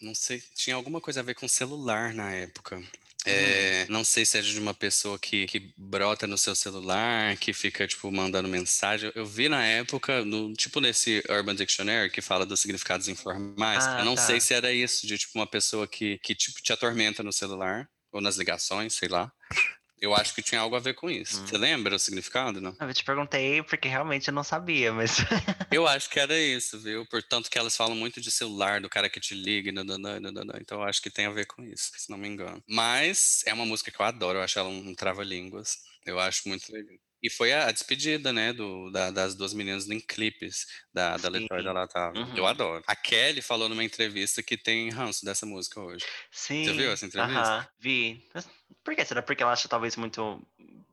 Não 0.00 0.14
sei, 0.14 0.42
tinha 0.54 0.76
alguma 0.76 1.00
coisa 1.00 1.20
a 1.20 1.22
ver 1.22 1.34
com 1.34 1.48
celular 1.48 2.14
na 2.14 2.32
época. 2.32 2.82
É, 3.26 3.86
não 3.88 4.02
sei 4.02 4.24
se 4.24 4.38
é 4.38 4.40
de 4.40 4.58
uma 4.58 4.72
pessoa 4.72 5.18
que, 5.18 5.46
que 5.46 5.72
brota 5.76 6.26
no 6.26 6.38
seu 6.38 6.54
celular, 6.54 7.36
que 7.36 7.52
fica, 7.52 7.86
tipo, 7.86 8.10
mandando 8.10 8.48
mensagem. 8.48 9.12
Eu 9.14 9.26
vi 9.26 9.48
na 9.48 9.64
época, 9.64 10.24
no, 10.24 10.52
tipo 10.54 10.80
nesse 10.80 11.22
Urban 11.28 11.54
Dictionary, 11.54 12.10
que 12.10 12.20
fala 12.20 12.46
dos 12.46 12.60
significados 12.60 13.08
informais. 13.08 13.86
Ah, 13.86 14.00
eu 14.00 14.04
não 14.04 14.14
tá. 14.14 14.22
sei 14.22 14.40
se 14.40 14.54
era 14.54 14.72
isso, 14.72 15.06
de, 15.06 15.18
tipo, 15.18 15.38
uma 15.38 15.46
pessoa 15.46 15.86
que, 15.86 16.18
que 16.18 16.34
tipo, 16.34 16.62
te 16.62 16.72
atormenta 16.72 17.22
no 17.22 17.32
celular, 17.32 17.88
ou 18.12 18.20
nas 18.20 18.36
ligações, 18.36 18.94
sei 18.94 19.08
lá. 19.08 19.30
Eu 20.00 20.14
acho 20.14 20.34
que 20.34 20.42
tinha 20.42 20.60
algo 20.60 20.74
a 20.74 20.80
ver 20.80 20.94
com 20.94 21.10
isso. 21.10 21.42
Hum. 21.42 21.46
Você 21.46 21.58
lembra 21.58 21.94
o 21.94 21.98
significado, 21.98 22.60
não? 22.60 22.74
Eu 22.80 22.94
te 22.94 23.04
perguntei 23.04 23.62
porque 23.62 23.86
realmente 23.88 24.28
eu 24.28 24.34
não 24.34 24.42
sabia, 24.42 24.92
mas. 24.92 25.16
Eu 25.72 25.86
acho 25.86 26.10
que 26.10 26.18
era 26.18 26.36
isso, 26.36 26.80
viu? 26.80 27.06
Portanto 27.06 27.48
que 27.48 27.56
elas 27.58 27.76
falam 27.76 27.94
muito 27.94 28.20
de 28.20 28.28
celular, 28.30 28.80
do 28.80 28.88
cara 28.88 29.08
que 29.08 29.20
te 29.20 29.34
liga, 29.34 29.70
nananã, 29.70 30.18
nananã. 30.18 30.54
então 30.60 30.78
eu 30.80 30.84
acho 30.84 31.00
que 31.00 31.08
tem 31.10 31.26
a 31.26 31.30
ver 31.30 31.46
com 31.46 31.62
isso, 31.62 31.92
se 31.96 32.10
não 32.10 32.18
me 32.18 32.26
engano. 32.26 32.60
Mas 32.68 33.42
é 33.46 33.52
uma 33.54 33.64
música 33.64 33.88
que 33.92 34.00
eu 34.00 34.04
adoro, 34.04 34.38
eu 34.38 34.42
acho 34.42 34.58
ela 34.58 34.68
um 34.68 34.92
trava-línguas, 34.96 35.76
eu 36.04 36.18
acho 36.18 36.48
muito 36.48 36.72
legal. 36.72 36.96
E 37.22 37.30
foi 37.30 37.52
a, 37.52 37.66
a 37.68 37.70
despedida, 37.70 38.32
né, 38.32 38.52
do, 38.52 38.90
da- 38.90 39.10
das 39.12 39.34
duas 39.36 39.52
meninas 39.54 39.88
em 39.88 40.00
clipes 40.00 40.66
da, 40.92 41.16
da 41.18 41.28
da 41.28 41.72
Latava. 41.72 42.16
Eu 42.34 42.42
Uhum. 42.42 42.46
adoro. 42.48 42.82
A 42.86 42.96
Kelly 42.96 43.40
falou 43.42 43.68
numa 43.68 43.84
entrevista 43.84 44.42
que 44.42 44.56
tem 44.56 44.90
ranço 44.90 45.24
dessa 45.24 45.46
música 45.46 45.78
hoje. 45.80 46.04
Sim. 46.32 46.64
viu 46.72 46.90
essa 46.90 47.06
entrevista? 47.06 47.40
Aham, 47.42 47.66
vi. 47.78 48.24
Por 48.84 48.94
que? 48.94 49.04
Será 49.04 49.22
porque 49.22 49.42
ela 49.42 49.52
acha 49.52 49.68
talvez 49.68 49.96
muito 49.96 50.40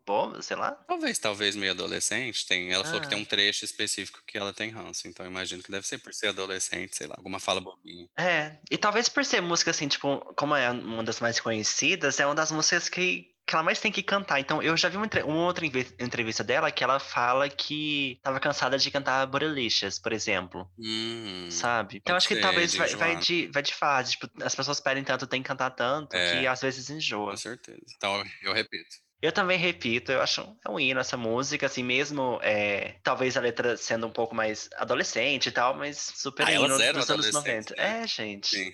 boba, 0.05 0.41
sei 0.41 0.55
lá. 0.55 0.71
Talvez, 0.87 1.19
talvez 1.19 1.55
meio 1.55 1.71
adolescente. 1.73 2.45
Tem, 2.47 2.71
ela 2.71 2.83
falou 2.85 3.01
que 3.01 3.09
tem 3.09 3.17
Ah. 3.17 3.21
um 3.21 3.25
trecho 3.25 3.65
específico 3.65 4.21
que 4.25 4.37
ela 4.37 4.53
tem 4.53 4.69
ranço. 4.69 5.07
Então 5.07 5.25
eu 5.25 5.29
imagino 5.31 5.61
que 5.61 5.71
deve 5.71 5.85
ser 5.85 5.97
por 5.97 6.13
ser 6.13 6.27
adolescente, 6.27 6.95
sei 6.95 7.07
lá, 7.07 7.15
alguma 7.17 7.39
fala 7.39 7.59
bobinha. 7.59 8.07
É, 8.17 8.57
e 8.71 8.77
talvez 8.77 9.09
por 9.09 9.25
ser 9.25 9.41
música 9.41 9.71
assim, 9.71 9.87
tipo, 9.87 10.19
como 10.35 10.55
é 10.55 10.69
uma 10.71 11.03
das 11.03 11.19
mais 11.19 11.39
conhecidas, 11.39 12.19
é 12.19 12.25
uma 12.25 12.35
das 12.35 12.51
músicas 12.51 12.87
que, 12.87 13.33
que 13.47 13.55
ela 13.55 13.63
mais 13.63 13.79
tem 13.79 13.91
que 13.91 14.03
cantar. 14.03 14.41
Então, 14.41 14.61
eu 14.61 14.75
já 14.75 14.89
vi 14.89 14.97
uma, 14.97 15.07
uma 15.25 15.45
outra 15.45 15.65
entrevista 15.65 16.43
dela 16.43 16.69
que 16.69 16.83
ela 16.83 16.99
fala 16.99 17.47
que 17.47 18.19
tava 18.21 18.39
cansada 18.41 18.77
de 18.77 18.91
cantar 18.91 19.25
Bootylicious, 19.25 19.97
por 19.97 20.11
exemplo, 20.11 20.69
Hum, 20.77 21.47
sabe? 21.49 21.97
Então, 21.97 22.15
acho 22.17 22.27
que 22.27 22.35
talvez 22.41 22.75
vai, 22.75 22.89
vai, 22.95 23.15
de, 23.15 23.47
vai 23.47 23.63
de 23.63 23.73
fase. 23.73 24.11
Tipo, 24.11 24.29
as 24.43 24.53
pessoas 24.53 24.79
pedem 24.81 25.03
tanto, 25.03 25.25
tem 25.25 25.41
que 25.41 25.47
cantar 25.47 25.69
tanto, 25.71 26.13
É. 26.15 26.41
que 26.41 26.47
às 26.47 26.61
vezes 26.61 26.89
enjoa. 26.89 27.31
com 27.31 27.37
certeza. 27.37 27.79
Então 27.95 28.21
eu 28.43 28.53
repito. 28.53 28.89
Eu 29.21 29.31
também 29.31 29.57
repito, 29.57 30.11
eu 30.11 30.21
acho 30.21 30.41
é 30.63 30.69
um 30.69 30.79
hino 30.79 30.99
essa 30.99 31.17
música, 31.17 31.65
assim, 31.65 31.81
mesmo 31.83 32.39
é, 32.43 32.99
talvez 33.01 33.35
a 33.35 33.41
letra 33.41 33.75
sendo 33.75 34.05
um 34.05 34.11
pouco 34.11 34.35
mais 34.35 34.69
adolescente 34.75 35.47
e 35.47 35.51
tal, 35.51 35.73
mas 35.73 35.97
super 35.97 36.45
Ah, 36.45 36.51
hino 36.51 36.67
dos 36.67 36.79
anos 36.81 37.09
adolescentes, 37.09 37.71
90. 37.71 37.75
né? 37.77 38.01
É, 38.03 38.07
gente. 38.07 38.47
Sim, 38.49 38.71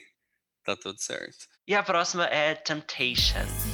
tá 0.65 0.75
tudo 0.75 0.99
certo. 0.99 1.45
E 1.65 1.73
a 1.73 1.81
próxima 1.81 2.25
é 2.25 2.55
Temptation. 2.55 3.72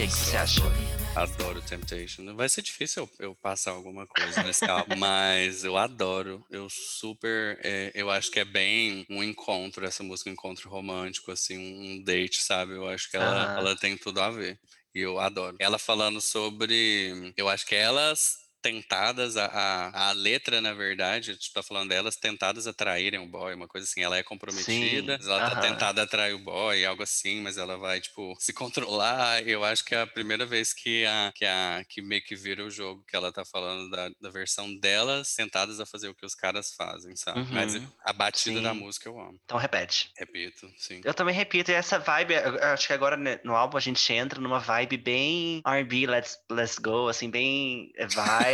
O 0.00 0.02
que, 0.02 0.08
que 0.08 0.14
você 0.14 0.36
achou? 0.38 0.64
Adoro 1.14 1.60
Temptation. 1.60 2.34
Vai 2.34 2.48
ser 2.48 2.62
difícil 2.62 3.02
eu, 3.18 3.26
eu 3.26 3.34
passar 3.34 3.72
alguma 3.72 4.06
coisa 4.06 4.42
nesse 4.42 4.64
álbum, 4.64 4.96
mas 4.96 5.62
eu 5.62 5.76
adoro. 5.76 6.42
Eu 6.48 6.70
super. 6.70 7.60
é, 7.62 7.92
eu 7.94 8.10
acho 8.10 8.30
que 8.30 8.40
é 8.40 8.44
bem 8.46 9.04
um 9.10 9.22
encontro, 9.22 9.84
essa 9.84 10.02
música, 10.02 10.30
um 10.30 10.32
encontro 10.32 10.70
romântico, 10.70 11.30
assim, 11.30 11.58
um 11.58 12.02
date, 12.02 12.40
sabe? 12.40 12.76
Eu 12.76 12.88
acho 12.88 13.10
que 13.10 13.18
ela, 13.18 13.44
Aham. 13.44 13.58
ela 13.58 13.76
tem 13.76 13.94
tudo 13.94 14.22
a 14.22 14.30
ver. 14.30 14.58
E 14.94 15.00
eu 15.00 15.20
adoro. 15.20 15.58
Ela 15.60 15.78
falando 15.78 16.18
sobre. 16.18 17.34
Eu 17.36 17.46
acho 17.50 17.66
que 17.66 17.74
elas 17.74 18.38
tentadas 18.62 19.36
a, 19.36 19.46
a, 19.46 20.08
a 20.10 20.12
letra 20.12 20.60
na 20.60 20.72
verdade 20.74 21.30
a 21.30 21.34
gente 21.34 21.52
tá 21.52 21.62
falando 21.62 21.88
delas 21.90 22.16
tentadas 22.16 22.66
a 22.66 22.72
traírem 22.72 23.20
o 23.20 23.26
boy 23.26 23.54
uma 23.54 23.68
coisa 23.68 23.86
assim 23.86 24.02
ela 24.02 24.16
é 24.16 24.22
comprometida 24.22 25.14
Sim, 25.14 25.18
mas 25.18 25.26
ela 25.28 25.40
tá 25.42 25.54
aham. 25.54 25.56
tentada 25.56 26.02
a 26.02 26.06
trair 26.06 26.34
o 26.34 26.38
boy 26.44 26.84
algo 26.84 27.02
assim 27.02 27.40
mas 27.40 27.56
ela 27.58 27.76
vai 27.78 28.00
tipo 28.00 28.34
se 28.40 28.52
controlar 28.52 29.46
eu 29.46 29.64
acho 29.64 29.84
que 29.84 29.94
é 29.94 30.00
a 30.02 30.06
primeira 30.06 30.46
vez 30.46 30.72
que 30.72 31.04
a 31.06 31.32
que 31.34 31.44
a 31.44 31.84
que 31.88 32.02
meio 32.02 32.22
que 32.22 32.36
vira 32.36 32.64
o 32.64 32.70
jogo 32.70 33.04
que 33.06 33.16
ela 33.16 33.32
tá 33.32 33.44
falando 33.44 33.90
da, 33.90 34.10
da 34.20 34.30
versão 34.30 34.74
delas 34.78 35.34
tentadas 35.34 35.80
a 35.80 35.86
fazer 35.86 36.08
o 36.08 36.14
que 36.14 36.26
os 36.26 36.34
caras 36.34 36.72
fazem 36.74 37.14
sabe 37.16 37.46
mas 37.50 37.72
Uhum, 37.72 37.92
a 38.04 38.12
batida 38.12 38.60
da 38.62 38.74
sim. 38.74 38.74
música 38.74 39.08
eu 39.08 39.18
amo 39.18 39.40
Então 39.44 39.58
repete. 39.58 40.12
repito 40.16 40.72
sim 40.78 41.04
Eu 41.04 41.14
também 41.14 41.34
repito, 41.34 41.70
e 41.70 41.74
essa 41.74 41.98
vibe, 41.98 42.34
acho 42.36 42.86
que 42.86 42.92
agora 42.92 43.16
né, 43.16 43.40
no 43.44 43.56
álbum 43.56 43.76
a 43.78 43.80
gente 43.80 44.12
entra 44.12 44.40
numa 44.40 44.58
vibe 44.60 44.98
bem 44.98 45.62
R&B, 45.66 46.06
let's, 46.06 46.38
let's 46.50 46.78
go, 46.78 47.08
assim, 47.08 47.30
bem 47.30 47.90
é, 47.96 48.06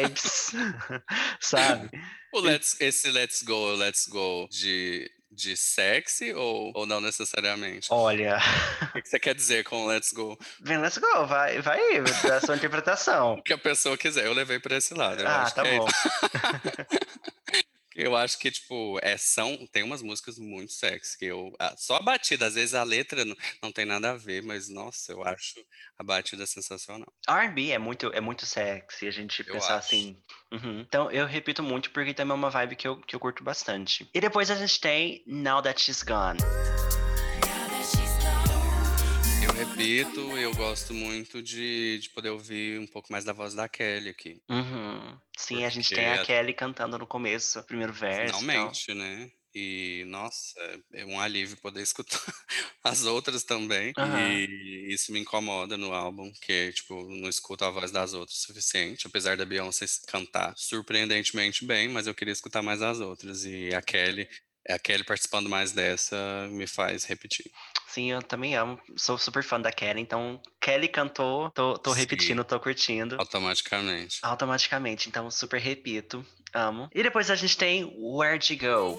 vibes, 0.03 0.51
sabe? 1.41 1.91
o 2.33 2.41
let's, 2.41 2.81
esse 2.81 3.11
let's 3.11 3.43
go 3.43 3.75
let's 3.75 4.07
go 4.07 4.49
de 4.51 5.11
de 5.31 5.55
sexy 5.55 6.33
ou, 6.33 6.73
ou 6.75 6.87
não 6.87 6.99
necessariamente? 7.01 7.89
Olha, 7.91 8.39
O 8.95 9.03
que 9.03 9.09
você 9.09 9.19
quer 9.19 9.35
dizer 9.35 9.65
com 9.65 9.87
let's 9.87 10.11
go? 10.13 10.39
vem, 10.63 10.79
let's 10.79 10.97
go, 10.97 11.27
vai, 11.27 11.61
vai 11.61 11.79
aí, 11.79 12.01
da 12.01 12.41
sua 12.41 12.57
interpretação. 12.57 13.35
O 13.35 13.43
que 13.43 13.53
a 13.53 13.59
pessoa 13.59 13.99
quiser, 13.99 14.25
eu 14.25 14.33
levei 14.33 14.59
pra 14.59 14.77
esse 14.77 14.95
lado. 14.95 15.23
Ah, 15.27 15.51
tá 15.51 15.67
é 15.67 15.79
bom. 15.79 15.87
Eu 17.97 18.15
acho 18.15 18.39
que, 18.39 18.51
tipo, 18.51 18.99
é, 19.03 19.17
são, 19.17 19.67
tem 19.73 19.83
umas 19.83 20.03
músicas 20.03 20.39
muito 20.39 20.71
sexy, 20.73 21.17
que 21.19 21.25
eu, 21.25 21.53
a- 21.59 21.75
só 21.79 21.97
a 21.97 22.03
batida, 22.03 22.47
às 22.47 22.55
vezes 22.55 22.75
a 22.75 22.83
letra 22.83 23.25
não, 23.25 23.35
não 23.63 23.73
tem 23.73 23.87
nada 23.87 24.11
a 24.11 24.17
ver, 24.17 24.43
mas, 24.43 24.69
nossa, 24.69 25.13
eu 25.13 25.25
acho 25.25 25.55
a 25.99 26.05
batida 26.05 26.47
sensacional. 26.47 27.11
R&B 27.27 27.71
é 27.71 27.79
muito, 27.79 28.13
é 28.13 28.21
muito 28.21 28.45
sexy, 28.45 29.09
a 29.09 29.11
gente 29.11 29.41
Eu 29.47 29.55
pensar 29.55 29.77
acho. 29.79 29.87
assim. 29.87 30.23
Uhum. 30.53 30.81
Então 30.81 31.11
eu 31.11 31.27
repito 31.27 31.63
muito 31.63 31.91
porque 31.91 32.13
também 32.15 32.33
é 32.33 32.35
uma 32.37 32.51
vibe 32.51 32.77
que 32.77 32.87
eu, 32.87 33.01
que 33.01 33.17
eu 33.17 33.21
curto 33.21 33.43
bastante. 33.43 34.09
E 34.15 34.21
depois 34.21 34.51
a 34.51 34.55
gente 34.55 34.79
tem 34.79 35.25
Now 35.27 35.63
That 35.63 35.81
She's 35.81 36.03
Gone. 36.03 36.39
Repito, 39.71 40.21
eu 40.39 40.55
gosto 40.55 40.95
muito 40.95 41.43
de, 41.43 41.99
de 41.99 42.11
poder 42.11 42.31
ouvir 42.31 42.79
um 42.81 42.87
pouco 42.87 43.11
mais 43.11 43.25
da 43.25 43.33
voz 43.33 43.55
da 43.55 43.69
Kelly 43.69 44.09
aqui. 44.09 44.41
Uhum. 44.49 45.19
Sim, 45.37 45.65
a 45.65 45.69
gente 45.69 45.95
tem 45.95 46.05
Porque 46.05 46.21
a 46.21 46.25
Kelly 46.25 46.55
cantando 46.55 46.99
no 46.99 47.07
começo, 47.07 47.63
primeiro 47.65 47.93
verso. 47.93 48.39
Finalmente, 48.39 48.95
né? 48.95 49.31
E, 49.59 50.05
nossa, 50.09 50.61
é 50.93 51.07
um 51.07 51.19
alívio 51.19 51.57
poder 51.57 51.81
escutar 51.83 52.21
as 52.85 53.05
outras 53.05 53.43
também. 53.43 53.95
Aham. 53.97 54.31
E 54.31 54.93
isso 54.93 55.11
me 55.11 55.21
incomoda 55.21 55.79
no 55.79 55.95
álbum, 55.95 56.31
que, 56.43 56.73
tipo, 56.73 57.09
não 57.09 57.27
escuto 57.27 57.65
a 57.65 57.71
voz 57.71 57.91
das 57.91 58.13
outras 58.13 58.37
o 58.37 58.43
suficiente. 58.43 59.07
Apesar 59.07 59.35
da 59.37 59.47
Beyoncé 59.47 59.87
cantar 60.07 60.53
surpreendentemente 60.59 61.65
bem, 61.65 61.89
mas 61.89 62.07
eu 62.07 62.15
queria 62.15 62.33
escutar 62.33 62.61
mais 62.61 62.83
as 62.83 63.01
outras. 63.01 63.47
E 63.47 63.75
a 63.75 63.81
Kelly, 63.81 64.29
a 64.69 64.79
Kelly 64.79 65.05
participando 65.05 65.49
mais 65.49 65.73
dessa 65.73 66.49
me 66.51 66.67
faz 66.67 67.05
repetir. 67.05 67.51
Sim, 67.89 68.11
eu 68.13 68.23
também 68.23 68.55
amo. 68.57 68.79
Sou 68.97 69.17
super 69.17 69.43
fã 69.43 69.61
da 69.61 69.73
Kelly, 69.73 70.01
então 70.01 70.41
Kelly 70.61 70.89
cantou, 70.89 71.51
tô, 71.51 71.79
tô 71.79 71.93
repetindo, 71.93 72.45
tô 72.45 72.59
curtindo. 72.61 73.17
Automaticamente. 73.19 74.19
Automaticamente, 74.23 75.09
então 75.09 75.31
super 75.31 75.61
repito. 75.61 76.25
Amo. 76.53 76.89
E 76.95 77.03
depois 77.03 77.31
a 77.31 77.35
gente 77.37 77.57
tem 77.57 77.85
Where'd 77.99 78.53
You 78.53 78.59
Go? 78.61 78.99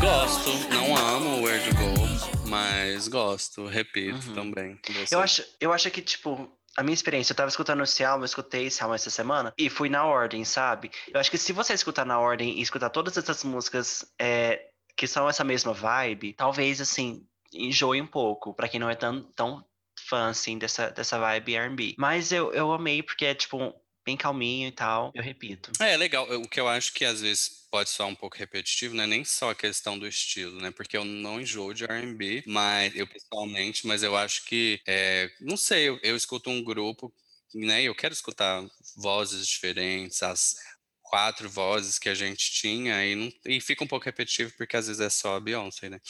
Gosto, 0.00 0.50
não 0.70 0.96
amo 0.96 1.42
Where 1.44 1.60
to 1.62 1.76
Go, 1.76 2.48
mas 2.48 3.06
gosto, 3.08 3.66
repito 3.66 4.18
Uhum. 4.28 4.34
também. 4.34 4.80
Eu 5.10 5.20
acho, 5.20 5.44
eu 5.60 5.72
acho 5.72 5.90
que, 5.90 6.02
tipo, 6.02 6.50
a 6.76 6.82
minha 6.82 6.94
experiência, 6.94 7.32
eu 7.32 7.36
tava 7.36 7.48
escutando 7.48 7.82
esse 7.82 8.04
álbum, 8.04 8.22
eu 8.22 8.26
escutei 8.26 8.66
esse 8.66 8.82
álbum 8.82 8.94
essa 8.94 9.10
semana, 9.10 9.52
e 9.58 9.68
fui 9.68 9.88
na 9.88 10.04
ordem, 10.04 10.44
sabe? 10.44 10.90
Eu 11.12 11.20
acho 11.20 11.30
que 11.30 11.38
se 11.38 11.52
você 11.52 11.74
escutar 11.74 12.04
na 12.04 12.18
ordem 12.18 12.58
e 12.58 12.62
escutar 12.62 12.90
todas 12.90 13.16
essas 13.16 13.44
músicas 13.44 14.04
é, 14.18 14.68
que 14.96 15.06
são 15.06 15.28
essa 15.28 15.44
mesma 15.44 15.72
vibe, 15.72 16.32
talvez, 16.34 16.80
assim, 16.80 17.26
enjoe 17.52 18.00
um 18.00 18.06
pouco, 18.06 18.54
pra 18.54 18.68
quem 18.68 18.80
não 18.80 18.88
é 18.88 18.94
tão, 18.94 19.22
tão 19.34 19.64
fã, 20.08 20.28
assim, 20.28 20.58
dessa, 20.58 20.90
dessa 20.90 21.18
vibe 21.18 21.54
R&B. 21.54 21.94
Mas 21.98 22.32
eu, 22.32 22.52
eu 22.52 22.72
amei, 22.72 23.02
porque 23.02 23.26
é, 23.26 23.34
tipo, 23.34 23.74
bem 24.04 24.16
calminho 24.16 24.68
e 24.68 24.72
tal, 24.72 25.12
eu 25.14 25.22
repito. 25.22 25.72
É, 25.80 25.96
legal. 25.96 26.26
O 26.40 26.48
que 26.48 26.60
eu 26.60 26.68
acho 26.68 26.92
que 26.92 27.04
às 27.04 27.20
vezes 27.20 27.66
pode 27.70 27.88
soar 27.88 28.08
um 28.08 28.14
pouco 28.14 28.36
repetitivo, 28.36 28.94
não 28.94 29.04
é 29.04 29.06
nem 29.06 29.24
só 29.24 29.50
a 29.50 29.54
questão 29.54 29.98
do 29.98 30.06
estilo, 30.06 30.60
né? 30.60 30.70
Porque 30.70 30.96
eu 30.96 31.04
não 31.04 31.40
enjoo 31.40 31.72
de 31.72 31.84
R&B, 31.84 32.42
mas 32.46 32.94
eu 32.94 33.06
pessoalmente, 33.06 33.86
mas 33.86 34.02
eu 34.02 34.16
acho 34.16 34.44
que, 34.44 34.80
é, 34.86 35.30
não 35.40 35.56
sei, 35.56 35.88
eu, 35.88 35.98
eu 36.02 36.14
escuto 36.14 36.50
um 36.50 36.62
grupo, 36.62 37.12
né? 37.54 37.82
Eu 37.82 37.94
quero 37.94 38.12
escutar 38.12 38.62
vozes 38.96 39.46
diferentes, 39.46 40.22
as 40.22 40.56
quatro 41.12 41.48
vozes 41.50 41.98
que 41.98 42.08
a 42.08 42.14
gente 42.14 42.50
tinha 42.52 43.04
e, 43.04 43.14
não- 43.14 43.30
e 43.46 43.60
fica 43.60 43.84
um 43.84 43.86
pouco 43.86 44.06
repetitivo 44.06 44.50
porque 44.56 44.76
às 44.78 44.86
vezes 44.86 45.00
é 45.00 45.10
só 45.10 45.36
a 45.36 45.40
Beyoncé, 45.40 45.90
né? 45.90 46.00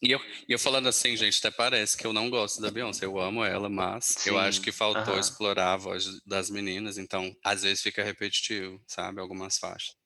E 0.00 0.12
eu, 0.12 0.20
e 0.48 0.52
eu 0.52 0.58
falando 0.58 0.88
assim, 0.88 1.16
gente, 1.16 1.38
até 1.44 1.50
parece 1.50 1.96
que 1.96 2.06
eu 2.06 2.12
não 2.12 2.30
gosto 2.30 2.60
da 2.60 2.70
Beyoncé, 2.70 3.04
eu 3.06 3.18
amo 3.18 3.44
ela, 3.44 3.68
mas 3.68 4.20
eu 4.24 4.38
acho 4.38 4.60
Sim, 4.60 4.62
que 4.62 4.70
faltou 4.70 5.18
explorar 5.18 5.72
a 5.72 5.76
voz 5.76 6.04
das 6.24 6.48
meninas, 6.48 6.96
então 6.96 7.34
às 7.44 7.62
vezes 7.62 7.82
fica 7.82 8.04
repetitivo, 8.04 8.80
sabe? 8.86 9.20
Algumas 9.20 9.58
faixas. 9.58 10.01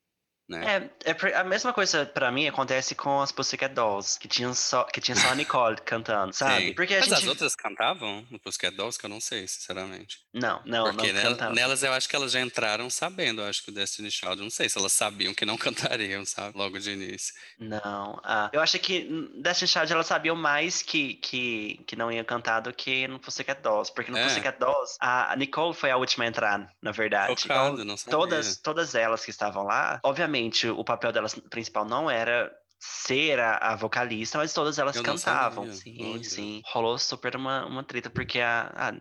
Né? 0.49 0.88
É, 1.05 1.11
é 1.11 1.34
a 1.36 1.42
mesma 1.42 1.72
coisa 1.72 2.07
pra 2.07 2.30
mim 2.30 2.47
acontece 2.47 2.94
com 2.94 3.20
as 3.20 3.32
Pussycat 3.32 3.74
Dolls, 3.74 4.16
que 4.18 4.28
tinham 4.28 4.55
só, 4.55 4.84
que 4.84 5.01
tinha 5.01 5.16
só 5.16 5.30
a 5.30 5.34
Nicole 5.34 5.76
cantando, 5.84 6.32
sabe? 6.32 6.68
Sim. 6.68 6.74
Porque 6.74 6.94
Mas 6.94 7.07
gente... 7.07 7.14
as 7.14 7.26
outras 7.26 7.57
cantavam 7.57 8.24
no 8.30 8.38
Pussycat 8.38 8.76
Dolls, 8.76 8.97
que 8.97 9.07
eu 9.07 9.11
não 9.11 9.20
sei, 9.20 9.49
sinceramente. 9.49 10.18
Não, 10.32 10.62
não, 10.64 10.84
Porque 10.92 11.12
não 11.12 11.20
nela- 11.36 11.51
nelas 11.51 11.82
eu 11.82 11.92
acho 11.92 12.09
que 12.09 12.14
elas 12.14 12.30
já 12.30 12.40
entraram 12.40 12.88
sabendo, 12.88 13.42
eu 13.42 13.49
acho 13.49 13.64
que 13.64 13.70
o 13.70 13.74
Destiny 13.74 14.09
Child, 14.11 14.40
não 14.40 14.51
sei 14.51 14.68
se 14.68 14.78
elas 14.78 14.92
sabiam 14.92 15.34
que 15.34 15.44
não 15.44 15.57
cantariam, 15.99 16.24
sabe? 16.24 16.57
Logo 16.57 16.78
de 16.78 16.92
início. 16.92 17.34
Não, 17.59 18.20
ah, 18.22 18.49
eu 18.53 18.61
acho 18.61 18.78
que 18.78 19.09
Destiny 19.42 19.66
Child 19.68 19.92
elas 19.94 20.07
sabiam 20.07 20.36
mais 20.36 20.80
que, 20.80 21.14
que, 21.14 21.82
que 21.88 21.97
não 21.97 22.12
ia 22.12 22.22
cantar 22.22 22.61
do 22.61 22.72
que 22.72 23.09
no 23.09 23.18
Pussycat 23.18 23.61
Dolls, 23.62 23.92
porque 23.92 24.12
no 24.12 24.18
É. 24.18 24.22
Pussycat 24.24 24.61
Dolls 24.61 24.97
a 25.01 25.34
Nicole 25.36 25.74
foi 25.74 25.90
a 25.90 25.97
última 25.97 26.24
a 26.24 26.28
entrar, 26.28 26.70
na 26.80 26.92
verdade. 26.92 27.40
Chocado, 27.40 27.74
Então, 27.74 27.84
não 27.84 27.97
sabia. 27.97 28.16
todas, 28.16 28.57
todas 28.59 28.94
elas 28.94 29.24
que 29.24 29.30
estavam 29.32 29.64
lá, 29.64 29.99
obviamente 30.05 30.36
o 30.76 30.84
papel 30.84 31.12
delas 31.12 31.34
principal 31.34 31.84
não 31.84 32.11
era 32.11 32.53
ser 32.78 33.41
a, 33.41 33.57
a 33.57 33.76
vocalista, 33.76 34.39
mas 34.39 34.53
todas 34.53 34.78
elas 34.78 34.97
Eu 34.97 35.03
cantavam. 35.03 35.70
Sim, 35.72 36.05
olha. 36.05 36.22
sim. 36.22 36.62
Rolou 36.72 36.99
super 36.99 37.34
uma, 37.37 37.64
uma 37.66 37.82
treta, 37.82 38.11
porque 38.11 38.41
a, 38.41 38.70
a, 38.76 38.93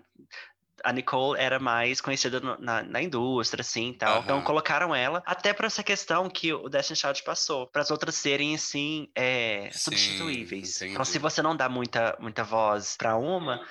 a 0.90 0.94
Nicole 0.94 1.40
era 1.40 1.60
mais 1.60 2.00
conhecida 2.02 2.40
na, 2.40 2.84
na 2.84 3.02
indústria, 3.02 3.62
assim, 3.62 3.94
tal. 3.94 4.24
Então 4.24 4.38
Aham. 4.38 4.46
colocaram 4.46 4.96
ela, 4.96 5.22
até 5.26 5.54
pra 5.54 5.68
essa 5.68 5.84
questão 5.84 6.30
que 6.30 6.54
o 6.54 6.70
Destiny 6.70 6.98
Child 6.98 7.24
passou, 7.24 7.68
para 7.68 7.82
as 7.82 7.92
outras 7.92 8.16
serem, 8.16 8.56
assim, 8.56 9.10
é, 9.16 9.70
Sim, 9.72 9.80
substituíveis. 9.80 10.82
Então, 10.82 11.04
entendi. 11.04 11.12
se 11.12 11.20
você 11.20 11.42
não 11.42 11.56
dá 11.56 11.68
muita, 11.68 12.18
muita 12.20 12.44
voz 12.44 12.96
pra 12.98 13.16
uma, 13.18 13.66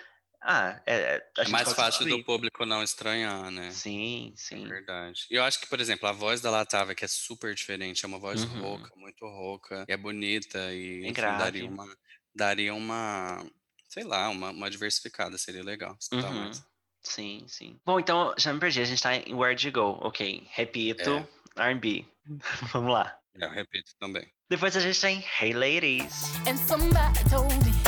ah, 0.44 0.80
é, 0.86 0.94
é, 0.94 1.42
É 1.42 1.48
mais 1.48 1.72
fácil 1.72 2.06
do 2.06 2.22
público 2.22 2.64
não 2.66 2.82
estranhar, 2.82 3.50
né? 3.50 3.70
Sim, 3.70 4.32
É 4.34 4.36
sim. 4.38 4.68
verdade. 4.68 5.26
E 5.30 5.34
eu 5.36 5.42
acho 5.44 5.58
que, 5.60 5.66
por 5.66 5.80
exemplo, 5.80 6.08
a 6.08 6.12
voz 6.12 6.40
da 6.40 6.50
Latava, 6.50 6.94
que 6.94 7.04
é 7.04 7.08
super 7.08 7.54
diferente, 7.54 8.04
é 8.04 8.08
uma 8.08 8.18
voz 8.18 8.42
Uhum. 8.44 8.60
rouca, 8.60 8.90
muito 8.96 9.24
rouca, 9.26 9.84
e 9.88 9.92
é 9.92 9.96
bonita, 9.96 10.58
e 10.72 11.02
enfim, 11.06 11.20
daria 11.22 11.66
uma. 11.66 11.96
Daria 12.34 12.74
uma. 12.74 13.44
sei 13.88 14.04
lá, 14.04 14.28
uma, 14.28 14.50
uma 14.50 14.70
diversificada 14.70 15.38
seria 15.38 15.62
legal 15.62 15.96
escutar 16.00 16.28
Uhum. 16.30 16.44
mais. 16.44 16.62
Sim, 17.02 17.44
sim. 17.48 17.78
Bom, 17.84 18.00
então, 18.00 18.34
já 18.38 18.52
me 18.52 18.58
perdi. 18.58 18.80
A 18.80 18.84
gente 18.84 19.02
tá 19.02 19.14
em 19.14 19.34
Where 19.34 19.54
to 19.56 19.70
Go. 19.70 19.98
Ok. 20.06 20.46
Repito, 20.52 21.28
R&B. 21.56 22.04
Vamos 22.72 22.92
lá. 22.92 23.18
É, 23.38 23.44
eu 23.44 23.50
repito 23.50 23.90
também. 24.00 24.26
Depois 24.48 24.74
a 24.76 24.80
gente 24.80 24.98
tem 25.00 25.22
Hey 25.40 25.52
Ladies. 25.52 26.34
And 26.48 26.56
somebody 26.56 27.22
told 27.30 27.54
me 27.64 27.83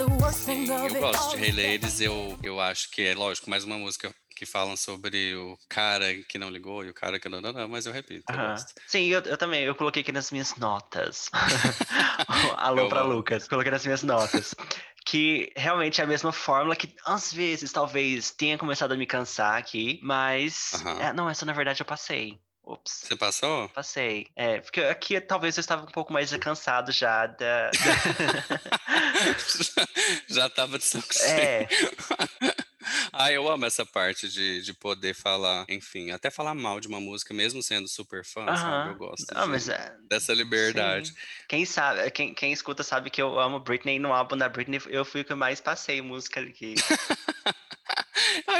eu 0.00 0.08
gosto 0.08 0.46
de 0.46 0.66
that 0.66 1.52
Ladies, 1.52 2.00
eu, 2.00 2.38
eu 2.42 2.58
acho 2.58 2.90
que 2.90 3.02
é 3.02 3.14
lógico, 3.14 3.50
mais 3.50 3.62
uma 3.62 3.76
música 3.76 4.10
que 4.34 4.46
falam 4.46 4.76
sobre 4.76 5.34
o 5.34 5.56
cara 5.68 6.14
que 6.28 6.38
não 6.38 6.48
ligou 6.48 6.84
e 6.84 6.88
o 6.88 6.94
cara 6.94 7.18
que 7.20 7.28
não, 7.28 7.40
não, 7.40 7.52
não 7.52 7.68
mas 7.68 7.84
eu 7.84 7.92
repito, 7.92 8.24
eu. 8.32 8.56
Sim, 8.86 9.06
eu, 9.06 9.20
eu 9.20 9.36
também. 9.36 9.64
Eu 9.64 9.74
coloquei 9.74 10.02
aqui 10.02 10.12
nas 10.12 10.30
minhas 10.30 10.56
notas. 10.56 11.30
Alô 12.56 12.82
Eu 12.82 12.88
pra 12.88 13.00
amo. 13.00 13.14
Lucas. 13.14 13.46
Coloquei 13.48 13.70
nas 13.70 13.84
minhas 13.84 14.02
notas. 14.02 14.54
Que 15.04 15.52
realmente 15.56 16.00
é 16.00 16.04
a 16.04 16.06
mesma 16.06 16.32
fórmula 16.32 16.74
que 16.74 16.94
às 17.06 17.32
vezes 17.32 17.70
talvez 17.70 18.30
tenha 18.30 18.58
começado 18.58 18.92
a 18.92 18.96
me 18.96 19.06
cansar 19.06 19.58
aqui, 19.58 20.00
mas. 20.02 20.72
Aham. 20.74 21.00
é, 21.00 21.12
não, 21.12 21.30
essa 21.30 21.46
na 21.46 21.52
verdade 21.52 21.80
eu 21.80 21.86
passei. 21.86 22.38
Ops. 22.66 23.04
Você 23.06 23.14
passou? 23.16 23.68
Passei. 23.68 24.26
É, 24.34 24.60
porque 24.60 24.80
aqui 24.80 25.20
talvez 25.20 25.56
eu 25.56 25.60
estava 25.60 25.84
um 25.84 25.92
pouco 25.92 26.12
mais 26.12 26.34
cansado 26.36 26.90
já 26.90 27.26
da. 27.26 27.70
Já 30.28 30.48
tava 30.50 30.78
de 30.78 30.84
saco 30.84 31.06
é, 31.22 31.66
Ah, 33.12 33.32
eu 33.32 33.48
amo 33.48 33.64
essa 33.66 33.84
parte 33.84 34.28
de, 34.28 34.62
de 34.62 34.72
poder 34.74 35.14
falar, 35.14 35.64
enfim, 35.68 36.10
até 36.10 36.30
falar 36.30 36.54
mal 36.54 36.78
de 36.80 36.86
uma 36.86 37.00
música, 37.00 37.32
mesmo 37.34 37.62
sendo 37.62 37.88
super 37.88 38.24
fã, 38.24 38.46
sabe? 38.56 38.90
Eu 38.90 38.96
gosto 38.96 39.26
Ah, 39.34 39.42
de- 39.42 39.48
mas 39.48 39.68
é, 39.68 39.94
dessa 40.08 40.32
liberdade. 40.34 41.08
sim. 41.08 41.14
Quem 41.48 41.64
sabe, 41.64 42.10
quem, 42.10 42.34
quem 42.34 42.52
escuta 42.52 42.82
sabe 42.82 43.10
que 43.10 43.20
eu 43.20 43.38
amo 43.40 43.58
Britney 43.58 43.98
no 43.98 44.12
álbum 44.12 44.36
da 44.36 44.48
Britney, 44.48 44.80
eu 44.88 45.04
fui 45.04 45.22
o 45.22 45.24
que 45.24 45.34
mais 45.34 45.60
passei 45.60 46.00
música 46.02 46.40
aqui. 46.40 46.74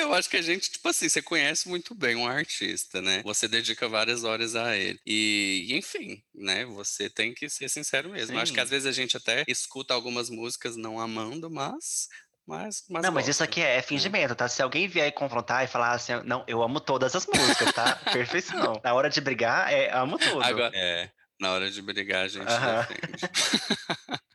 Eu 0.07 0.14
acho 0.14 0.30
que 0.30 0.36
a 0.36 0.42
gente, 0.42 0.70
tipo 0.70 0.88
assim, 0.88 1.09
você 1.09 1.20
conhece 1.20 1.68
muito 1.68 1.94
bem 1.94 2.14
um 2.16 2.26
artista, 2.26 3.02
né? 3.02 3.22
Você 3.24 3.48
dedica 3.48 3.88
várias 3.88 4.24
horas 4.24 4.54
a 4.54 4.76
ele. 4.76 5.00
E, 5.04 5.66
enfim, 5.70 6.22
né? 6.34 6.64
Você 6.66 7.11
tem 7.11 7.34
que 7.34 7.48
ser 7.48 7.68
sincero 7.68 8.11
mesmo. 8.11 8.38
Acho 8.38 8.52
que 8.52 8.61
às 8.61 8.70
vezes 8.70 8.86
a 8.86 8.92
gente 8.92 9.16
até 9.16 9.44
escuta 9.48 9.92
algumas 9.92 10.30
músicas 10.30 10.76
não 10.76 11.00
amando, 11.00 11.50
mas. 11.50 12.09
Mas, 12.46 12.84
mas 12.88 13.02
não, 13.02 13.11
mas 13.11 13.26
isso 13.26 13.40
gosta. 13.40 13.44
aqui 13.44 13.61
é 13.61 13.82
fingimento, 13.82 14.36
tá? 14.36 14.46
Se 14.46 14.62
alguém 14.62 14.86
vier 14.86 15.11
confrontar 15.12 15.64
e 15.64 15.66
falar 15.66 15.90
assim, 15.90 16.12
não, 16.24 16.44
eu 16.46 16.62
amo 16.62 16.78
todas 16.78 17.16
as 17.16 17.26
músicas, 17.26 17.74
tá? 17.74 17.96
Perfeição. 18.12 18.80
Na 18.84 18.94
hora 18.94 19.11
de 19.11 19.20
brigar, 19.20 19.72
é 19.72 19.92
amo 19.92 20.16
tudo. 20.16 20.44
Agora, 20.44 20.70
é, 20.72 21.11
na 21.40 21.50
hora 21.50 21.68
de 21.68 21.82
brigar 21.82 22.24
a 22.24 22.28
gente 22.28 22.48
Aham. 22.48 22.86
defende. 22.88 23.30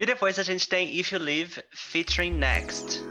E 0.00 0.06
depois 0.06 0.38
a 0.38 0.42
gente 0.42 0.66
tem 0.66 0.98
If 0.98 1.12
You 1.12 1.18
Live 1.18 1.62
featuring 1.74 2.32
Next. 2.32 3.02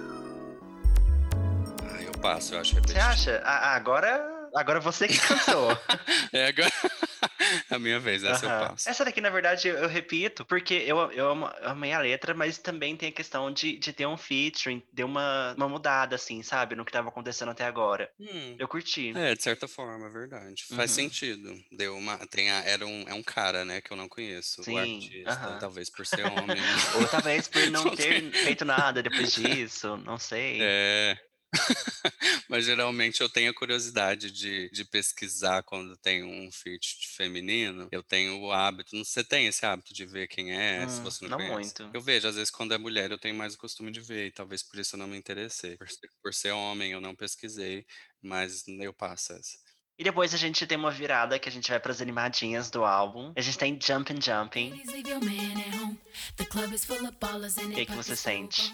Eu 2.20 2.22
passo, 2.22 2.54
eu 2.54 2.60
acho 2.60 2.72
Você 2.72 2.76
repetitivo. 2.76 3.06
acha? 3.06 3.42
Ah, 3.46 3.76
agora, 3.76 4.50
agora 4.54 4.82
você 4.82 5.08
que 5.08 5.18
cansou. 5.18 5.70
É 6.34 6.48
agora. 6.48 6.70
a 7.72 7.80
minha 7.80 7.98
vez, 7.98 8.26
essa 8.26 8.46
Aham. 8.46 8.62
eu 8.64 8.68
passo. 8.68 8.90
Essa 8.90 9.06
daqui, 9.06 9.22
na 9.22 9.30
verdade, 9.30 9.70
eu, 9.70 9.76
eu 9.78 9.88
repito, 9.88 10.44
porque 10.46 10.74
eu, 10.86 10.98
eu 11.14 11.30
amo- 11.30 11.50
eu 11.62 11.70
amei 11.70 11.94
a 11.94 12.00
letra, 12.00 12.34
mas 12.34 12.58
também 12.58 12.98
tem 12.98 13.08
a 13.08 13.12
questão 13.14 13.50
de, 13.54 13.78
de 13.80 13.94
ter 13.94 14.06
um 14.06 14.18
featuring, 14.18 14.84
deu 14.92 15.08
uma, 15.08 15.54
uma 15.56 15.70
mudada, 15.70 16.16
assim, 16.18 16.44
sabe? 16.44 16.76
No 16.76 16.84
que 16.84 16.92
tava 16.92 17.08
acontecendo 17.08 17.52
até 17.52 17.64
agora. 17.64 18.12
Hum, 18.20 18.58
Eu 18.60 18.68
curti. 18.68 19.14
É, 19.16 19.34
de 19.34 19.42
certa 19.42 19.66
forma, 19.66 20.06
é 20.08 20.10
verdade. 20.10 20.66
Faz 20.76 20.92
Uhum. 20.92 20.96
sentido. 20.98 21.56
Deu 21.72 21.96
uma. 21.96 22.18
Tem 22.28 22.52
a, 22.52 22.60
era 22.66 22.86
um, 22.86 23.06
é 23.08 23.14
um 23.14 23.24
cara, 23.24 23.64
né, 23.64 23.80
que 23.80 23.92
eu 23.94 23.98
não 23.98 24.10
conheço. 24.10 24.62
Sim, 24.62 24.74
o 24.74 24.78
artista. 24.78 25.58
Talvez 25.62 25.90
por 25.90 26.06
ser 26.06 26.26
homem. 26.26 26.58
Ou 26.96 27.08
talvez 27.08 27.48
por 27.48 27.66
Não 27.72 27.96
ter 27.96 28.30
feito 28.44 28.66
nada 28.66 29.02
depois 29.02 29.32
disso, 29.32 29.96
não 30.06 30.20
sei. 30.20 30.60
É. 30.62 31.18
Mas 32.48 32.66
geralmente 32.66 33.22
eu 33.22 33.30
tenho 33.30 33.52
a 33.52 33.54
curiosidade 33.54 34.32
de, 34.32 34.70
de 34.72 34.86
pesquisar 34.86 35.64
quando 35.64 35.98
tem 35.98 36.24
um 36.24 36.52
feat 36.52 37.08
feminino. 37.16 37.88
Eu 37.92 38.04
tenho 38.04 38.40
o 38.40 38.52
hábito. 38.52 38.96
Não 38.96 39.04
Você 39.04 39.24
tem 39.24 39.48
esse 39.48 39.66
hábito 39.66 39.94
de 39.94 40.06
ver 40.06 40.28
quem 40.28 40.52
é, 40.52 40.88
se 40.88 41.00
Hum, 41.00 41.04
você 41.04 41.28
não, 41.28 41.38
não 41.38 41.38
conhece? 41.38 41.82
muito. 41.82 41.96
Eu 41.96 42.02
vejo, 42.02 42.28
às 42.28 42.36
vezes, 42.36 42.52
quando 42.52 42.74
é 42.74 42.78
mulher, 42.78 43.12
eu 43.12 43.18
tenho 43.18 43.36
mais 43.36 43.56
o 43.56 43.58
costume 43.58 43.92
de 43.92 44.02
ver, 44.02 44.28
e 44.28 44.32
talvez 44.32 44.64
por 44.64 44.80
isso 44.80 44.96
eu 44.96 45.00
não 45.00 45.08
me 45.08 45.18
interessei. 45.18 45.78
Por 45.78 45.90
ser, 45.90 46.10
por 46.22 46.34
ser 46.34 46.52
homem, 46.52 46.92
eu 46.92 47.02
não 47.02 47.16
pesquisei, 47.16 47.86
mas 48.22 48.68
eu 48.68 48.94
passo 48.94 49.34
essa. 49.34 49.58
E 49.98 50.04
depois 50.04 50.34
a 50.34 50.38
gente 50.38 50.66
tem 50.66 50.78
uma 50.78 50.92
virada 50.92 51.38
que 51.38 51.50
a 51.50 51.52
gente 51.52 51.70
vai 51.70 51.80
pras 51.80 52.02
animadinhas 52.02 52.72
do 52.72 52.86
álbum. 52.86 53.34
A 53.36 53.42
gente 53.42 53.58
tem 53.58 53.78
Jumpin' 53.82 54.14
and 54.14 54.22
O 57.66 57.76
que, 57.76 57.86
que 57.86 57.96
você 57.96 58.16
sente? 58.16 58.74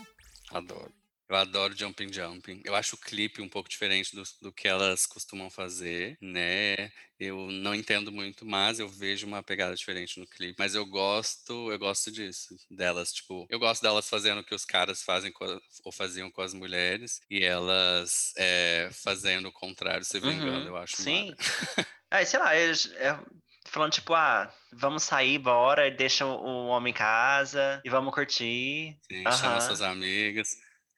Adoro. 0.52 0.94
Eu 1.28 1.36
adoro 1.36 1.76
Jumping 1.76 2.12
Jumping. 2.14 2.62
Eu 2.64 2.76
acho 2.76 2.96
o 2.96 3.00
clipe 3.00 3.42
um 3.42 3.50
pouco 3.50 3.68
diferente 3.68 4.16
do, 4.16 4.24
do 4.42 4.52
que 4.52 4.68
elas 4.68 5.06
costumam 5.08 5.50
fazer, 5.50 6.18
né? 6.22 6.92
Eu 7.20 7.50
não 7.50 7.74
entendo 7.74 8.12
muito, 8.12 8.46
mas 8.46 8.80
eu 8.80 8.88
vejo 8.88 9.26
uma 9.26 9.42
pegada 9.42 9.76
diferente 9.76 10.20
no 10.20 10.28
clipe. 10.28 10.56
Mas 10.60 10.76
eu 10.76 10.86
gosto, 10.86 11.72
eu 11.72 11.80
gosto 11.80 12.12
disso, 12.12 12.56
delas, 12.70 13.12
tipo, 13.12 13.48
eu 13.50 13.58
gosto 13.58 13.82
delas 13.82 14.08
fazendo 14.08 14.42
o 14.42 14.44
que 14.44 14.54
os 14.54 14.66
caras 14.66 15.02
fazem 15.02 15.32
com 15.32 15.46
ou 15.84 15.92
faziam 15.92 16.30
com 16.30 16.42
as 16.42 16.54
mulheres 16.54 17.22
e 17.30 17.44
elas 17.44 18.34
é, 18.38 18.90
fazendo 18.92 19.48
o 19.48 19.52
contrário, 19.52 20.06
se 20.06 20.20
vingando. 20.20 20.60
Uhum, 20.60 20.68
Eu 20.68 20.78
acho 20.78 20.96
Sim. 20.98 21.34
É, 22.12 22.24
sei 22.24 22.40
lá, 22.40 22.56
eles- 22.56 22.92
é, 22.94 23.20
falando 23.66 23.92
tipo, 23.92 24.14
ah, 24.14 24.54
vamos 24.72 25.04
sair, 25.04 25.38
bora, 25.40 25.90
deixa 25.92 26.26
o, 26.26 26.68
homem 26.68 26.92
em 26.92 26.94
casa 26.96 27.82
e 27.84 27.90
vamos 27.90 28.14
curtir. 28.14 28.98
Sim, 29.12 29.24
chama 29.32 29.56
Aham. 29.56 29.60
suas 29.60 29.82
amigas. 29.82 30.56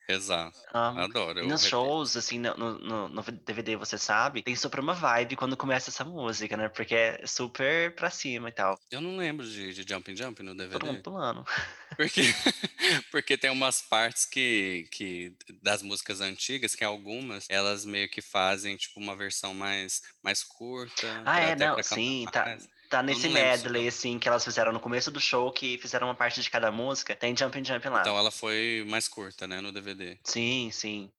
Exato. 0.08 0.58
Amo. 0.74 1.02
Adoro. 1.02 1.40
E 1.40 1.48
nos 1.48 1.64
repito. 1.64 1.70
shows, 1.70 2.16
assim, 2.16 2.40
no, 2.40 2.56
no- 2.56 3.10
no, 3.10 3.22
DVD, 3.22 3.76
você 3.76 3.98
sabe, 3.98 4.42
tem 4.42 4.56
super 4.56 4.80
uma 4.80 4.94
vibe 4.94 5.36
quando 5.36 5.58
começa 5.58 5.90
essa 5.90 6.06
música, 6.06 6.56
né? 6.56 6.70
Porque 6.70 6.96
é 6.96 7.28
super 7.28 7.94
pra 7.94 8.10
cima 8.10 8.48
e 8.48 8.52
tal. 8.54 8.80
Eu 8.90 9.02
não 9.02 9.18
lembro 9.18 9.46
de, 9.46 9.74
de 9.74 9.86
Jumping 9.88 10.16
Jumping 10.16 10.44
no 10.44 10.56
DVD. 10.56 10.80
Todo 10.80 10.86
mundo 10.88 11.02
pulando. 11.02 11.46
Porque, 11.96 12.22
porque 13.10 13.38
tem 13.38 13.50
umas 13.50 13.82
partes 13.82 14.26
que, 14.26 14.88
que 14.92 15.34
das 15.64 15.82
músicas 15.82 16.22
antigas, 16.22 16.76
que 16.76 16.84
algumas, 16.84 17.48
elas 17.50 17.86
meio 17.86 18.08
que 18.10 18.22
fazem 18.22 18.76
tipo 18.76 19.00
uma 19.00 19.16
versão 19.16 19.54
mais, 19.54 20.04
mais 20.22 20.44
curta. 20.44 21.08
Ah, 21.26 21.40
é, 21.40 21.54
até 21.54 21.66
não, 21.66 21.82
sim, 21.82 22.26
tá, 22.32 22.46
mais. 22.46 22.70
Tá 22.90 23.04
nesse 23.04 23.28
lembro 23.28 23.42
medley, 23.42 23.88
assim, 23.88 24.18
que 24.20 24.28
elas 24.28 24.44
fizeram 24.44 24.72
no 24.72 24.80
começo 24.80 25.12
do 25.12 25.20
show, 25.20 25.52
que 25.52 25.78
fizeram 25.78 26.08
uma 26.08 26.16
parte 26.16 26.42
de 26.42 26.50
cada 26.50 26.72
música, 26.72 27.16
tem 27.16 27.36
Jumpin' 27.36 27.64
Jumpin' 27.64 27.90
lá. 27.90 28.02
Então 28.02 28.18
ela 28.18 28.32
foi 28.32 28.86
mais 28.90 29.08
curta, 29.08 29.46
né, 29.48 29.62
no 29.62 29.72
DVD. 29.72 30.18
Sim, 30.24 30.70
sim. 30.72 31.12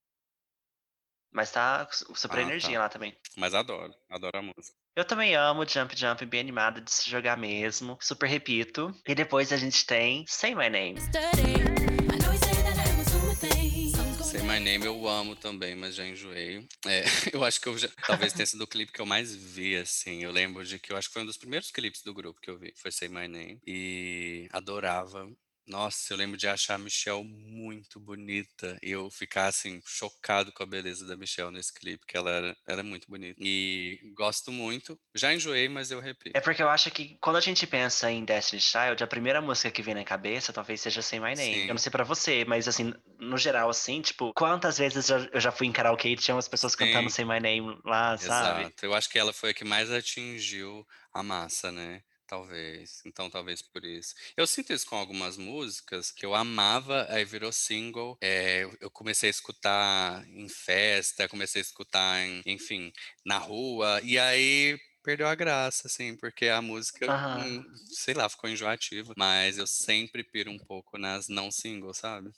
Mas 1.31 1.51
tá 1.51 1.87
su- 1.91 2.07
super 2.14 2.39
Ah, 2.39 2.43
energia 2.43 2.79
tá. 2.79 2.85
lá 2.85 2.89
também. 2.89 3.16
Mas 3.37 3.55
adoro, 3.55 3.95
adoro 4.09 4.39
a 4.39 4.43
música. 4.43 4.77
Eu 4.97 5.05
também 5.05 5.37
amo 5.37 5.69
Jump 5.69 5.95
Jump, 5.97 6.25
bem 6.27 6.41
animada 6.41 6.81
de 6.81 6.91
se 6.91 7.09
jogar 7.09 7.37
mesmo. 7.37 7.97
Super 8.01 8.29
repito. 8.29 8.93
E 9.07 9.14
depois 9.14 9.53
a 9.53 9.57
gente 9.57 9.85
tem 9.87 10.25
Say 10.27 10.55
My 10.55 10.69
Name. 10.69 10.99
I 10.99 12.19
know 12.23 12.33
you 12.33 12.39
say 12.39 12.62
that 12.64 12.79
I 12.79 12.99
was 12.99 14.08
My 14.49 14.59
Name 14.59 14.86
eu 14.86 15.07
amo 15.07 15.36
também, 15.36 15.76
mas 15.76 15.94
já 15.94 16.07
enjoei. 16.07 16.66
É, 16.86 17.05
eu 17.36 17.44
acho 17.44 17.61
que 17.61 17.68
eu 17.68 17.76
já, 17.76 17.86
talvez 18.07 18.32
tenha 18.32 18.46
sido 18.46 18.64
o 18.64 18.66
clipe 18.66 18.90
que 18.90 19.01
eu 19.01 19.05
mais 19.05 19.34
vi, 19.34 19.76
assim. 19.76 20.24
Eu 20.24 20.32
lembro 20.32 20.64
de 20.64 20.78
que 20.78 20.90
eu 20.90 20.96
acho 20.96 21.09
que 21.09 21.12
foi 21.12 21.22
um 21.22 21.26
dos 21.26 21.36
primeiros 21.36 21.70
clipes 21.70 22.03
do 22.03 22.14
grupo 22.14 22.40
que 22.40 22.49
eu 22.49 22.59
vi. 22.59 22.72
Foi 22.74 22.90
Say 22.90 23.11
My 23.11 23.28
Name. 23.28 23.61
E 23.66 24.49
adorava. 24.51 25.30
Nossa, 25.69 26.12
eu 26.12 26.16
lembro 26.16 26.37
de 26.37 26.49
achar 26.49 26.75
a 26.77 26.79
Michelle 26.79 27.23
muito 27.25 28.01
bonita. 28.01 28.79
E 28.83 28.91
eu 28.91 29.11
ficar, 29.11 29.47
assim, 29.47 29.81
chocado 29.87 30.51
com 30.53 30.62
a 30.62 30.66
beleza 30.66 31.07
da 31.07 31.16
Michelle 31.16 31.51
nesse 31.51 31.73
clipe, 31.73 32.07
que 32.07 32.16
ela 32.16 32.31
era, 32.31 32.57
era 32.66 32.83
muito 32.83 33.07
bonita. 33.09 33.39
E 33.39 34.01
gosto 34.16 34.51
muito. 34.51 34.99
Já 35.14 35.35
enjoei, 35.35 35.69
mas 35.69 35.91
eu 35.91 36.01
repito. 36.01 36.37
É 36.37 36.41
porque 36.41 36.62
eu 36.62 36.69
acho 36.71 36.91
que 36.91 37.19
quando 37.21 37.37
a 37.37 37.41
gente 37.41 37.66
pensa 37.66 38.11
em 38.11 38.25
Destiny 38.25 38.61
Child, 38.62 39.05
a 39.05 39.07
primeira 39.07 39.41
música 39.43 39.71
que 39.71 39.83
vem 39.83 39.95
na 39.95 40.05
cabeça 40.05 40.53
talvez 40.53 40.81
seja 40.81 41.03
Say 41.03 41.21
My 41.21 41.35
Name. 41.35 41.43
Sim. 41.43 41.62
Eu 41.69 41.75
não 41.75 41.79
sei 41.79 41.93
pra 41.93 42.05
você, 42.05 42.45
mas 42.47 42.66
assim, 42.66 42.95
no 43.19 43.37
geral, 43.37 43.69
assim, 43.69 44.01
tipo, 44.01 44.33
quantas 44.33 44.79
vezes 44.79 45.11
eu 45.11 45.41
já- 45.41 45.53
fui 45.53 45.66
em 45.66 45.73
karaokê 45.73 46.11
e 46.11 46.16
tinha 46.16 46.35
umas 46.35 46.49
pessoas 46.49 46.75
cantando. 46.75 47.11
Say 47.11 47.25
My 47.25 47.41
Name 47.41 47.79
lá, 47.85 48.16
sabe? 48.16 48.62
Exato. 48.62 48.87
Eu 48.87 48.95
acho 48.95 49.09
que 49.11 49.19
ela 49.19 49.33
foi 49.33 49.51
a 49.51 49.55
que 49.55 49.64
mais 49.64 49.91
atingiu 49.91 50.87
a 51.12 51.23
massa, 51.23 51.71
né? 51.73 52.03
Talvez. 52.29 53.01
Então, 53.07 53.31
talvez 53.31 53.62
por 53.62 53.85
isso. 53.85 54.14
Eu 54.37 54.47
sinto 54.47 54.72
isso 54.72 54.87
com 54.87 54.97
algumas 54.97 55.37
músicas 55.39 56.11
que 56.12 56.26
eu 56.26 56.35
amava, 56.35 57.07
aí 57.09 57.24
virou 57.24 57.51
single. 57.51 58.16
é, 58.20 58.64
eu- 58.64 58.76
eu 58.83 58.91
comecei 58.91 59.29
a 59.29 59.31
escutar 59.31 60.24
em 60.29 60.49
festa, 60.49 61.26
comecei 61.29 61.61
a 61.61 61.64
escutar, 61.64 62.20
em- 62.20 62.43
enfim, 62.47 62.93
na 63.24 63.39
rua, 63.39 64.01
e 64.05 64.18
aí 64.18 64.79
perdeu 65.03 65.26
a 65.26 65.35
graça, 65.35 65.87
assim, 65.87 66.14
porque 66.16 66.49
a 66.49 66.61
música, 66.61 67.07
hum, 67.39 67.64
sei 67.91 68.12
lá, 68.12 68.29
ficou 68.29 68.51
enjoativa. 68.51 69.14
Mas 69.16 69.57
eu 69.57 69.66
sempre 69.66 70.22
piro 70.22 70.51
um 70.51 70.59
pouco 70.59 70.99
nas 70.99 71.29
não 71.29 71.51
singles, 71.51 71.97
sabe? 71.97 72.31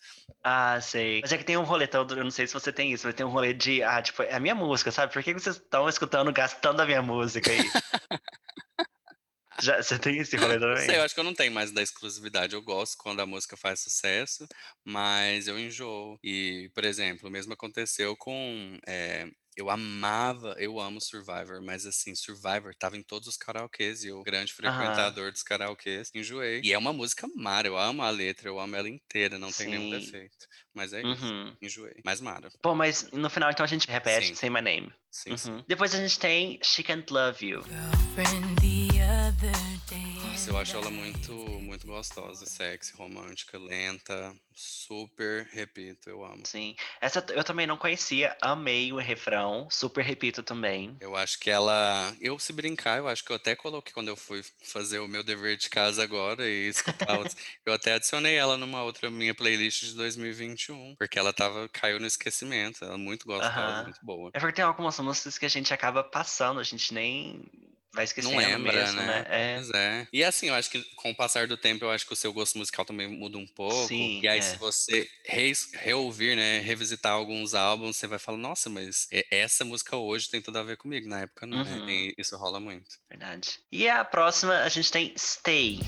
Ah, 0.44 0.80
sei. 0.80 1.20
Mas 1.20 1.32
é 1.32 1.38
que 1.38 1.44
tem 1.44 1.56
um 1.56 1.64
rolê 1.64 1.86
todo, 1.88 2.16
eu 2.16 2.22
não 2.24 2.30
sei 2.30 2.46
se 2.46 2.52
você 2.54 2.72
tem 2.72 2.92
isso, 2.92 3.06
mas 3.06 3.14
tem 3.16 3.26
um 3.26 3.30
rolê 3.30 3.52
de, 3.52 3.82
ah, 3.82 4.00
tipo, 4.00 4.22
é 4.22 4.34
a 4.34 4.40
minha 4.40 4.54
música, 4.54 4.92
sabe? 4.92 5.12
Por 5.12 5.22
que 5.22 5.34
vocês 5.34 5.56
estão 5.56 5.88
escutando, 5.88 6.32
gastando 6.32 6.80
a 6.80 6.86
minha 6.86 7.02
música 7.02 7.50
aí? 7.50 7.58
Já, 9.60 9.82
você 9.82 9.98
tem 9.98 10.18
esse 10.18 10.36
rolê 10.36 10.58
também? 10.60 10.86
sei, 10.86 10.96
eu 10.96 11.02
acho 11.02 11.14
que 11.14 11.20
eu 11.20 11.24
não 11.24 11.34
tenho 11.34 11.52
mais 11.52 11.70
da 11.70 11.82
exclusividade. 11.82 12.54
Eu 12.54 12.62
gosto 12.62 12.96
quando 12.98 13.20
a 13.20 13.26
música 13.26 13.56
faz 13.56 13.80
sucesso, 13.80 14.46
mas 14.84 15.46
eu 15.48 15.58
enjoo. 15.58 16.18
E, 16.22 16.70
por 16.74 16.84
exemplo, 16.84 17.28
o 17.28 17.32
mesmo 17.32 17.52
aconteceu 17.52 18.16
com. 18.16 18.78
eh, 18.86 19.28
eu 19.56 19.68
amava, 19.68 20.54
eu 20.58 20.80
amo 20.80 21.00
Survivor, 21.00 21.60
mas 21.62 21.84
assim, 21.84 22.14
Survivor 22.14 22.74
tava 22.78 22.96
em 22.96 23.02
todos 23.02 23.28
os 23.28 23.36
karaokês 23.36 24.04
e 24.04 24.08
eu, 24.08 24.22
grande 24.22 24.54
Aham. 24.62 24.72
frequentador 24.72 25.30
dos 25.32 25.42
karaokês, 25.42 26.08
enjoei. 26.14 26.60
E 26.64 26.72
é 26.72 26.78
uma 26.78 26.92
música 26.92 27.28
mara, 27.36 27.66
eu 27.68 27.76
amo 27.76 28.00
a 28.02 28.08
letra, 28.10 28.48
eu 28.48 28.58
amo 28.58 28.76
ela 28.76 28.88
inteira, 28.88 29.38
não 29.38 29.52
tem 29.52 29.68
nenhum 29.68 29.84
Sim. 29.84 29.90
defeito. 29.90 30.46
Mas 30.72 30.92
é 30.94 31.02
isso, 31.02 31.24
Uhum. 31.26 31.56
enjoei. 31.60 32.00
Mas 32.04 32.20
mara, 32.22 32.48
Bom, 32.62 32.74
mas 32.74 33.10
no 33.12 33.28
final 33.28 33.50
então 33.50 33.64
a 33.64 33.68
gente 33.68 33.86
repete 33.90 34.28
Sim. 34.28 34.34
Say 34.34 34.48
My 34.50 34.62
Name. 34.62 34.90
sim, 35.10 35.36
sim. 35.36 35.50
Uhum. 35.50 35.64
Depois 35.66 35.94
a 35.94 35.98
gente 35.98 36.18
tem 36.18 36.58
She 36.62 36.82
Can't 36.82 37.12
Love 37.12 37.44
You. 37.44 37.62
Girlfriend. 37.64 38.69
Nossa, 40.40 40.50
eu 40.52 40.56
acho 40.58 40.74
ela 40.74 40.90
muito, 40.90 41.32
muito 41.60 41.86
gostosa, 41.86 42.46
sexy, 42.46 42.96
romântica, 42.96 43.58
lenta, 43.58 44.34
super, 44.54 45.46
repito, 45.52 46.08
eu 46.08 46.24
amo. 46.24 46.46
Sim. 46.46 46.74
Essa 46.98 47.22
eu 47.34 47.44
também 47.44 47.66
não 47.66 47.76
conhecia. 47.76 48.34
Amei 48.40 48.90
o 48.90 48.96
refrão. 48.96 49.68
Super 49.70 50.02
repito 50.02 50.42
também. 50.42 50.96
Eu 50.98 51.14
acho 51.14 51.38
que 51.38 51.50
ela. 51.50 52.16
Eu, 52.22 52.38
se 52.38 52.54
brincar, 52.54 52.96
eu 52.96 53.06
acho 53.06 53.22
que 53.22 53.30
eu 53.32 53.36
até 53.36 53.54
coloquei 53.54 53.92
quando 53.92 54.08
eu 54.08 54.16
fui 54.16 54.42
fazer 54.64 55.00
o 55.00 55.06
meu 55.08 55.22
dever 55.22 55.58
de 55.58 55.68
casa 55.68 56.02
agora 56.02 56.48
e 56.48 56.68
escutar. 56.68 57.18
outros- 57.18 57.36
eu 57.66 57.74
até 57.74 57.92
adicionei 57.92 58.36
ela 58.36 58.56
numa 58.56 58.82
outra 58.82 59.10
minha 59.10 59.34
playlist 59.34 59.84
de 59.84 59.94
2021, 59.94 60.96
porque 60.96 61.18
ela 61.18 61.34
tava, 61.34 61.68
caiu 61.68 62.00
no 62.00 62.06
esquecimento. 62.06 62.82
Ela 62.82 62.94
é 62.94 62.96
muito 62.96 63.26
gostosa, 63.26 63.58
Aham. 63.60 63.82
muito 63.82 64.00
boa. 64.02 64.30
É 64.32 64.40
porque 64.40 64.54
tem 64.54 64.64
algumas 64.64 64.98
músicas 65.00 65.36
que 65.36 65.44
a 65.44 65.50
gente 65.50 65.74
acaba 65.74 66.02
passando, 66.02 66.60
a 66.60 66.64
gente 66.64 66.94
nem 66.94 67.44
vai 67.92 68.04
esquecendo 68.04 68.34
Não 68.34 68.40
lembra, 68.40 68.72
mesmo, 68.72 68.96
né? 68.96 69.06
né? 69.06 69.26
É. 69.28 69.54
Pois 69.56 69.70
é. 69.70 70.08
E 70.12 70.24
assim, 70.24 70.48
eu 70.48 70.54
acho 70.54 70.70
que 70.70 70.82
com 70.96 71.10
o 71.10 71.14
passar 71.14 71.46
do 71.46 71.56
tempo, 71.56 71.84
eu 71.84 71.90
acho 71.90 72.06
que 72.06 72.12
o 72.12 72.16
seu 72.16 72.32
gosto 72.32 72.58
musical 72.58 72.84
também 72.84 73.08
muda 73.08 73.38
um 73.38 73.46
pouco. 73.46 73.88
Sim, 73.88 74.20
e 74.22 74.28
aí, 74.28 74.38
é. 74.38 74.42
se 74.42 74.56
você 74.56 75.08
reis- 75.26 75.70
reouvir, 75.72 76.36
né, 76.36 76.60
revisitar 76.60 77.12
alguns 77.12 77.54
álbuns, 77.54 77.96
você 77.96 78.06
vai 78.06 78.18
falar, 78.18 78.38
nossa, 78.38 78.68
mas 78.68 79.08
essa 79.30 79.64
música 79.64 79.96
hoje 79.96 80.28
tem 80.28 80.40
tudo 80.40 80.58
a 80.58 80.62
ver 80.62 80.76
comigo. 80.76 81.08
Na 81.08 81.20
época 81.20 81.46
não, 81.46 81.64
né? 81.64 81.72
Uhum. 81.72 81.88
E 81.88 82.14
isso 82.18 82.36
rola 82.36 82.60
muito. 82.60 82.98
Verdade. 83.08 83.58
E 83.72 83.88
a 83.88 84.04
próxima 84.04 84.60
a 84.60 84.68
gente 84.68 84.90
tem 84.90 85.14
Stay. 85.16 85.80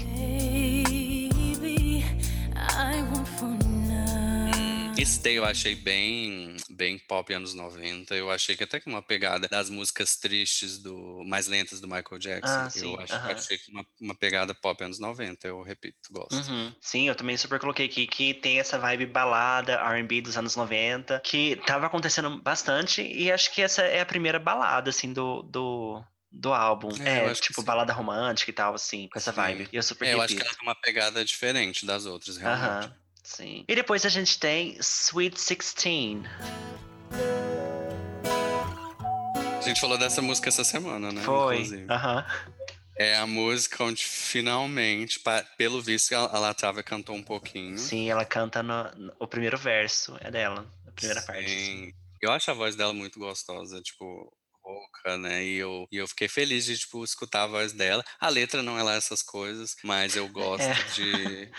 Now. 5.05 5.12
Stay 5.12 5.38
eu 5.38 5.44
achei 5.44 5.74
bem, 5.74 6.57
bem 6.70 6.98
pop 6.98 7.32
anos 7.32 7.55
90. 7.55 8.14
Eu 8.14 8.30
achei 8.30 8.57
que 8.57 8.64
até 8.64 8.80
que 8.80 8.88
uma 8.88 9.03
pegada 9.03 9.48
das 9.48 9.68
músicas 9.68 10.16
tristes 10.16 10.78
do 10.78 11.22
mais 11.26 11.46
lentas 11.46 11.80
do 11.80 11.86
Michael 11.86 12.18
Jackson. 12.18 12.53
Ah, 12.53 12.70
sim, 12.70 12.92
eu 12.92 13.00
acho, 13.00 13.14
aham. 13.14 13.32
achei 13.32 13.59
que 13.59 13.70
uma, 13.70 13.86
uma 14.00 14.14
pegada 14.14 14.55
pop 14.55 14.82
anos 14.82 14.98
90. 14.98 15.46
Eu 15.46 15.62
repito, 15.62 15.96
gosto. 16.11 16.34
Uhum. 16.34 16.74
Sim, 16.80 17.09
eu 17.09 17.14
também 17.14 17.36
super 17.36 17.59
coloquei 17.59 17.86
aqui 17.86 18.07
que 18.07 18.34
tem 18.34 18.59
essa 18.59 18.78
vibe 18.78 19.07
balada, 19.07 19.74
R&B 19.74 20.22
dos 20.22 20.36
anos 20.36 20.57
90, 20.57 21.20
que 21.20 21.57
tava 21.66 21.86
acontecendo 21.86 22.40
bastante 22.40 23.03
e 23.03 23.30
acho 23.30 23.53
que 23.53 23.62
essa 23.62 23.82
é 23.82 24.00
a 24.00 24.07
primeira 24.07 24.38
balada, 24.38 24.90
assim, 24.90 25.12
do... 25.12 25.42
do... 25.42 26.03
Do 26.34 26.55
álbum. 26.55 26.88
É, 27.05 27.26
É, 27.26 27.34
tipo, 27.34 27.62
balada 27.62 27.92
romântica 27.92 28.50
e 28.50 28.55
tal, 28.55 28.72
assim, 28.72 29.07
com 29.12 29.18
essa 29.18 29.30
vibe. 29.30 29.68
E 29.70 29.76
eu 29.76 29.82
super 29.82 30.09
É, 30.09 30.14
eu 30.14 30.22
acho 30.22 30.34
que 30.34 30.40
ela 30.40 30.55
tem 30.55 30.62
uma 30.62 30.74
pegada 30.74 31.22
diferente 31.22 31.84
das 31.84 32.07
outras, 32.07 32.38
realmente. 32.38 32.86
Aham, 32.86 33.01
sim. 33.22 33.64
E 33.68 33.74
depois 33.74 34.04
a 34.04 34.08
gente 34.08 34.38
tem 34.38 34.76
Sweet 34.80 35.34
16. 35.36 36.22
A 39.58 39.60
gente 39.64 39.80
falou 39.80 39.96
dessa 39.96 40.20
música 40.20 40.48
essa 40.48 40.64
semana, 40.64 41.12
né? 41.12 41.22
Foi. 41.22 41.86
Aham. 41.88 42.24
É 42.98 43.16
a 43.16 43.26
música 43.26 43.82
onde 43.84 44.04
finalmente, 44.04 45.20
pelo 45.56 45.80
visto, 45.80 46.12
a 46.14 46.18
a 46.36 46.38
Latavia 46.38 46.82
cantou 46.82 47.14
um 47.16 47.22
pouquinho. 47.22 47.78
Sim, 47.78 48.10
ela 48.10 48.24
canta 48.24 48.62
no, 48.62 48.84
no- 48.96 49.12
o 49.18 49.26
primeiro 49.26 49.56
verso, 49.56 50.16
é 50.20 50.30
dela, 50.30 50.66
a 50.86 50.90
primeira 50.92 51.22
parte. 51.22 51.44
assim. 51.44 51.56
Sim. 51.86 51.92
Eu 52.20 52.30
acho 52.30 52.50
a 52.50 52.54
voz 52.54 52.76
dela 52.76 52.92
muito 52.92 53.18
gostosa, 53.18 53.80
tipo, 53.80 54.32
rouca, 54.64 55.18
né? 55.18 55.44
E 55.44 55.56
eu, 55.56 55.86
e 55.90 55.96
eu 55.96 56.06
fiquei 56.08 56.28
feliz 56.28 56.64
de, 56.64 56.78
tipo, 56.78 57.02
escutar 57.04 57.44
a 57.44 57.46
voz 57.46 57.72
dela. 57.72 58.04
A 58.20 58.28
letra 58.28 58.62
não 58.62 58.78
é 58.78 58.82
lá 58.82 58.94
essas 58.94 59.22
coisas, 59.22 59.76
mas 59.84 60.16
eu 60.16 60.28
gosto 60.28 60.62
É. 60.72 60.84
de. 60.94 61.50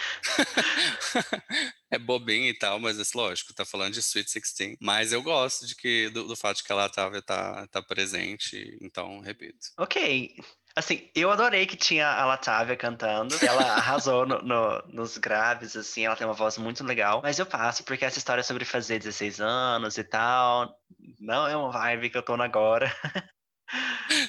é 1.91 1.99
bobinho 1.99 2.47
e 2.49 2.57
tal, 2.57 2.79
mas 2.79 2.99
é 2.99 3.03
lógico, 3.17 3.53
tá 3.53 3.65
falando 3.65 3.93
de 3.93 3.99
Sweet 3.99 4.31
16. 4.33 4.77
Mas 4.81 5.11
eu 5.11 5.21
gosto 5.21 5.65
de 5.67 5.75
que, 5.75 6.09
do, 6.09 6.27
do 6.27 6.35
fato 6.35 6.57
de 6.57 6.63
que 6.63 6.71
a 6.71 6.75
Latavia 6.75 7.21
tá, 7.21 7.67
tá 7.67 7.81
presente, 7.81 8.77
então, 8.81 9.19
repito. 9.19 9.69
Ok. 9.77 10.35
Assim, 10.75 11.07
eu 11.15 11.29
adorei 11.29 11.67
que 11.67 11.75
tinha 11.77 12.07
a 12.07 12.25
Latavia 12.25 12.75
cantando. 12.75 13.35
Ela 13.45 13.61
arrasou 13.75 14.25
no- 14.25 14.41
no- 14.41 14.83
nos 14.87 15.17
graves, 15.19 15.75
assim, 15.75 16.05
ela 16.05 16.15
tem 16.15 16.25
uma 16.25 16.33
voz 16.33 16.57
muito 16.57 16.83
legal. 16.83 17.21
Mas 17.21 17.37
eu 17.37 17.45
passo, 17.45 17.83
porque 17.83 18.03
essa 18.03 18.17
história 18.17 18.41
sobre 18.43 18.65
fazer 18.65 18.97
16 18.97 19.39
anos 19.39 19.97
e 19.99 20.03
tal, 20.03 20.75
não 21.19 21.47
é 21.47 21.55
uma 21.55 21.69
vibe 21.71 22.09
que 22.09 22.17
eu 22.17 22.23
tô 22.23 22.33
agora. 22.33 22.91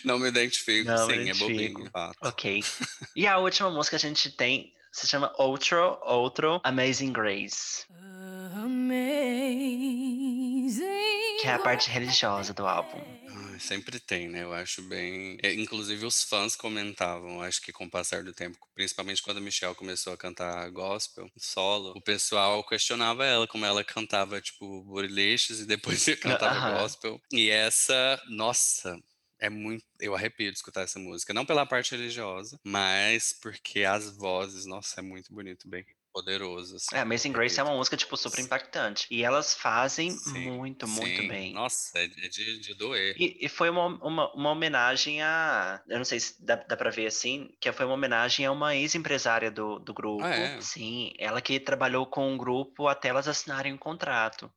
Não 0.04 0.18
me 0.18 0.28
identifico, 0.28 0.88
Não 0.88 1.06
me 1.06 1.14
sim, 1.14 1.20
identifico. 1.22 1.50
é 1.50 1.68
bobinho, 1.68 1.90
fato. 1.90 2.16
Ok. 2.22 2.64
E 3.14 3.26
a 3.26 3.36
última 3.38 3.68
música 3.70 3.98
que 3.98 4.06
a 4.06 4.08
gente 4.08 4.30
tem 4.34 4.72
se 4.92 5.06
chama 5.06 5.30
Outro, 5.36 5.98
Outro, 6.02 6.60
Amazing 6.64 7.12
Grace. 7.12 7.84
Amazing. 9.94 11.38
Que 11.40 11.48
é 11.48 11.52
a 11.54 11.58
parte 11.58 11.90
religiosa 11.90 12.54
do 12.54 12.66
álbum. 12.66 13.02
Sempre 13.58 13.98
tem, 14.00 14.28
né? 14.28 14.42
Eu 14.42 14.52
acho 14.52 14.82
bem. 14.82 15.38
é, 15.42 15.52
inclusive, 15.54 16.04
os 16.04 16.22
fãs 16.22 16.56
comentavam, 16.56 17.40
acho 17.42 17.60
que 17.60 17.72
com 17.72 17.84
o 17.84 17.90
passar 17.90 18.22
do 18.22 18.32
tempo, 18.32 18.58
principalmente 18.74 19.22
quando 19.22 19.38
a 19.38 19.40
Michelle 19.40 19.74
começou 19.74 20.12
a 20.12 20.16
cantar 20.16 20.70
gospel 20.70 21.30
solo, 21.36 21.92
o 21.96 22.00
pessoal 22.00 22.62
questionava 22.64 23.24
ela, 23.24 23.46
como 23.46 23.64
ela 23.64 23.84
cantava, 23.84 24.40
tipo, 24.40 24.82
borilistas 24.84 25.60
e 25.60 25.66
depois 25.66 26.04
cantava 26.20 26.58
Aham. 26.58 26.72
gospel. 26.72 27.20
E 27.32 27.50
essa, 27.50 28.20
nossa. 28.28 28.98
É 29.38 29.50
muito. 29.50 29.84
Eu 30.00 30.14
arrepio 30.14 30.50
de 30.50 30.56
escutar 30.56 30.82
essa 30.82 30.98
música. 30.98 31.34
Não 31.34 31.44
pela 31.44 31.66
parte 31.66 31.90
religiosa, 31.90 32.58
mas 32.64 33.32
porque 33.42 33.84
as 33.84 34.16
vozes, 34.16 34.64
nossa, 34.64 35.00
é 35.00 35.02
muito 35.02 35.34
bonito, 35.34 35.68
bem 35.68 35.84
poderoso. 36.14 36.76
Assim, 36.76 36.94
É, 36.96 37.00
Amazing 37.00 37.32
Grace 37.32 37.58
é 37.58 37.62
uma 37.62 37.74
música, 37.74 37.96
tipo, 37.96 38.16
super 38.16 38.38
impactante. 38.40 39.06
E 39.10 39.22
elas 39.24 39.52
fazem 39.54 40.16
Sim, 40.16 40.38
muito, 40.44 40.86
muito 40.86 41.20
sim. 41.22 41.28
bem. 41.28 41.52
Nossa, 41.52 41.98
é 41.98 42.06
de, 42.06 42.24
é 42.24 42.28
de- 42.28 42.60
de 42.60 42.74
doer. 42.74 43.16
E, 43.18 43.46
e 43.46 43.48
foi 43.48 43.68
uma, 43.68 43.86
uma, 43.86 44.32
uma 44.32 44.50
homenagem 44.50 45.20
a. 45.22 45.82
Eu 45.88 45.98
não 45.98 46.04
sei 46.04 46.20
se 46.20 46.44
dá, 46.44 46.56
dá 46.56 46.76
pra 46.76 46.90
ver 46.90 47.06
assim, 47.06 47.48
que 47.60 47.70
foi 47.72 47.84
uma 47.84 47.94
homenagem 47.94 48.46
a 48.46 48.52
uma 48.52 48.74
ex-empresária 48.76 49.50
do, 49.50 49.78
do 49.78 49.92
grupo. 49.92 50.24
Ah, 50.24 50.34
é? 50.34 50.60
Sim, 50.60 51.12
ela 51.18 51.40
que 51.42 51.58
trabalhou 51.60 52.06
com 52.06 52.32
o 52.34 52.38
grupo 52.38 52.86
até 52.88 53.08
elas 53.08 53.26
assinarem 53.28 53.72
um 53.72 53.78
contrato 53.78 54.52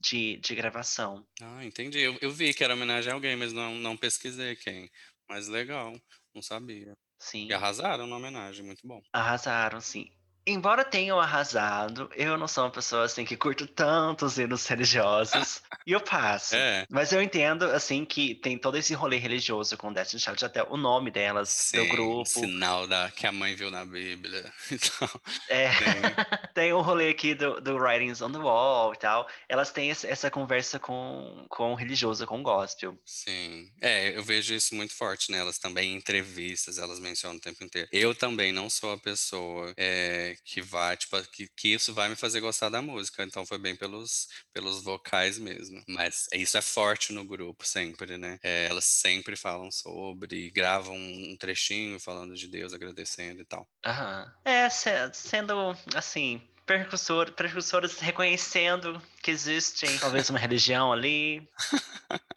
de, 0.00 0.36
de 0.38 0.54
gravação. 0.54 1.26
Ah, 1.40 1.64
entendi. 1.64 2.00
Eu, 2.00 2.16
eu 2.20 2.30
vi 2.30 2.52
que 2.54 2.64
era 2.64 2.74
homenagem 2.74 3.10
a 3.10 3.14
alguém, 3.14 3.36
mas 3.36 3.52
não, 3.52 3.74
não 3.74 3.96
pesquisei 3.96 4.56
quem. 4.56 4.90
Mas 5.28 5.48
legal, 5.48 5.92
não 6.34 6.42
sabia. 6.42 6.96
Sim, 7.18 7.48
E 7.48 7.52
arrasaram 7.54 8.06
na 8.06 8.16
homenagem, 8.16 8.64
muito 8.64 8.86
bom. 8.86 9.00
arrasaram, 9.12 9.80
sim. 9.80 10.10
Embora 10.46 10.84
tenham 10.84 11.18
arrasado, 11.18 12.10
eu 12.14 12.36
não 12.36 12.46
sou 12.46 12.64
uma 12.64 12.70
pessoa 12.70 13.04
assim 13.04 13.24
que 13.24 13.34
curto 13.36 13.66
tantos 13.66 14.36
hinos 14.38 14.66
religiosos. 14.66 15.62
e 15.86 15.92
eu 15.92 16.00
passo. 16.02 16.54
É, 16.54 16.84
Mas 16.90 17.12
eu 17.12 17.22
entendo, 17.22 17.64
assim, 17.64 18.04
que 18.04 18.34
tem 18.34 18.58
todo 18.58 18.76
esse 18.76 18.92
rolê 18.92 19.16
religioso 19.16 19.76
com 19.78 19.90
Destiny 19.92 20.20
Child, 20.20 20.44
até 20.44 20.62
o 20.62 20.76
nome 20.76 21.10
delas, 21.10 21.70
do 21.72 21.82
sim, 21.82 21.88
grupo. 21.88 22.26
sinal 22.26 22.86
da, 22.86 23.10
que 23.10 23.26
a 23.26 23.32
mãe 23.32 23.54
viu 23.54 23.70
na 23.70 23.84
Bíblia. 23.84 24.52
Então, 24.70 25.08
É, 25.48 25.68
tem, 25.74 25.94
tem 26.54 26.72
o 26.72 26.80
rolê 26.82 27.08
aqui 27.10 27.34
do, 27.34 27.60
do 27.60 27.76
Writings 27.76 28.20
on 28.20 28.30
the 28.32 28.38
Wall 28.38 28.92
e 28.92 28.98
tal. 28.98 29.26
Elas 29.48 29.70
têm 29.70 29.90
essa 29.90 30.30
conversa 30.30 30.78
com, 30.78 31.46
com 31.48 31.72
o 31.72 31.74
religioso, 31.74 32.26
com 32.26 32.40
o 32.40 32.42
gospel. 32.42 32.98
sim. 33.06 33.70
É, 33.80 34.16
eu 34.16 34.22
vejo 34.22 34.52
isso 34.54 34.74
muito 34.74 34.94
forte 34.94 35.30
nelas 35.30 35.58
também, 35.58 35.92
em 35.92 35.96
entrevistas, 35.96 36.78
elas 36.78 36.98
mencionam 36.98 37.36
o 37.36 37.40
tempo 37.40 37.62
inteiro. 37.64 37.88
Eu 37.92 38.14
também 38.14 38.52
não 38.52 38.68
sou 38.68 38.92
a 38.92 38.98
pessoa 38.98 39.72
é, 39.76 40.33
que 40.44 40.60
vai, 40.62 40.96
tipo, 40.96 41.20
que, 41.30 41.48
que 41.56 41.68
isso 41.68 41.92
vai 41.94 42.08
me 42.08 42.16
fazer 42.16 42.40
gostar 42.40 42.68
da 42.68 42.82
música. 42.82 43.22
Então 43.24 43.44
foi 43.46 43.58
bem 43.58 43.76
pelos, 43.76 44.26
pelos 44.52 44.82
vocais 44.82 45.38
mesmo. 45.38 45.82
Mas 45.88 46.26
isso 46.32 46.56
é 46.56 46.62
forte 46.62 47.12
no 47.12 47.24
grupo, 47.24 47.66
sempre, 47.66 48.16
né? 48.18 48.38
É, 48.42 48.66
elas 48.66 48.84
sempre 48.84 49.36
falam 49.36 49.70
sobre, 49.70 50.50
gravam 50.50 50.96
um 50.96 51.36
trechinho 51.38 51.98
falando 52.00 52.34
de 52.34 52.48
Deus, 52.48 52.72
agradecendo 52.72 53.40
e 53.42 53.44
tal. 53.44 53.68
Aham. 53.84 54.32
É, 54.44 54.68
se- 54.70 55.12
sendo, 55.12 55.54
assim, 55.94 56.40
precursor, 56.66 57.32
precursoras 57.32 57.98
reconhecendo 57.98 59.00
que 59.22 59.30
existem 59.30 59.98
talvez 59.98 60.30
uma 60.30 60.38
religião 60.38 60.92
ali. 60.92 61.46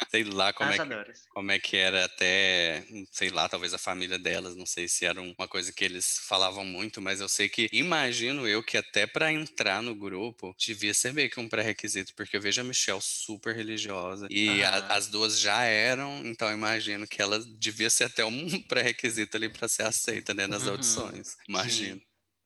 Sei 0.10 0.24
lá 0.24 0.54
como 0.54 0.72
é, 0.72 0.80
que, 0.80 0.86
como 1.30 1.52
é 1.52 1.60
que 1.60 1.76
era 1.76 2.06
até, 2.06 2.86
sei 3.12 3.30
lá, 3.30 3.50
talvez 3.50 3.74
a 3.74 3.78
família 3.78 4.18
delas, 4.18 4.56
não 4.56 4.66
sei 4.66 4.88
se 4.88 5.06
era 5.06 5.22
um- 5.22 5.36
uma 5.38 5.48
coisa 5.50 5.72
que 5.74 5.84
eles 5.84 6.20
falavam 6.20 6.64
muito, 6.64 7.02
mas 7.02 7.20
eu 7.20 7.28
sei 7.28 7.50
que, 7.50 7.68
imagino 7.74 8.48
eu 8.48 8.64
que 8.64 8.78
até 8.78 9.06
pra 9.06 9.32
entrar 9.34 9.82
no 9.84 9.94
grupo, 9.94 10.56
devia 10.58 10.94
ser 10.94 11.14
meio 11.14 11.30
que 11.30 11.40
um 11.42 11.50
pré-requisito, 11.50 12.14
porque 12.16 12.38
eu 12.38 12.42
vejo 12.42 12.62
a 12.62 12.64
Michelle 12.64 13.02
super 13.02 13.54
religiosa, 13.56 14.28
e 14.32 14.64
a- 14.64 14.86
as 14.90 15.08
duas 15.08 15.40
já 15.40 15.64
eram, 15.64 16.26
então 16.26 16.52
imagino 16.54 17.06
que 17.06 17.22
ela 17.22 17.40
devia 17.60 17.90
ser 17.90 18.06
até 18.06 18.24
um 18.24 18.48
pré-requisito 18.68 19.36
ali 19.36 19.50
pra 19.50 19.68
ser 19.68 19.84
aceita, 19.84 20.34
né, 20.34 20.48
nas 20.48 20.66
Uhum, 20.66 20.68
audições, 20.68 21.36
sim. 21.52 22.00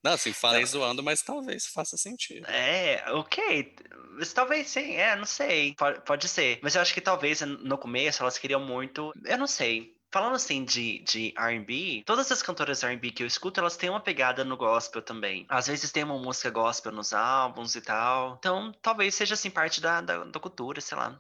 Não, 0.04 0.14
assim, 0.14 0.34
falei 0.34 0.62
Ela- 0.62 0.68
zoando, 0.68 1.04
mas 1.04 1.22
talvez 1.22 1.68
faça 1.68 1.96
sentido. 1.98 2.46
É, 2.48 3.04
ok. 3.12 3.76
Mas 4.18 4.34
talvez 4.34 4.68
sim, 4.70 4.96
é, 4.96 5.16
não 5.16 5.26
sei. 5.26 5.74
Pode, 5.76 6.02
pode 6.04 6.28
ser. 6.28 6.60
Mas 6.62 6.76
eu 6.76 6.82
acho 6.82 6.94
que 6.94 7.02
talvez 7.02 7.42
no 7.42 7.78
começo 7.78 8.22
elas 8.24 8.38
queriam 8.38 8.60
muito. 8.60 9.14
Eu 9.26 9.38
não 9.38 9.48
sei. 9.48 9.96
Falando 10.14 10.36
assim 10.36 10.66
de, 10.66 11.00
de 11.00 11.34
RB, 11.38 12.04
todas 12.06 12.30
as 12.32 12.44
cantoras 12.44 12.84
RB 12.84 13.12
que 13.12 13.24
eu 13.24 13.28
escuto, 13.28 13.62
elas 13.62 13.78
têm 13.78 13.90
uma 13.90 14.02
pegada 14.02 14.44
no 14.44 14.58
gospel 14.58 15.02
também. 15.02 15.46
Às 15.48 15.68
vezes 15.68 15.90
tem 15.90 16.04
uma 16.04 16.18
música 16.18 16.50
gospel 16.50 16.92
nos 16.92 17.14
álbuns 17.14 17.76
e 17.76 17.82
tal. 17.82 18.36
Então 18.38 18.74
talvez 18.82 19.16
seja 19.16 19.36
assim 19.36 19.50
parte 19.50 19.80
da, 19.80 20.02
da, 20.02 20.26
da 20.26 20.40
cultura, 20.40 20.82
sei 20.82 20.98
lá. 20.98 21.18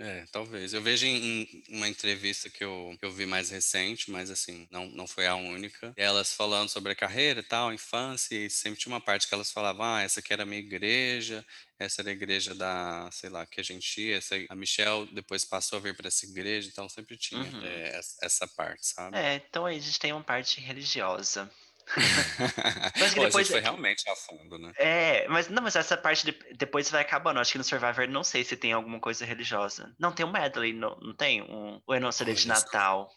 É, 0.00 0.24
talvez. 0.30 0.72
Eu 0.72 0.80
vejo 0.80 1.04
em, 1.06 1.42
em 1.42 1.64
uma 1.76 1.88
entrevista 1.88 2.48
que 2.48 2.62
eu, 2.62 2.94
que 3.00 3.04
eu 3.04 3.10
vi 3.10 3.26
mais 3.26 3.50
recente, 3.50 4.10
mas 4.12 4.30
assim, 4.30 4.68
não, 4.70 4.86
não 4.90 5.08
foi 5.08 5.26
a 5.26 5.34
única. 5.34 5.92
Elas 5.96 6.32
falando 6.32 6.68
sobre 6.68 6.92
a 6.92 6.94
carreira 6.94 7.40
e 7.40 7.42
tal, 7.42 7.72
infância, 7.72 8.36
e 8.36 8.48
sempre 8.48 8.78
tinha 8.78 8.92
uma 8.94 9.00
parte 9.00 9.26
que 9.26 9.34
elas 9.34 9.50
falavam, 9.50 9.84
ah, 9.84 10.00
essa 10.02 10.20
aqui 10.20 10.32
era 10.32 10.44
a 10.44 10.46
minha 10.46 10.60
igreja, 10.60 11.44
essa 11.80 12.00
era 12.02 12.10
a 12.10 12.12
igreja 12.12 12.54
da, 12.54 13.10
sei 13.10 13.28
lá, 13.28 13.44
que 13.44 13.60
a 13.60 13.64
gente 13.64 14.00
ia, 14.00 14.18
essa, 14.18 14.36
a 14.48 14.54
Michelle 14.54 15.06
depois 15.12 15.44
passou 15.44 15.78
a 15.78 15.82
vir 15.82 15.96
para 15.96 16.06
essa 16.06 16.24
igreja, 16.26 16.68
então 16.70 16.88
sempre 16.88 17.16
tinha 17.16 17.40
Uhum. 17.40 17.64
é, 17.64 17.96
essa- 17.96 18.16
essa 18.22 18.46
parte, 18.46 18.86
sabe? 18.86 19.16
É, 19.18 19.34
então 19.48 19.66
aí 19.66 19.78
a 19.78 19.80
gente 19.80 19.98
tem 19.98 20.12
uma 20.12 20.22
parte 20.22 20.60
religiosa. 20.60 21.50
Mas 22.98 23.10
que 23.14 23.16
Pô, 23.20 23.26
depois- 23.26 23.46
gente 23.46 23.52
foi 23.52 23.60
realmente 23.60 24.08
a 24.08 24.14
fundo, 24.16 24.58
né? 24.58 24.72
É, 24.76 25.26
mas 25.28 25.48
não, 25.48 25.62
mas 25.62 25.74
essa 25.76 25.96
parte 25.96 26.24
de- 26.26 26.54
depois 26.54 26.90
vai 26.90 27.02
acabando. 27.02 27.40
Acho 27.40 27.52
que 27.52 27.58
no 27.58 27.64
Survivor 27.64 28.06
não 28.08 28.22
sei 28.22 28.44
se 28.44 28.56
tem 28.56 28.72
alguma 28.72 29.00
coisa 29.00 29.24
religiosa. 29.24 29.94
Não, 29.98 30.12
tem 30.12 30.24
um 30.26 30.30
medley, 30.32 30.72
não, 30.72 30.96
não 31.00 31.14
tem? 31.14 31.42
Um, 31.42 31.80
é 31.90 32.00
no 32.00 32.12
CD 32.12 32.34
de 32.34 32.46
Natal? 32.48 33.08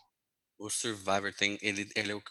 O 0.57 0.69
Survivor 0.69 1.34
tem, 1.34 1.57
ele, 1.61 1.89
ele 1.95 2.11
é 2.11 2.15
o 2.15 2.22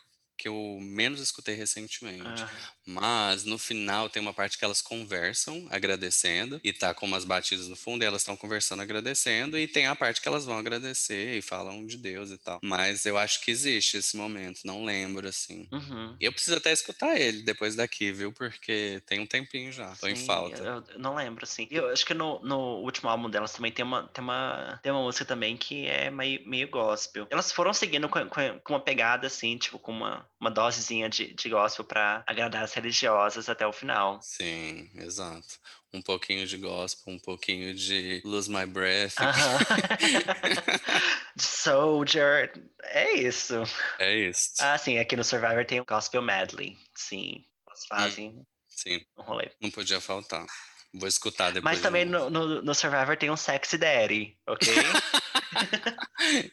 que 0.40 0.48
eu 0.48 0.78
menos 0.80 1.20
escutei 1.20 1.54
recentemente. 1.54 2.24
Ah, 2.42 2.48
Mas 2.86 3.44
no 3.44 3.58
final 3.58 4.08
tem 4.08 4.22
uma 4.22 4.32
parte 4.32 4.56
que 4.56 4.64
elas 4.64 4.80
conversam 4.80 5.66
agradecendo 5.70 6.58
e 6.64 6.72
tá 6.72 6.94
com 6.94 7.04
umas 7.04 7.24
batidas 7.26 7.68
no 7.68 7.76
fundo 7.76 8.02
e 8.02 8.06
elas 8.06 8.22
estão 8.22 8.36
conversando 8.36 8.80
agradecendo 8.82 9.58
e 9.58 9.68
tem 9.68 9.86
a 9.86 9.94
parte 9.94 10.20
que 10.20 10.26
elas 10.28 10.46
vão 10.46 10.56
agradecer 10.58 11.36
e 11.36 11.42
falam 11.42 11.84
de 11.84 11.98
Deus 11.98 12.30
e 12.30 12.38
tal. 12.38 12.58
Mas 12.62 13.04
eu 13.04 13.18
acho 13.18 13.42
que 13.44 13.50
existe 13.50 13.98
esse 13.98 14.16
momento, 14.16 14.60
não 14.64 14.84
lembro 14.84 15.28
assim. 15.28 15.68
uhum. 15.70 16.16
Eu 16.18 16.32
preciso 16.32 16.56
até 16.56 16.72
escutar 16.72 17.20
ele 17.20 17.42
depois 17.42 17.74
daqui, 17.76 18.10
viu? 18.10 18.32
Porque 18.32 19.02
tem 19.06 19.20
um 19.20 19.26
tempinho 19.26 19.70
já, 19.72 19.94
tô 19.96 20.08
em 20.08 20.16
Sim, 20.16 20.26
falta. 20.26 20.62
Eu, 20.62 20.98
não 20.98 21.14
lembro, 21.14 21.44
assim. 21.44 21.68
E 21.70 21.76
Eu 21.76 21.90
acho 21.90 22.06
que 22.06 22.14
no, 22.14 22.40
no 22.42 22.78
último 22.82 23.10
álbum 23.10 23.28
delas 23.28 23.52
também 23.52 23.70
tem 23.72 23.84
uma, 23.84 24.08
tem 24.08 24.24
uma, 24.24 24.80
tem 24.82 24.90
uma 24.92 25.02
música 25.02 25.24
também 25.24 25.56
que 25.56 25.86
é 25.86 26.10
meio, 26.10 26.40
meio 26.48 26.68
gospel. 26.70 27.26
Elas 27.30 27.52
foram 27.52 27.72
seguindo 27.74 28.08
com, 28.08 28.26
com- 28.28 28.60
com 28.64 28.72
uma 28.74 28.80
pegada, 28.80 29.26
assim, 29.26 29.56
tipo, 29.58 29.78
com 29.78 29.92
uma, 29.92 30.26
uma 30.40 30.50
dosezinha 30.50 31.08
de, 31.08 31.34
de 31.34 31.48
gospel 31.50 31.84
pra 31.84 32.24
agradar 32.26 32.64
as 32.64 32.72
religiosas 32.72 33.48
até 33.48 33.66
o 33.66 33.72
final. 33.72 34.18
Sim, 34.22 34.90
exato. 34.94 35.46
Um 35.92 36.00
pouquinho 36.00 36.46
de 36.46 36.56
gospel, 36.56 37.12
um 37.12 37.18
pouquinho 37.18 37.74
de 37.74 38.22
Lose 38.24 38.50
My 38.50 38.64
Breath. 38.64 39.14
Aham. 39.20 39.58
Soldier. 41.36 42.52
É 42.84 43.12
isso. 43.12 43.62
É 43.98 44.16
isso. 44.16 44.54
Ah, 44.60 44.78
sim, 44.78 44.98
aqui 44.98 45.14
no 45.16 45.24
Survivor 45.24 45.64
tem 45.66 45.80
o 45.80 45.84
Gospel 45.84 46.22
Medley. 46.22 46.78
Sim, 46.94 47.44
elas 47.66 47.86
fazem 47.86 48.46
Sim, 48.68 49.04
um 49.18 49.22
rolê. 49.22 49.50
não 49.60 49.70
podia 49.70 50.00
faltar. 50.00 50.46
Vou 50.94 51.08
escutar 51.08 51.52
depois. 51.52 51.74
Mas 51.74 51.82
também 51.82 52.04
no, 52.04 52.30
no, 52.30 52.62
no 52.62 52.74
Survivor 52.74 53.16
tem 53.16 53.30
um 53.30 53.36
Sexy 53.36 53.78
Daddy, 53.78 54.36
ok? 54.46 54.72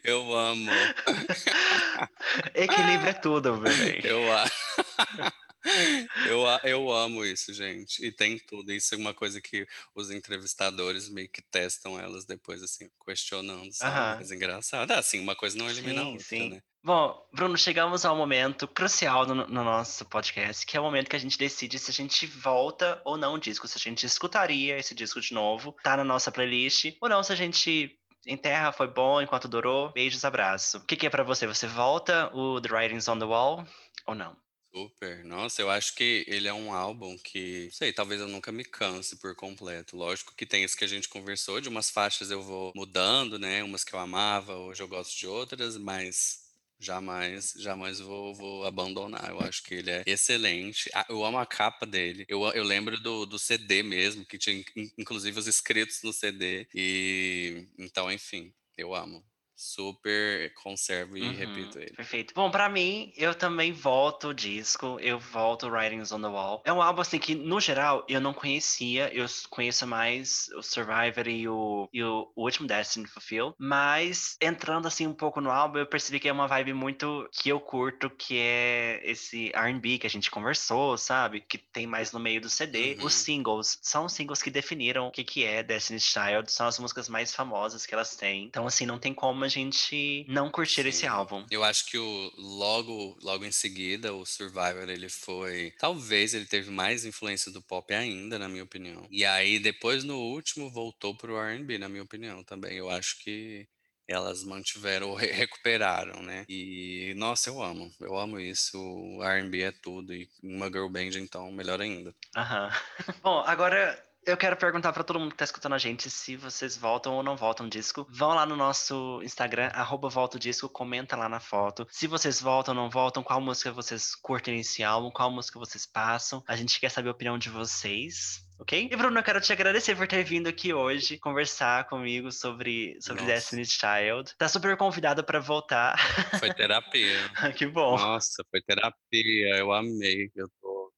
Eu 0.04 0.34
amo. 0.36 0.72
Equilibra 2.56 3.14
tudo, 3.14 3.58
bebê. 3.58 4.02
Eu, 4.04 4.32
a- 4.32 4.46
eu, 6.28 6.48
a- 6.48 6.62
eu 6.64 6.92
amo 6.92 7.26
isso, 7.26 7.54
gente. 7.54 8.04
E 8.06 8.12
tem 8.12 8.38
tudo. 8.40 8.72
Isso 8.72 8.96
é 8.96 8.98
uma 8.98 9.14
coisa 9.14 9.42
que 9.42 9.66
os 9.96 10.12
entrevistadores 10.12 11.10
meio 11.10 11.30
que 11.30 11.42
testam 11.42 12.00
elas 12.00 12.26
depois, 12.26 12.62
assim, 12.64 12.90
questionando, 13.06 13.72
sabe? 13.74 13.96
Aham. 13.98 14.16
Mas 14.20 14.32
engraçado. 14.32 14.92
Ah, 14.92 15.00
assim, 15.00 15.20
uma 15.20 15.36
coisa 15.36 15.58
não 15.58 15.70
elimina 15.70 16.02
a 16.02 16.04
Sim, 16.06 16.12
outra, 16.12 16.26
sim. 16.26 16.50
né? 16.50 16.62
Bom, 16.84 17.22
Bruno, 17.34 17.58
chegamos 17.58 18.06
ao 18.06 18.16
momento 18.16 18.66
crucial 18.66 19.26
no, 19.26 19.36
no 19.36 19.64
nosso 19.64 20.06
podcast, 20.06 20.66
que 20.66 20.78
é 20.78 20.80
o 20.80 20.84
momento 20.84 21.10
que 21.10 21.18
a 21.18 21.20
gente 21.20 21.38
decide 21.38 21.78
se 21.78 21.92
a 21.92 21.94
gente 21.94 22.26
volta 22.26 23.02
ou 23.04 23.18
não 23.18 23.34
o 23.34 23.38
disco, 23.40 23.68
se 23.68 23.78
a 23.78 23.82
gente 23.82 24.06
escutaria 24.06 24.78
esse 24.78 24.96
disco 24.96 25.20
de 25.20 25.34
novo, 25.34 25.76
tá 25.84 25.98
na 25.98 26.04
nossa 26.06 26.32
playlist, 26.32 26.94
ou 27.02 27.10
não, 27.10 27.22
se 27.22 27.34
a 27.34 27.36
gente 27.36 27.94
enterra, 28.28 28.72
foi 28.72 28.88
bom 28.88 29.22
enquanto 29.22 29.48
durou, 29.48 29.92
beijos, 29.92 30.26
abraço. 30.26 30.78
O 30.80 30.86
que, 30.86 30.96
que 30.96 31.08
é 31.08 31.10
pra 31.10 31.24
você? 31.24 31.48
Você 31.48 31.68
volta 31.68 32.30
o 32.36 32.62
The 32.62 32.70
Writings 32.70 33.08
on 33.08 33.20
the 33.20 33.26
Wall 33.26 33.66
ou 34.06 34.16
não? 34.16 34.36
Super. 34.74 35.24
Nossa, 35.26 35.62
eu 35.62 35.70
acho 35.72 35.96
que 35.96 36.24
ele 36.28 36.48
é 36.48 36.54
um 36.54 36.72
álbum 36.74 37.18
que, 37.18 37.66
não 37.66 37.72
sei, 37.72 37.92
talvez 37.94 38.22
eu 38.22 38.28
nunca 38.28 38.52
me 38.52 38.64
canse 38.64 39.16
por 39.18 39.36
completo. 39.36 39.98
Lógico 39.98 40.36
que 40.36 40.46
tem 40.46 40.64
isso 40.64 40.78
que 40.78 40.84
a 40.84 40.88
gente 40.88 41.10
conversou, 41.10 41.60
de 41.60 41.70
umas 41.70 41.90
faixas 41.90 42.30
eu 42.30 42.44
vou 42.44 42.72
mudando, 42.76 43.40
né? 43.40 43.64
Umas 43.64 43.84
que 43.84 43.96
eu 43.96 44.00
amava, 44.00 44.56
hoje 44.56 44.84
eu 44.84 44.88
gosto 44.88 45.18
de 45.18 45.26
outras, 45.26 45.78
mas 45.78 46.47
jamais, 46.80 47.54
jamais 47.58 48.00
vou, 48.00 48.34
vou 48.36 48.66
abandonar. 48.66 49.30
Eu 49.30 49.40
acho 49.42 49.64
que 49.64 49.76
ele 49.76 49.92
é 49.92 50.04
excelente. 50.06 50.90
Ah, 50.94 51.06
Eu 51.10 51.24
amo 51.26 51.38
a 51.38 51.46
capa 51.46 51.86
dele. 51.86 52.26
Eu, 52.28 52.44
eu 52.54 52.64
lembro 52.64 53.00
do, 53.02 53.26
do 53.26 53.40
CD 53.40 53.84
mesmo, 53.84 54.26
que 54.26 54.38
tinha 54.38 54.56
in- 54.76 54.92
inclusive 54.98 55.38
os 55.40 55.48
escritos 55.48 56.02
no 56.04 56.14
CD. 56.14 56.68
E 56.74 57.68
então, 57.78 58.12
enfim, 58.12 58.54
eu 58.78 58.94
amo. 58.96 59.24
Super 59.58 60.54
conservo 60.54 61.18
e 61.18 61.24
Uhum, 61.24 61.32
repito 61.34 61.80
ele. 61.80 61.94
Perfeito. 61.94 62.34
Bom, 62.36 62.52
pra 62.52 62.70
mim, 62.70 63.12
eu 63.18 63.34
também 63.34 63.72
volto 63.72 64.30
o 64.30 64.34
disco, 64.34 65.00
eu 65.02 65.18
volto 65.18 65.68
Writings 65.68 66.12
on 66.12 66.22
the 66.22 66.28
Wall. 66.28 66.62
É 66.64 66.72
um 66.72 66.82
álbum, 66.82 67.02
assim, 67.02 67.18
que, 67.18 67.34
no 67.34 67.60
geral, 67.60 68.06
eu 68.08 68.22
não 68.22 68.34
conhecia, 68.34 69.12
eu 69.12 69.26
conheço 69.50 69.88
mais 69.88 70.48
o 70.56 70.62
Survivor 70.62 71.28
e 71.28 71.48
o, 71.48 71.90
e 71.92 72.04
o, 72.04 72.32
o 72.36 72.44
último 72.44 72.68
Destiny 72.68 73.08
Fulfilled, 73.08 73.56
mas 73.58 74.38
entrando, 74.40 74.88
assim, 74.88 75.08
um 75.08 75.14
pouco 75.14 75.42
no 75.42 75.50
álbum, 75.50 75.80
eu 75.80 75.88
percebi 75.88 76.20
que 76.20 76.30
é 76.30 76.32
uma 76.32 76.48
vibe 76.48 76.74
muito 76.74 77.28
que 77.32 77.50
eu 77.50 77.60
curto, 77.60 78.12
que 78.12 78.38
é 78.38 79.02
esse 79.04 79.52
R&B 79.56 79.98
que 79.98 80.08
a 80.08 80.10
gente 80.10 80.30
conversou, 80.30 80.98
sabe? 81.00 81.42
Que 81.42 81.58
tem 81.58 81.88
mais 81.88 82.12
no 82.12 82.20
meio 82.20 82.40
do 82.40 82.50
CD. 82.50 82.96
Uhum. 83.00 83.06
Os 83.06 83.14
singles 83.16 83.80
são 83.82 84.06
os 84.06 84.14
singles 84.14 84.44
que 84.44 84.52
definiram 84.52 85.08
o 85.08 85.12
que, 85.12 85.24
que 85.24 85.44
é 85.44 85.64
Destiny's 85.64 86.04
Child, 86.04 86.52
são 86.52 86.68
as 86.68 86.78
músicas 86.78 87.10
mais 87.10 87.34
famosas 87.34 87.88
que 87.88 87.94
elas 87.96 88.16
têm. 88.16 88.46
Então, 88.46 88.68
assim, 88.68 88.86
não 88.86 89.00
tem 89.00 89.14
como 89.14 89.47
a 89.48 89.50
gente 89.50 90.26
não 90.30 90.52
curtir 90.52 90.86
esse 90.86 91.06
Sim. 91.06 91.08
álbum. 91.08 91.46
Eu 91.50 91.64
acho 91.64 91.86
que 91.88 91.98
o 91.98 92.32
logo, 92.38 93.18
logo 93.22 93.46
em 93.46 93.52
seguida, 93.52 94.14
o 94.14 94.26
Survivor, 94.26 94.90
ele 94.90 95.10
foi. 95.10 95.74
Talvez 95.80 96.34
ele 96.34 96.46
teve 96.46 96.70
mais 96.70 97.06
influência 97.06 97.52
do 97.52 97.62
pop 97.62 97.94
ainda, 97.94 98.38
na 98.38 98.50
minha 98.50 98.64
opinião. 98.64 99.08
E 99.10 99.26
aí, 99.26 99.58
depois 99.60 100.04
no 100.04 100.18
último, 100.20 100.70
voltou 100.70 101.16
pro 101.16 101.42
RB, 101.42 101.78
na 101.78 101.90
minha 101.90 102.04
opinião 102.04 102.44
também. 102.44 102.78
Eu 102.78 102.90
acho 102.90 103.18
que 103.24 103.68
elas 104.08 104.44
mantiveram, 104.44 105.14
re- 105.16 105.32
recuperaram, 105.32 106.22
né? 106.22 106.46
E, 106.50 107.14
nossa, 107.18 107.50
eu 107.50 107.62
amo. 107.62 107.90
Eu 108.00 108.18
amo 108.18 108.40
isso. 108.40 108.78
O 108.78 109.24
RB 109.24 109.62
é 109.62 109.72
tudo. 109.72 110.14
E 110.14 110.30
uma 110.44 110.68
girl 110.68 110.90
band, 110.90 111.18
então, 111.18 111.52
melhor 111.52 111.82
ainda. 111.82 112.14
Aham. 112.36 112.70
Bom, 113.24 113.40
agora 113.46 114.02
eu 114.28 114.38
quero 114.38 114.58
perguntar 114.58 114.92
pra 114.92 115.04
todo 115.04 115.20
mundo 115.20 115.32
que 115.32 115.38
tá 115.38 115.46
escutando 115.46 115.74
a 115.74 115.78
gente 115.78 116.10
se 116.10 116.36
vocês 116.36 116.76
voltam 116.76 117.14
ou 117.14 117.24
não 117.24 117.38
voltam 117.38 117.66
o 117.66 117.70
disco. 117.70 118.06
Vão 118.10 118.34
lá 118.34 118.46
no 118.46 118.58
nosso 118.58 119.22
Instagram, 119.24 119.70
arroba 119.74 120.10
volta 120.10 120.36
o 120.36 120.40
disco, 120.40 120.68
comenta 120.68 121.16
lá 121.16 121.30
na 121.30 121.40
foto. 121.40 121.88
Se 121.90 122.08
vocês 122.08 122.42
voltam 122.42 122.76
ou 122.76 122.82
não 122.82 122.90
voltam, 122.90 123.24
qual 123.24 123.40
música 123.40 123.72
vocês 123.72 124.14
curtem 124.16 124.58
nesse 124.58 124.84
álbum, 124.84 125.10
qual 125.10 125.32
música 125.32 125.58
vocês 125.58 125.86
passam. 125.86 126.44
A 126.46 126.56
gente 126.58 126.80
quer 126.80 126.90
saber 126.90 127.08
a 127.08 127.14
opinião 127.14 127.38
de 127.38 127.50
vocês. 127.50 128.46
Ok? 128.60 128.90
E 128.92 128.96
Bruno, 128.96 129.20
eu 129.20 129.24
quero 129.24 129.40
te 129.40 129.54
agradecer 129.54 129.96
por 129.96 130.08
ter 130.08 130.24
vindo 130.24 130.48
aqui 130.48 130.74
hoje 130.74 131.20
conversar 131.20 131.88
comigo 131.88 132.32
sobre, 132.32 132.98
sobre 133.00 133.22
Nossa. 133.22 133.34
Destiny's 133.34 133.72
Child. 133.72 134.36
Tá 134.36 134.48
super 134.50 134.76
convidada 134.76 135.22
pra 135.22 135.40
voltar. 135.40 135.96
Foi 136.40 136.52
terapia. 136.54 137.18
que 137.56 137.68
bom. 137.68 137.96
Nossa, 137.96 138.44
foi 138.50 138.60
terapia, 138.62 139.58
eu 139.58 139.72
amei, 139.72 140.32
eu 140.36 140.50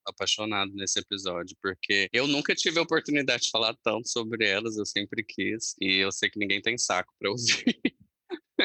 apaixonado 0.09 0.71
nesse 0.73 0.99
episódio, 0.99 1.55
porque 1.61 2.09
eu 2.11 2.27
nunca 2.27 2.55
tive 2.55 2.79
a 2.79 2.83
oportunidade 2.83 3.43
de 3.43 3.49
falar 3.49 3.75
tanto 3.83 4.09
sobre 4.09 4.45
elas, 4.45 4.77
eu 4.77 4.85
sempre 4.85 5.23
quis, 5.23 5.75
e 5.79 5.97
eu 5.97 6.11
sei 6.11 6.29
que 6.29 6.39
ninguém 6.39 6.61
tem 6.61 6.77
saco 6.77 7.13
pra 7.19 7.29
ouvir, 7.31 7.79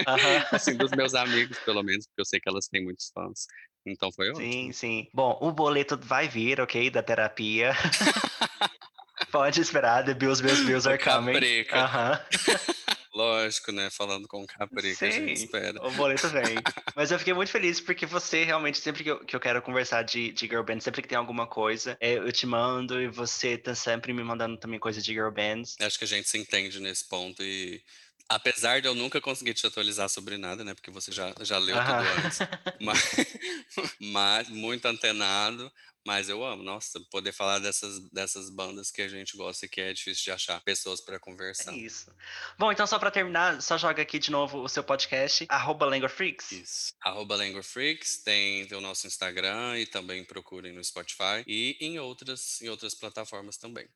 Aham. 0.06 0.44
assim, 0.52 0.76
dos 0.76 0.92
meus 0.92 1.14
amigos, 1.14 1.58
pelo 1.64 1.82
menos, 1.82 2.06
porque 2.06 2.20
eu 2.20 2.24
sei 2.24 2.40
que 2.40 2.48
elas 2.48 2.66
têm 2.68 2.82
muitos 2.82 3.10
fãs. 3.14 3.46
Então 3.86 4.10
foi 4.12 4.30
ótimo. 4.30 4.50
Sim, 4.50 4.72
sim. 4.72 5.08
Bom, 5.12 5.38
o 5.40 5.52
boleto 5.52 5.98
vai 5.98 6.26
vir, 6.26 6.60
ok? 6.60 6.90
Da 6.90 7.02
terapia. 7.02 7.72
Pode 9.30 9.60
esperar, 9.60 10.04
the 10.04 10.14
bills, 10.14 10.40
bills, 10.40 10.64
bills 10.64 10.86
are 10.86 10.98
coming. 10.98 11.38
Aham. 11.72 12.20
Lógico, 13.14 13.70
né? 13.70 13.90
Falando 13.90 14.26
com 14.26 14.42
o 14.42 14.46
Caprica, 14.46 15.06
a 15.06 15.10
gente 15.10 15.44
espera. 15.44 15.80
o 15.86 15.90
boleto 15.92 16.28
vem. 16.30 16.62
Mas 16.96 17.10
eu 17.10 17.18
fiquei 17.18 17.34
muito 17.34 17.50
feliz 17.50 17.80
porque 17.80 18.06
você 18.06 18.44
realmente, 18.44 18.78
sempre 18.78 19.02
que 19.04 19.10
eu, 19.10 19.24
que 19.24 19.34
eu 19.34 19.40
quero 19.40 19.62
conversar 19.62 20.02
de, 20.02 20.32
de 20.32 20.46
girl 20.46 20.62
band, 20.62 20.80
sempre 20.80 21.02
que 21.02 21.08
tem 21.08 21.18
alguma 21.18 21.46
coisa, 21.46 21.96
é, 22.00 22.14
eu 22.14 22.32
te 22.32 22.46
mando 22.46 23.00
e 23.00 23.08
você 23.08 23.56
tá 23.56 23.74
sempre 23.74 24.12
me 24.12 24.22
mandando 24.22 24.56
também 24.56 24.78
coisa 24.78 25.00
de 25.00 25.12
girl 25.12 25.30
bands. 25.30 25.76
Acho 25.80 25.98
que 25.98 26.04
a 26.04 26.08
gente 26.08 26.28
se 26.28 26.38
entende 26.38 26.80
nesse 26.80 27.08
ponto 27.08 27.42
e 27.42 27.82
apesar 28.28 28.80
de 28.80 28.88
eu 28.88 28.94
nunca 28.94 29.20
conseguir 29.20 29.54
te 29.54 29.66
atualizar 29.66 30.08
sobre 30.08 30.36
nada, 30.36 30.64
né? 30.64 30.74
Porque 30.74 30.90
você 30.90 31.12
já, 31.12 31.32
já 31.40 31.58
leu 31.58 31.76
Aham. 31.76 31.98
tudo 31.98 32.26
antes. 32.26 32.38
Mas, 32.80 32.98
mas 34.00 34.48
muito 34.48 34.84
antenado. 34.86 35.70
Mas 36.06 36.28
eu 36.28 36.44
amo, 36.44 36.62
nossa, 36.62 37.00
poder 37.10 37.32
falar 37.32 37.58
dessas, 37.60 37.98
dessas 38.10 38.50
bandas 38.50 38.90
que 38.90 39.00
a 39.00 39.08
gente 39.08 39.36
gosta 39.36 39.64
e 39.64 39.68
que 39.68 39.80
é 39.80 39.92
difícil 39.92 40.24
de 40.24 40.30
achar 40.32 40.60
pessoas 40.60 41.00
pra 41.00 41.16
É 41.16 41.18
conversar. 41.18 41.72
isso. 41.74 42.14
Bom, 42.58 42.70
então 42.70 42.86
só 42.86 42.98
pra 42.98 43.10
terminar, 43.10 43.62
só 43.62 43.78
joga 43.78 44.02
aqui 44.02 44.18
de 44.18 44.30
novo 44.30 44.58
o 44.62 44.68
seu 44.68 44.84
podcast, 44.84 45.46
arroba 45.48 45.86
Lengua 45.86 46.08
Freaks. 46.10 46.52
Isso. 46.52 46.92
Arroba 47.00 47.36
Lengua 47.36 47.62
Freaks, 47.62 48.18
tem, 48.18 48.66
tem 48.66 48.76
o 48.76 48.82
nosso 48.82 49.06
Instagram 49.06 49.78
e 49.78 49.86
também 49.86 50.22
procurem 50.24 50.72
no 50.74 50.84
Spotify 50.84 51.42
e 51.46 51.76
em 51.80 51.98
outras, 51.98 52.60
em 52.60 52.68
outras 52.68 52.94
plataformas 52.94 53.56
também. 53.56 53.88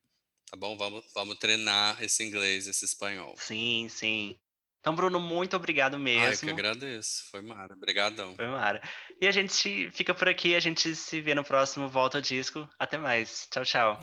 Tá 0.50 0.56
bom? 0.56 0.78
Vamos, 0.78 1.04
vamos 1.14 1.36
treinar 1.38 2.02
esse 2.02 2.24
inglês, 2.24 2.66
esse 2.66 2.86
espanhol. 2.86 3.34
Sim, 3.36 3.86
sim. 3.90 4.38
Então, 4.88 4.96
Bruno, 4.96 5.20
muito 5.20 5.54
obrigado 5.54 5.96
Ai, 5.96 6.00
eu 6.00 6.38
que 6.38 6.46
mesmo. 6.46 6.50
agradeço. 6.52 7.24
Foi 7.30 7.42
mara. 7.42 7.74
Obrigadão. 7.74 8.34
Foi 8.34 8.46
Mara. 8.46 8.80
E 9.20 9.28
a 9.28 9.30
gente 9.30 9.90
fica 9.90 10.14
por 10.14 10.30
aqui, 10.30 10.54
a 10.54 10.60
gente 10.60 10.96
se 10.96 11.20
vê 11.20 11.34
no 11.34 11.44
próximo 11.44 11.90
Volta 11.90 12.16
ao 12.16 12.22
Disco. 12.22 12.66
Até 12.78 12.96
mais. 12.96 13.46
Tchau, 13.50 13.64
tchau. 13.66 14.00